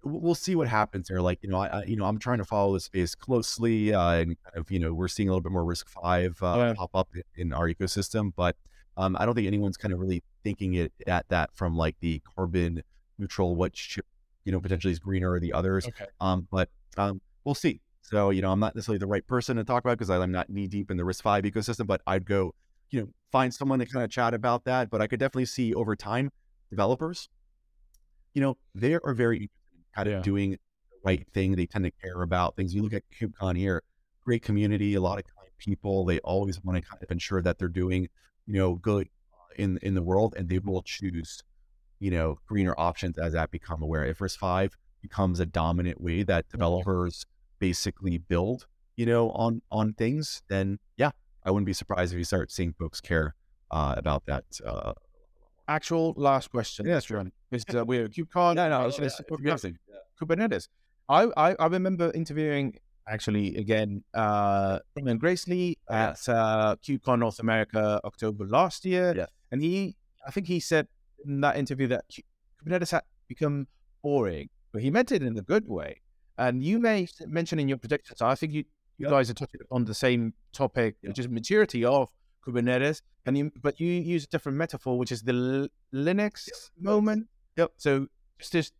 we'll 0.03 0.35
see 0.35 0.55
what 0.55 0.67
happens 0.67 1.07
there. 1.07 1.21
Like, 1.21 1.39
you 1.41 1.49
know, 1.49 1.57
I, 1.57 1.83
you 1.85 1.95
know, 1.95 2.05
I'm 2.05 2.19
trying 2.19 2.39
to 2.39 2.45
follow 2.45 2.73
this 2.73 2.85
space 2.85 3.15
closely, 3.15 3.93
uh, 3.93 4.11
and 4.11 4.37
kind 4.43 4.57
of, 4.57 4.69
you 4.69 4.79
know, 4.79 4.93
we're 4.93 5.07
seeing 5.07 5.29
a 5.29 5.31
little 5.31 5.41
bit 5.41 5.51
more 5.51 5.63
RISC-V 5.63 6.35
uh, 6.41 6.57
Yeah. 6.57 6.73
pop 6.73 6.91
up 6.93 7.09
in 7.35 7.53
our 7.53 7.67
ecosystem, 7.67 8.33
but 8.35 8.55
um, 8.97 9.15
I 9.19 9.25
don't 9.25 9.33
think 9.33 9.47
anyone's 9.47 9.77
kind 9.77 9.93
of 9.93 9.99
really 9.99 10.23
thinking 10.43 10.75
it 10.75 10.91
at 11.07 11.27
that 11.29 11.49
from 11.53 11.75
like 11.75 11.95
the 11.99 12.21
carbon 12.35 12.83
neutral, 13.17 13.55
what 13.55 13.73
chip, 13.73 14.05
you 14.45 14.51
know, 14.51 14.59
potentially 14.59 14.91
is 14.91 14.99
greener 14.99 15.31
or 15.31 15.39
the 15.39 15.53
others. 15.53 15.87
Okay. 15.87 16.05
Um, 16.19 16.47
but 16.51 16.69
um, 16.97 17.21
we'll 17.43 17.55
see. 17.55 17.81
So, 18.01 18.29
you 18.29 18.41
know, 18.41 18.51
I'm 18.51 18.59
not 18.59 18.75
necessarily 18.75 18.99
the 18.99 19.07
right 19.07 19.25
person 19.25 19.55
to 19.57 19.63
talk 19.63 19.83
about 19.83 19.97
because 19.97 20.09
I'm 20.09 20.31
not 20.31 20.49
knee 20.49 20.67
deep 20.67 20.91
in 20.91 20.97
the 20.97 21.03
RISC-V 21.03 21.49
ecosystem, 21.49 21.87
but 21.87 22.01
I'd 22.05 22.25
go, 22.25 22.53
you 22.91 22.99
know, 23.01 23.07
find 23.31 23.53
someone 23.53 23.79
to 23.79 23.85
kind 23.85 24.03
of 24.03 24.11
chat 24.11 24.33
about 24.33 24.65
that. 24.65 24.89
But 24.89 25.01
I 25.01 25.07
could 25.07 25.19
definitely 25.19 25.45
see 25.45 25.73
over 25.73 25.95
time, 25.95 26.29
developers, 26.69 27.29
you 28.33 28.41
know, 28.41 28.57
they 28.75 28.95
are 28.95 29.13
very 29.13 29.49
kind 29.95 30.07
of 30.07 30.13
Yeah. 30.13 30.21
doing 30.21 30.51
the 30.51 30.57
right 31.05 31.25
thing. 31.33 31.55
They 31.55 31.65
tend 31.65 31.85
to 31.85 31.91
care 31.91 32.21
about 32.21 32.55
things. 32.55 32.73
You 32.73 32.81
look 32.83 32.93
at 32.93 33.03
KubeCon 33.19 33.57
here, 33.57 33.83
great 34.23 34.41
community, 34.41 34.93
a 34.95 35.01
lot 35.01 35.19
of 35.19 35.25
kind 35.25 35.37
people. 35.57 36.03
They 36.05 36.19
always 36.19 36.61
want 36.63 36.75
to 36.77 36.87
kind 36.89 37.01
of 37.01 37.09
ensure 37.11 37.41
that 37.41 37.57
they're 37.57 37.67
doing, 37.69 38.09
you 38.45 38.53
know, 38.53 38.75
good 38.75 39.07
in 39.57 39.77
in 39.81 39.93
the 39.95 40.01
world, 40.01 40.33
and 40.37 40.49
they 40.49 40.59
will 40.59 40.81
choose, 40.81 41.41
you 41.99 42.11
know, 42.11 42.39
greener 42.45 42.75
options 42.77 43.17
as 43.17 43.31
that 43.33 43.49
become 43.51 43.81
aware. 43.81 44.03
If 44.05 44.19
RISC-V 44.19 44.75
becomes 45.01 45.39
a 45.39 45.45
dominant 45.45 46.01
way 46.01 46.23
that 46.23 46.49
developers 46.49 47.25
basically 47.59 48.17
build, 48.17 48.67
you 48.97 49.05
know, 49.05 49.29
on 49.31 49.61
on 49.71 49.93
things, 49.93 50.41
then 50.49 50.79
yeah, 50.97 51.11
I 51.43 51.51
wouldn't 51.51 51.65
be 51.67 51.73
surprised 51.73 52.11
if 52.13 52.17
you 52.17 52.25
start 52.25 52.51
seeing 52.51 52.73
folks 52.73 52.99
care 52.99 53.35
uh, 53.71 53.93
about 53.97 54.25
that. 54.25 54.43
Uh, 54.65 54.93
Actual 55.67 56.13
last 56.17 56.51
question. 56.51 56.85
Yeah, 56.85 56.99
sure. 56.99 57.25
Because 57.49 57.75
uh, 57.75 57.85
we're 57.85 58.09
KubeCon. 58.09 58.55
No, 58.55 58.67
no, 58.67 58.87
it's, 58.87 58.97
it's- 58.99 59.21
it's. 59.21 59.65
Kubernetes. 60.25 60.67
I, 61.09 61.27
I, 61.37 61.55
I 61.59 61.67
remember 61.67 62.11
interviewing 62.13 62.79
actually 63.07 63.57
again 63.57 64.01
uh 64.13 64.79
Brian 64.95 65.19
Gracely 65.19 65.77
at 65.89 66.17
uh 66.29 66.75
KubeCon 66.77 67.19
North 67.19 67.39
America 67.39 67.99
October 68.05 68.45
last 68.47 68.85
year. 68.85 69.13
Yes. 69.15 69.29
And 69.51 69.61
he 69.61 69.95
I 70.25 70.31
think 70.31 70.47
he 70.47 70.59
said 70.61 70.87
in 71.25 71.41
that 71.41 71.57
interview 71.57 71.87
that 71.87 72.05
Ku- 72.13 72.21
Kubernetes 72.63 72.91
had 72.91 73.01
become 73.27 73.67
boring, 74.01 74.49
but 74.71 74.81
he 74.81 74.89
meant 74.89 75.11
it 75.11 75.21
in 75.21 75.37
a 75.37 75.41
good 75.41 75.67
way. 75.67 76.01
And 76.37 76.63
you 76.63 76.79
may 76.79 77.07
mention 77.27 77.59
in 77.59 77.67
your 77.67 77.77
predictions, 77.77 78.21
I 78.21 78.35
think 78.35 78.53
you, 78.53 78.63
you 78.97 79.09
guys 79.09 79.29
are 79.29 79.33
touching 79.33 79.61
on 79.69 79.85
the 79.85 79.93
same 79.93 80.33
topic, 80.53 80.95
Yeah. 81.01 81.09
which 81.09 81.19
is 81.19 81.27
maturity 81.29 81.83
of 81.85 82.09
Kubernetes. 82.45 83.01
And 83.25 83.37
you, 83.37 83.51
but 83.61 83.79
you 83.79 83.87
use 83.87 84.23
a 84.23 84.27
different 84.27 84.57
metaphor, 84.57 84.97
which 84.97 85.11
is 85.11 85.21
the 85.21 85.33
L- 85.33 85.67
Linux 85.93 86.49
moment. 86.79 87.27
Yep. 87.57 87.71
So 87.77 88.07
it's 88.39 88.49
just 88.49 88.73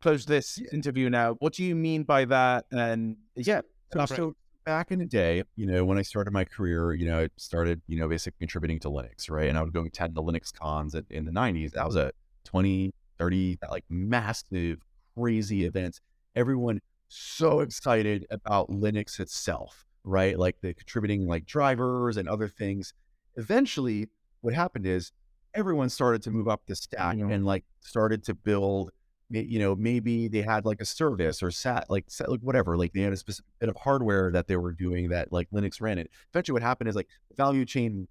close 0.00 0.24
this 0.26 0.58
Yeah. 0.58 0.68
interview 0.72 1.10
now, 1.10 1.34
what 1.34 1.54
do 1.54 1.64
you 1.64 1.74
mean 1.74 2.04
by 2.04 2.24
that? 2.26 2.66
And 2.70 3.16
yeah, 3.34 3.62
So, 4.06 4.34
back 4.64 4.90
in 4.90 4.98
the 4.98 5.06
day, 5.06 5.42
you 5.56 5.66
know, 5.66 5.84
when 5.84 5.98
I 5.98 6.02
started 6.02 6.30
my 6.32 6.44
career, 6.44 6.92
you 6.94 7.06
know, 7.06 7.20
I 7.20 7.28
started, 7.38 7.80
you 7.86 7.98
know, 7.98 8.08
basically 8.08 8.36
contributing 8.38 8.78
to 8.80 8.88
Linux, 8.90 9.30
right? 9.30 9.48
And 9.48 9.56
I 9.56 9.62
would 9.62 9.72
go 9.72 9.82
attend 9.84 10.14
the 10.14 10.22
Linux 10.22 10.52
cons 10.52 10.94
at, 10.94 11.04
in 11.10 11.24
the 11.24 11.32
90s. 11.32 11.72
That 11.72 11.86
was 11.86 11.96
a 11.96 12.12
20, 12.44 12.92
30, 13.18 13.58
like 13.70 13.84
massive, 13.88 14.78
crazy 15.16 15.64
events. 15.64 16.00
Everyone 16.36 16.80
so 17.08 17.60
excited 17.60 18.26
about 18.30 18.68
Linux 18.70 19.18
itself, 19.20 19.86
right? 20.04 20.38
Like 20.38 20.56
the 20.60 20.74
contributing 20.74 21.26
like 21.26 21.46
drivers 21.46 22.16
and 22.18 22.28
other 22.28 22.48
things. 22.48 22.92
Eventually, 23.36 24.08
what 24.42 24.52
happened 24.54 24.86
is 24.86 25.12
everyone 25.54 25.88
started 25.88 26.22
to 26.22 26.30
move 26.30 26.46
up 26.48 26.62
the 26.66 26.76
stack 26.76 27.16
Yeah. 27.16 27.28
and 27.28 27.46
like 27.46 27.64
started 27.80 28.22
to 28.24 28.34
build 28.34 28.90
you 29.30 29.58
know, 29.58 29.74
maybe 29.74 30.28
they 30.28 30.40
had 30.42 30.64
like 30.64 30.80
a 30.80 30.84
service 30.84 31.42
or 31.42 31.50
sat 31.50 31.88
like, 31.90 32.04
sat, 32.08 32.30
like 32.30 32.40
whatever, 32.40 32.76
like 32.76 32.92
they 32.92 33.02
had 33.02 33.12
a 33.12 33.16
specific 33.16 33.44
bit 33.58 33.68
of 33.68 33.76
hardware 33.76 34.30
that 34.32 34.46
they 34.46 34.56
were 34.56 34.72
doing 34.72 35.10
that 35.10 35.32
like 35.32 35.50
Linux 35.50 35.80
ran 35.80 35.98
it. 35.98 36.10
Eventually, 36.32 36.54
what 36.54 36.62
happened 36.62 36.88
is 36.88 36.96
like 36.96 37.08
value 37.36 37.64
chain, 37.64 38.08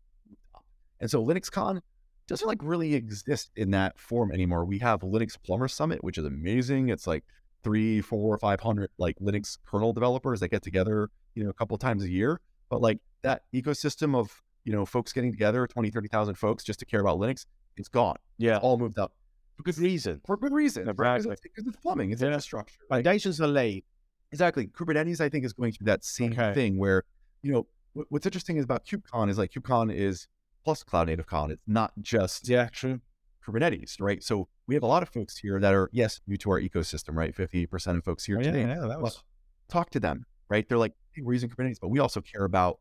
and 0.99 1.09
so 1.09 1.23
LinuxCon 1.23 1.81
doesn't 2.27 2.47
like 2.47 2.59
really 2.61 2.93
exist 2.93 3.51
in 3.55 3.71
that 3.71 3.97
form 3.97 4.31
anymore. 4.31 4.65
We 4.65 4.79
have 4.79 5.01
Linux 5.01 5.37
Plumber 5.41 5.67
Summit, 5.67 6.03
which 6.03 6.17
is 6.17 6.25
amazing. 6.25 6.89
It's 6.89 7.07
like 7.07 7.23
three, 7.63 8.01
four, 8.01 8.37
five 8.37 8.59
hundred 8.59 8.91
like 8.97 9.17
Linux 9.19 9.57
kernel 9.65 9.93
developers 9.93 10.39
that 10.41 10.49
get 10.49 10.61
together, 10.61 11.09
you 11.35 11.43
know, 11.43 11.49
a 11.49 11.53
couple 11.53 11.77
times 11.77 12.03
a 12.03 12.09
year. 12.09 12.39
But 12.69 12.81
like 12.81 12.99
that 13.23 13.43
ecosystem 13.55 14.15
of 14.15 14.43
you 14.65 14.73
know 14.73 14.85
folks 14.85 15.13
getting 15.13 15.31
together, 15.31 15.65
20, 15.65 15.89
30,000 15.89 16.35
folks 16.35 16.63
just 16.63 16.79
to 16.79 16.85
care 16.85 16.99
about 16.99 17.17
Linux, 17.17 17.45
it's 17.77 17.87
gone. 17.87 18.17
yeah, 18.37 18.57
All 18.57 18.77
moved 18.77 18.99
up 18.99 19.13
for 19.57 19.63
good 19.63 19.77
reason. 19.77 20.21
for 20.25 20.37
good 20.37 20.53
reason. 20.53 20.85
right? 20.85 20.95
Because 20.95 21.25
Exactly. 21.25 21.31
it's, 21.33 21.41
because 21.41 21.67
it's 21.67 21.77
plumbing, 21.77 22.11
it's 22.11 22.21
Yeah. 22.21 22.27
infrastructure. 22.29 22.79
Foundations 22.89 23.41
are 23.41 23.47
laid. 23.47 23.83
Exactly. 24.31 24.67
Kubernetes, 24.67 25.19
I 25.21 25.29
think, 25.29 25.45
is 25.45 25.53
going 25.53 25.71
through 25.71 25.85
that 25.85 26.03
same 26.03 26.33
Okay. 26.33 26.53
thing 26.53 26.77
where, 26.77 27.03
you 27.41 27.51
know, 27.51 27.67
what, 27.93 28.07
what's 28.09 28.25
interesting 28.25 28.57
is 28.57 28.63
about 28.65 28.85
KubeCon 28.85 29.29
is 29.29 29.37
like 29.37 29.51
KubeCon 29.51 29.93
is 29.93 30.27
plus 30.63 30.83
Cloud 30.83 31.07
Native 31.07 31.25
Con. 31.25 31.49
It's 31.51 31.61
not 31.65 31.93
just 32.01 32.47
Yeah, 32.47 32.67
true. 32.69 33.01
Kubernetes, 33.45 33.99
right? 34.01 34.21
So 34.21 34.49
we 34.67 34.75
have 34.75 34.83
a 34.83 34.87
lot 34.87 35.01
of 35.01 35.09
folks 35.09 35.37
here 35.37 35.59
that 35.59 35.73
are, 35.73 35.89
yes, 35.93 36.19
new 36.27 36.35
to 36.37 36.51
our 36.51 36.59
ecosystem, 36.61 37.15
right? 37.15 37.33
50% 37.33 37.97
of 37.97 38.03
folks 38.03 38.25
here 38.25 38.37
Oh, 38.37 38.41
yeah, 38.41 38.51
today. 38.51 38.61
yeah, 38.67 38.75
that 38.81 38.87
Well, 38.89 39.01
was 39.01 39.23
talk 39.69 39.89
to 39.91 39.99
them, 39.99 40.25
right? 40.49 40.67
They're 40.67 40.77
like, 40.77 40.93
hey, 41.13 41.21
we're 41.21 41.33
using 41.33 41.49
Kubernetes, 41.49 41.79
but 41.81 41.87
we 41.87 41.99
also 41.99 42.19
care 42.21 42.43
about 42.43 42.79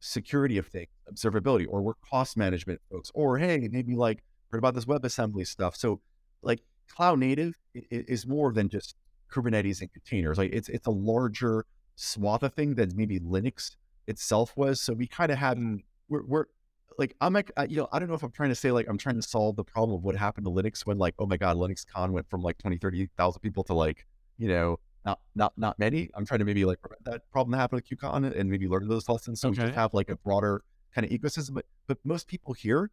security 0.00 0.58
of 0.58 0.66
things, 0.66 0.88
observability, 1.10 1.66
or 1.68 1.82
we're 1.82 1.94
cost 2.08 2.36
management 2.36 2.80
folks, 2.90 3.10
or 3.14 3.38
hey, 3.38 3.68
maybe 3.70 3.94
like 3.94 4.22
heard 4.50 4.58
about 4.58 4.74
this 4.74 4.84
WebAssembly 4.86 5.46
stuff. 5.46 5.76
So 5.76 6.00
like 6.42 6.60
cloud 6.88 7.18
native 7.18 7.58
is 7.74 8.26
more 8.26 8.52
than 8.52 8.68
just 8.68 8.94
Kubernetes 9.30 9.80
and 9.80 9.92
containers. 9.92 10.38
Like 10.38 10.52
it's 10.52 10.68
it's 10.68 10.86
a 10.86 10.90
larger 10.92 11.66
swath 11.96 12.42
of 12.42 12.54
thing 12.54 12.74
than 12.74 12.92
maybe 12.94 13.20
Linux 13.20 13.76
itself 14.06 14.56
was. 14.56 14.80
So 14.80 14.94
we 14.94 15.06
kind 15.06 15.30
of 15.30 15.38
had 15.38 15.58
mm. 15.58 15.82
we're, 16.08 16.24
we're 16.24 16.44
like 16.98 17.14
I'm 17.20 17.32
like 17.34 17.50
you 17.68 17.76
know 17.76 17.88
I 17.92 17.98
don't 17.98 18.08
know 18.08 18.14
if 18.14 18.22
I'm 18.22 18.32
trying 18.32 18.48
to 18.48 18.54
say 18.54 18.70
like 18.72 18.86
I'm 18.88 18.98
trying 18.98 19.16
to 19.16 19.22
solve 19.22 19.56
the 19.56 19.64
problem 19.64 19.96
of 19.96 20.04
what 20.04 20.16
happened 20.16 20.46
to 20.46 20.50
Linux 20.50 20.86
when 20.86 20.98
like 20.98 21.14
oh 21.18 21.26
my 21.26 21.36
god 21.36 21.56
Linux 21.56 21.86
Con 21.86 22.12
went 22.12 22.28
from 22.28 22.42
like 22.42 22.58
20 22.58 22.78
30,000 22.78 23.40
people 23.40 23.64
to 23.64 23.74
like 23.74 24.06
you 24.38 24.48
know 24.48 24.78
not 25.04 25.20
not 25.34 25.52
not 25.56 25.78
many. 25.78 26.10
I'm 26.14 26.24
trying 26.26 26.38
to 26.40 26.44
maybe 26.44 26.64
like 26.64 26.80
prevent 26.80 27.04
that 27.04 27.30
problem 27.30 27.52
to 27.52 27.58
happen 27.58 27.76
with 27.76 27.88
KubeCon 27.88 28.36
and 28.36 28.50
maybe 28.50 28.66
learn 28.66 28.88
those 28.88 29.08
lessons 29.08 29.40
so 29.40 29.48
we 29.50 29.56
Okay. 29.56 29.66
just 29.66 29.74
have 29.74 29.94
like 29.94 30.10
a 30.10 30.16
broader 30.16 30.62
kind 30.94 31.04
of 31.04 31.10
ecosystem. 31.10 31.54
But 31.54 31.66
but 31.86 31.98
most 32.04 32.26
people 32.28 32.54
here 32.54 32.90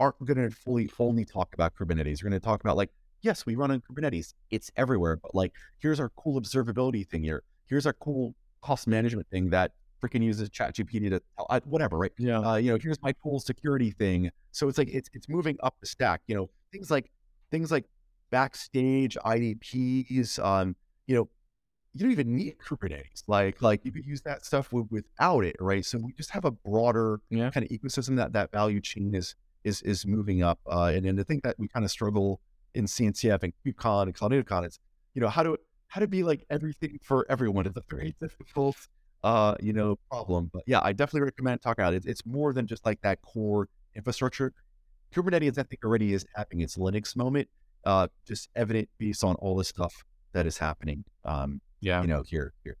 aren't 0.00 0.24
going 0.24 0.36
to 0.48 0.54
fully 0.54 0.90
only 0.98 1.24
talk 1.24 1.52
about 1.54 1.74
Kubernetes. 1.74 2.22
We're 2.22 2.30
going 2.30 2.40
to 2.40 2.44
talk 2.44 2.60
about 2.60 2.76
like 2.76 2.90
yes 3.22 3.44
we 3.46 3.56
run 3.56 3.70
on 3.70 3.80
Kubernetes. 3.80 4.34
It's 4.50 4.70
everywhere, 4.76 5.16
but 5.16 5.34
like 5.34 5.52
here's 5.78 5.98
our 6.00 6.10
cool 6.16 6.40
observability 6.40 7.06
thing 7.06 7.22
here. 7.24 7.42
Here's 7.66 7.86
our 7.86 7.92
cool 7.94 8.34
cost 8.62 8.86
management 8.86 9.28
thing 9.30 9.50
that 9.50 9.72
freaking 10.02 10.22
uses 10.22 10.48
ChatGPT 10.50 11.10
to 11.10 11.20
tell 11.36 11.46
I- 11.50 11.58
whatever 11.60 11.98
right 11.98 12.12
Yeah. 12.18 12.38
uh, 12.40 12.56
you 12.56 12.70
know, 12.72 12.78
here's 12.80 13.02
my 13.02 13.12
cool 13.12 13.40
security 13.40 13.90
thing. 13.90 14.30
So 14.52 14.68
it's 14.68 14.78
like 14.78 14.88
it's 14.92 15.08
it's 15.12 15.28
moving 15.28 15.56
up 15.62 15.74
the 15.80 15.86
stack. 15.86 16.22
You 16.28 16.36
know, 16.36 16.50
things 16.72 16.90
like 16.90 17.10
things 17.50 17.70
like 17.72 17.84
backstage 18.30 19.16
IDPs. 19.24 20.38
Um, 20.44 20.76
you 21.06 21.16
know, 21.16 21.28
you 21.94 22.02
don't 22.02 22.12
even 22.12 22.36
need 22.36 22.56
Kubernetes. 22.58 23.22
Like 23.26 23.60
like 23.62 23.84
you 23.84 23.90
could 23.92 24.06
use 24.06 24.22
that 24.22 24.44
stuff 24.44 24.72
with, 24.72 24.86
without 24.90 25.44
it, 25.44 25.56
right? 25.58 25.84
So 25.84 25.98
we 25.98 26.12
just 26.12 26.30
have 26.30 26.44
a 26.44 26.50
broader 26.52 27.20
Yeah. 27.30 27.50
kind 27.50 27.64
of 27.64 27.70
ecosystem 27.76 28.16
that 28.16 28.32
that 28.34 28.52
value 28.52 28.80
chain 28.80 29.14
is 29.14 29.34
is 29.68 29.82
is 29.82 30.06
moving 30.06 30.42
up. 30.42 30.58
Uh, 30.66 30.90
and 30.94 31.06
and 31.06 31.18
the 31.18 31.24
thing 31.24 31.40
that 31.44 31.56
we 31.58 31.68
kind 31.68 31.84
of 31.84 31.90
struggle 31.90 32.40
in 32.74 32.84
CNCF 32.86 33.42
and 33.42 33.52
KubeCon 33.64 34.02
and 34.04 34.14
Cloud 34.14 34.30
Native 34.32 34.46
Con 34.46 34.64
is, 34.64 34.78
you 35.14 35.20
know, 35.20 35.28
how 35.28 35.42
to 35.42 35.56
how 35.86 36.00
to 36.00 36.08
be 36.08 36.22
like 36.22 36.44
everything 36.50 36.98
for 37.02 37.26
everyone 37.30 37.66
is 37.66 37.76
a 37.76 37.82
very 37.88 38.14
difficult 38.20 38.76
uh, 39.24 39.54
you 39.60 39.72
know, 39.72 39.98
problem. 40.10 40.50
But 40.52 40.62
yeah, 40.66 40.80
I 40.82 40.92
definitely 40.92 41.22
recommend 41.22 41.60
talking 41.60 41.82
about 41.82 41.94
it. 41.94 42.04
It's 42.06 42.24
more 42.24 42.52
than 42.52 42.66
just 42.66 42.84
like 42.86 43.00
that 43.02 43.20
core 43.22 43.68
infrastructure. 43.94 44.52
Kubernetes, 45.14 45.58
I 45.58 45.62
think, 45.64 45.84
already 45.84 46.12
is 46.12 46.24
having 46.34 46.60
its 46.60 46.76
Linux 46.76 47.16
moment, 47.16 47.48
uh, 47.84 48.08
just 48.26 48.48
evident 48.54 48.88
based 48.98 49.24
on 49.24 49.34
all 49.36 49.56
the 49.56 49.64
stuff 49.64 50.04
that 50.32 50.46
is 50.46 50.58
happening, 50.58 51.04
um, 51.24 51.60
Yeah. 51.80 52.02
you 52.02 52.06
know, 52.06 52.22
here, 52.22 52.52
here. 52.62 52.76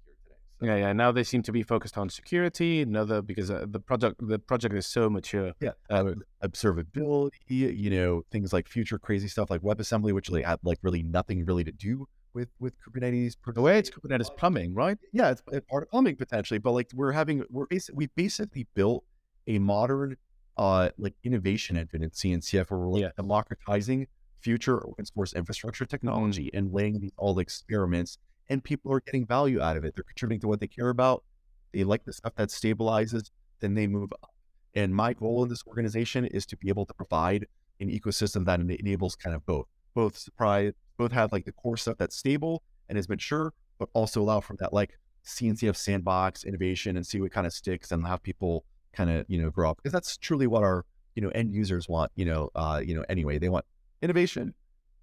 So, 0.60 0.66
Yeah, 0.66 0.76
yeah. 0.76 0.92
Now 0.92 1.12
they 1.12 1.24
seem 1.24 1.42
to 1.42 1.52
be 1.52 1.62
focused 1.62 1.96
on 1.98 2.08
security. 2.10 2.82
Another 2.82 3.22
because 3.22 3.50
uh, 3.50 3.64
the 3.68 3.80
project 3.80 4.16
the 4.26 4.38
project 4.38 4.74
is 4.74 4.86
so 4.86 5.08
mature. 5.08 5.52
yeah, 5.60 5.70
uh, 5.90 6.14
observability, 6.42 7.30
you 7.76 7.90
know, 7.90 8.22
things 8.30 8.52
like 8.52 8.68
future 8.68 8.98
crazy 8.98 9.28
stuff 9.28 9.50
like 9.50 9.62
WebAssembly, 9.62 10.12
which 10.12 10.28
they 10.28 10.42
have 10.42 10.58
like 10.62 10.78
really 10.82 11.02
nothing 11.02 11.44
really 11.44 11.64
to 11.64 11.72
do 11.72 12.06
with 12.34 12.48
with 12.58 12.74
Kubernetes. 12.82 13.36
per 13.40 13.52
The 13.52 13.62
way 13.62 13.78
it's. 13.78 13.90
Kubernetes 13.90 14.34
plumbing, 14.36 14.74
right? 14.74 14.98
yeah, 15.12 15.30
it's, 15.30 15.42
it's 15.52 15.66
part 15.68 15.84
of 15.84 15.90
plumbing 15.90 16.16
potentially, 16.16 16.58
but 16.58 16.72
like 16.72 16.90
we're 16.94 17.12
having 17.12 17.44
we're 17.50 17.66
basically 17.66 17.96
we 17.96 18.06
basically 18.16 18.66
built 18.74 19.04
a 19.46 19.58
modern 19.58 20.16
uh 20.56 20.90
like 20.98 21.14
innovation 21.24 21.76
engine 21.76 22.02
in 22.02 22.10
CNCF 22.10 22.70
where 22.70 22.80
we're 22.80 22.88
like 22.90 23.02
Yeah. 23.02 23.10
democratizing 23.16 24.06
future 24.40 24.84
open 24.86 25.04
source 25.04 25.32
infrastructure 25.32 25.84
technology 25.84 26.50
and 26.54 26.72
laying 26.72 27.00
these 27.00 27.10
all 27.16 27.34
the 27.34 27.40
experiments 27.40 28.18
and 28.48 28.62
people 28.62 28.92
are 28.92 29.00
getting 29.00 29.26
value 29.26 29.60
out 29.60 29.76
of 29.76 29.84
it. 29.84 29.94
They're 29.94 30.04
contributing 30.04 30.40
to 30.40 30.48
what 30.48 30.60
they 30.60 30.66
care 30.66 30.88
about. 30.88 31.24
They 31.72 31.84
like 31.84 32.04
the 32.04 32.12
stuff 32.12 32.34
that 32.36 32.48
stabilizes, 32.48 33.30
then 33.60 33.74
they 33.74 33.86
move 33.86 34.12
up. 34.12 34.30
And 34.74 34.94
my 34.94 35.12
goal 35.12 35.42
in 35.42 35.48
this 35.48 35.62
organization 35.66 36.24
is 36.24 36.46
to 36.46 36.56
be 36.56 36.68
able 36.68 36.86
to 36.86 36.94
provide 36.94 37.46
an 37.80 37.90
ecosystem 37.90 38.44
that 38.46 38.60
enables 38.60 39.16
kind 39.16 39.34
of 39.34 39.44
both, 39.46 39.66
both 39.94 40.16
surprise, 40.16 40.72
both 40.96 41.12
have 41.12 41.32
like 41.32 41.44
the 41.44 41.52
core 41.52 41.76
stuff 41.76 41.96
that's 41.98 42.16
stable 42.16 42.62
and 42.88 42.98
is 42.98 43.08
mature, 43.08 43.52
but 43.78 43.88
also 43.92 44.20
allow 44.22 44.40
for 44.40 44.56
that 44.58 44.72
like 44.72 44.92
CNCF 45.26 45.76
sandbox 45.76 46.44
innovation 46.44 46.96
and 46.96 47.06
see 47.06 47.20
what 47.20 47.30
kind 47.30 47.46
of 47.46 47.52
sticks 47.52 47.92
and 47.92 48.06
have 48.06 48.22
people 48.22 48.64
kind 48.92 49.10
of 49.10 49.26
you 49.28 49.40
know 49.40 49.50
grow 49.50 49.70
up 49.70 49.76
because 49.76 49.92
that's 49.92 50.16
truly 50.16 50.46
what 50.46 50.62
our 50.62 50.84
you 51.14 51.22
know 51.22 51.28
end 51.30 51.54
users 51.54 51.88
want. 51.88 52.10
You 52.16 52.24
know, 52.24 52.50
uh, 52.54 52.80
you 52.84 52.94
know 52.94 53.04
anyway 53.08 53.38
they 53.38 53.48
want 53.48 53.64
innovation, 54.02 54.54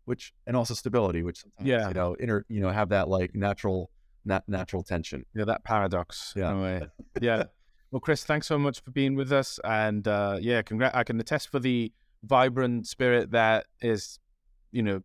which 0.05 0.33
and 0.47 0.55
also 0.55 0.73
stability, 0.73 1.21
which 1.23 1.41
sometimes, 1.41 1.67
Yeah. 1.67 1.87
you 1.89 1.93
know 1.93 2.13
inter 2.15 2.45
you 2.47 2.61
know 2.61 2.69
have 2.69 2.89
that 2.89 3.07
like 3.09 3.35
natural 3.35 3.91
nat- 4.23 4.47
natural 4.47 4.83
tension. 4.83 5.25
Yeah, 5.35 5.45
that 5.45 5.63
paradox. 5.63 6.33
Yeah. 6.35 6.51
in 6.51 6.57
a 6.57 6.61
way. 6.61 6.81
Yeah. 7.21 7.43
Well, 7.91 7.99
Chris, 8.01 8.23
thanks 8.25 8.47
so 8.47 8.57
much 8.57 8.81
for 8.81 8.91
being 8.91 9.15
with 9.15 9.31
us, 9.31 9.59
and 9.63 10.05
uh, 10.07 10.37
yeah, 10.41 10.61
congrat. 10.63 10.93
I 10.95 11.03
can 11.03 11.19
attest 11.19 11.49
for 11.49 11.59
the 11.59 11.93
vibrant 12.23 12.87
spirit 12.87 13.31
that 13.31 13.67
is, 13.81 14.19
you 14.71 14.81
know, 14.83 15.01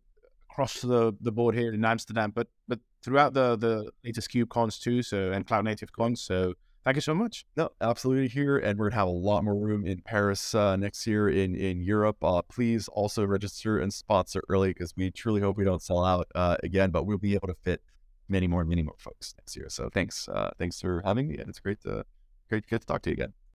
across 0.49 0.81
the, 0.81 1.13
the 1.21 1.31
board 1.31 1.55
here 1.55 1.73
in 1.73 1.85
Amsterdam, 1.85 2.31
but 2.35 2.47
but 2.67 2.79
throughout 3.03 3.33
the 3.33 3.55
the 3.57 3.91
latest 4.03 4.29
KubeCons 4.31 4.79
too. 4.81 5.01
So 5.03 5.31
and 5.31 5.45
Cloud 5.47 5.63
Native 5.65 5.91
cons. 5.93 6.21
So 6.21 6.53
thank 6.83 6.95
you 6.95 7.01
so 7.01 7.13
much. 7.13 7.45
No, 7.55 7.69
absolutely 7.79 8.27
here, 8.27 8.57
and 8.57 8.77
we're 8.77 8.89
gonna 8.89 8.99
have 8.99 9.07
a 9.07 9.11
lot 9.11 9.43
more 9.43 9.55
room 9.55 9.85
in 9.85 10.01
Paris 10.01 10.55
uh, 10.55 10.75
next 10.75 11.05
year 11.07 11.29
in 11.29 11.55
in 11.55 11.81
Europe. 11.81 12.23
Uh, 12.23 12.41
please 12.43 12.87
also 12.87 13.25
register 13.25 13.79
and 13.79 13.93
sponsor 13.93 14.43
early 14.49 14.69
because 14.69 14.93
we 14.95 15.11
truly 15.11 15.41
hope 15.41 15.57
we 15.57 15.63
don't 15.63 15.81
sell 15.81 16.03
out 16.03 16.27
uh, 16.35 16.57
again, 16.63 16.91
but 16.91 17.05
we'll 17.05 17.17
be 17.17 17.35
able 17.35 17.47
to 17.47 17.55
fit 17.63 17.81
many 18.29 18.47
more, 18.47 18.63
many 18.63 18.81
more 18.81 18.95
folks 18.97 19.33
next 19.37 19.55
year. 19.55 19.67
So 19.69 19.89
thanks, 19.93 20.27
uh, 20.29 20.51
thanks 20.57 20.79
for 20.79 21.01
having 21.03 21.27
me, 21.27 21.37
and 21.37 21.49
it's 21.49 21.59
great 21.59 21.81
to 21.81 22.05
great, 22.49 22.67
great 22.67 22.81
to 22.81 22.87
talk 22.87 23.01
to 23.03 23.09
you 23.09 23.13
again. 23.13 23.33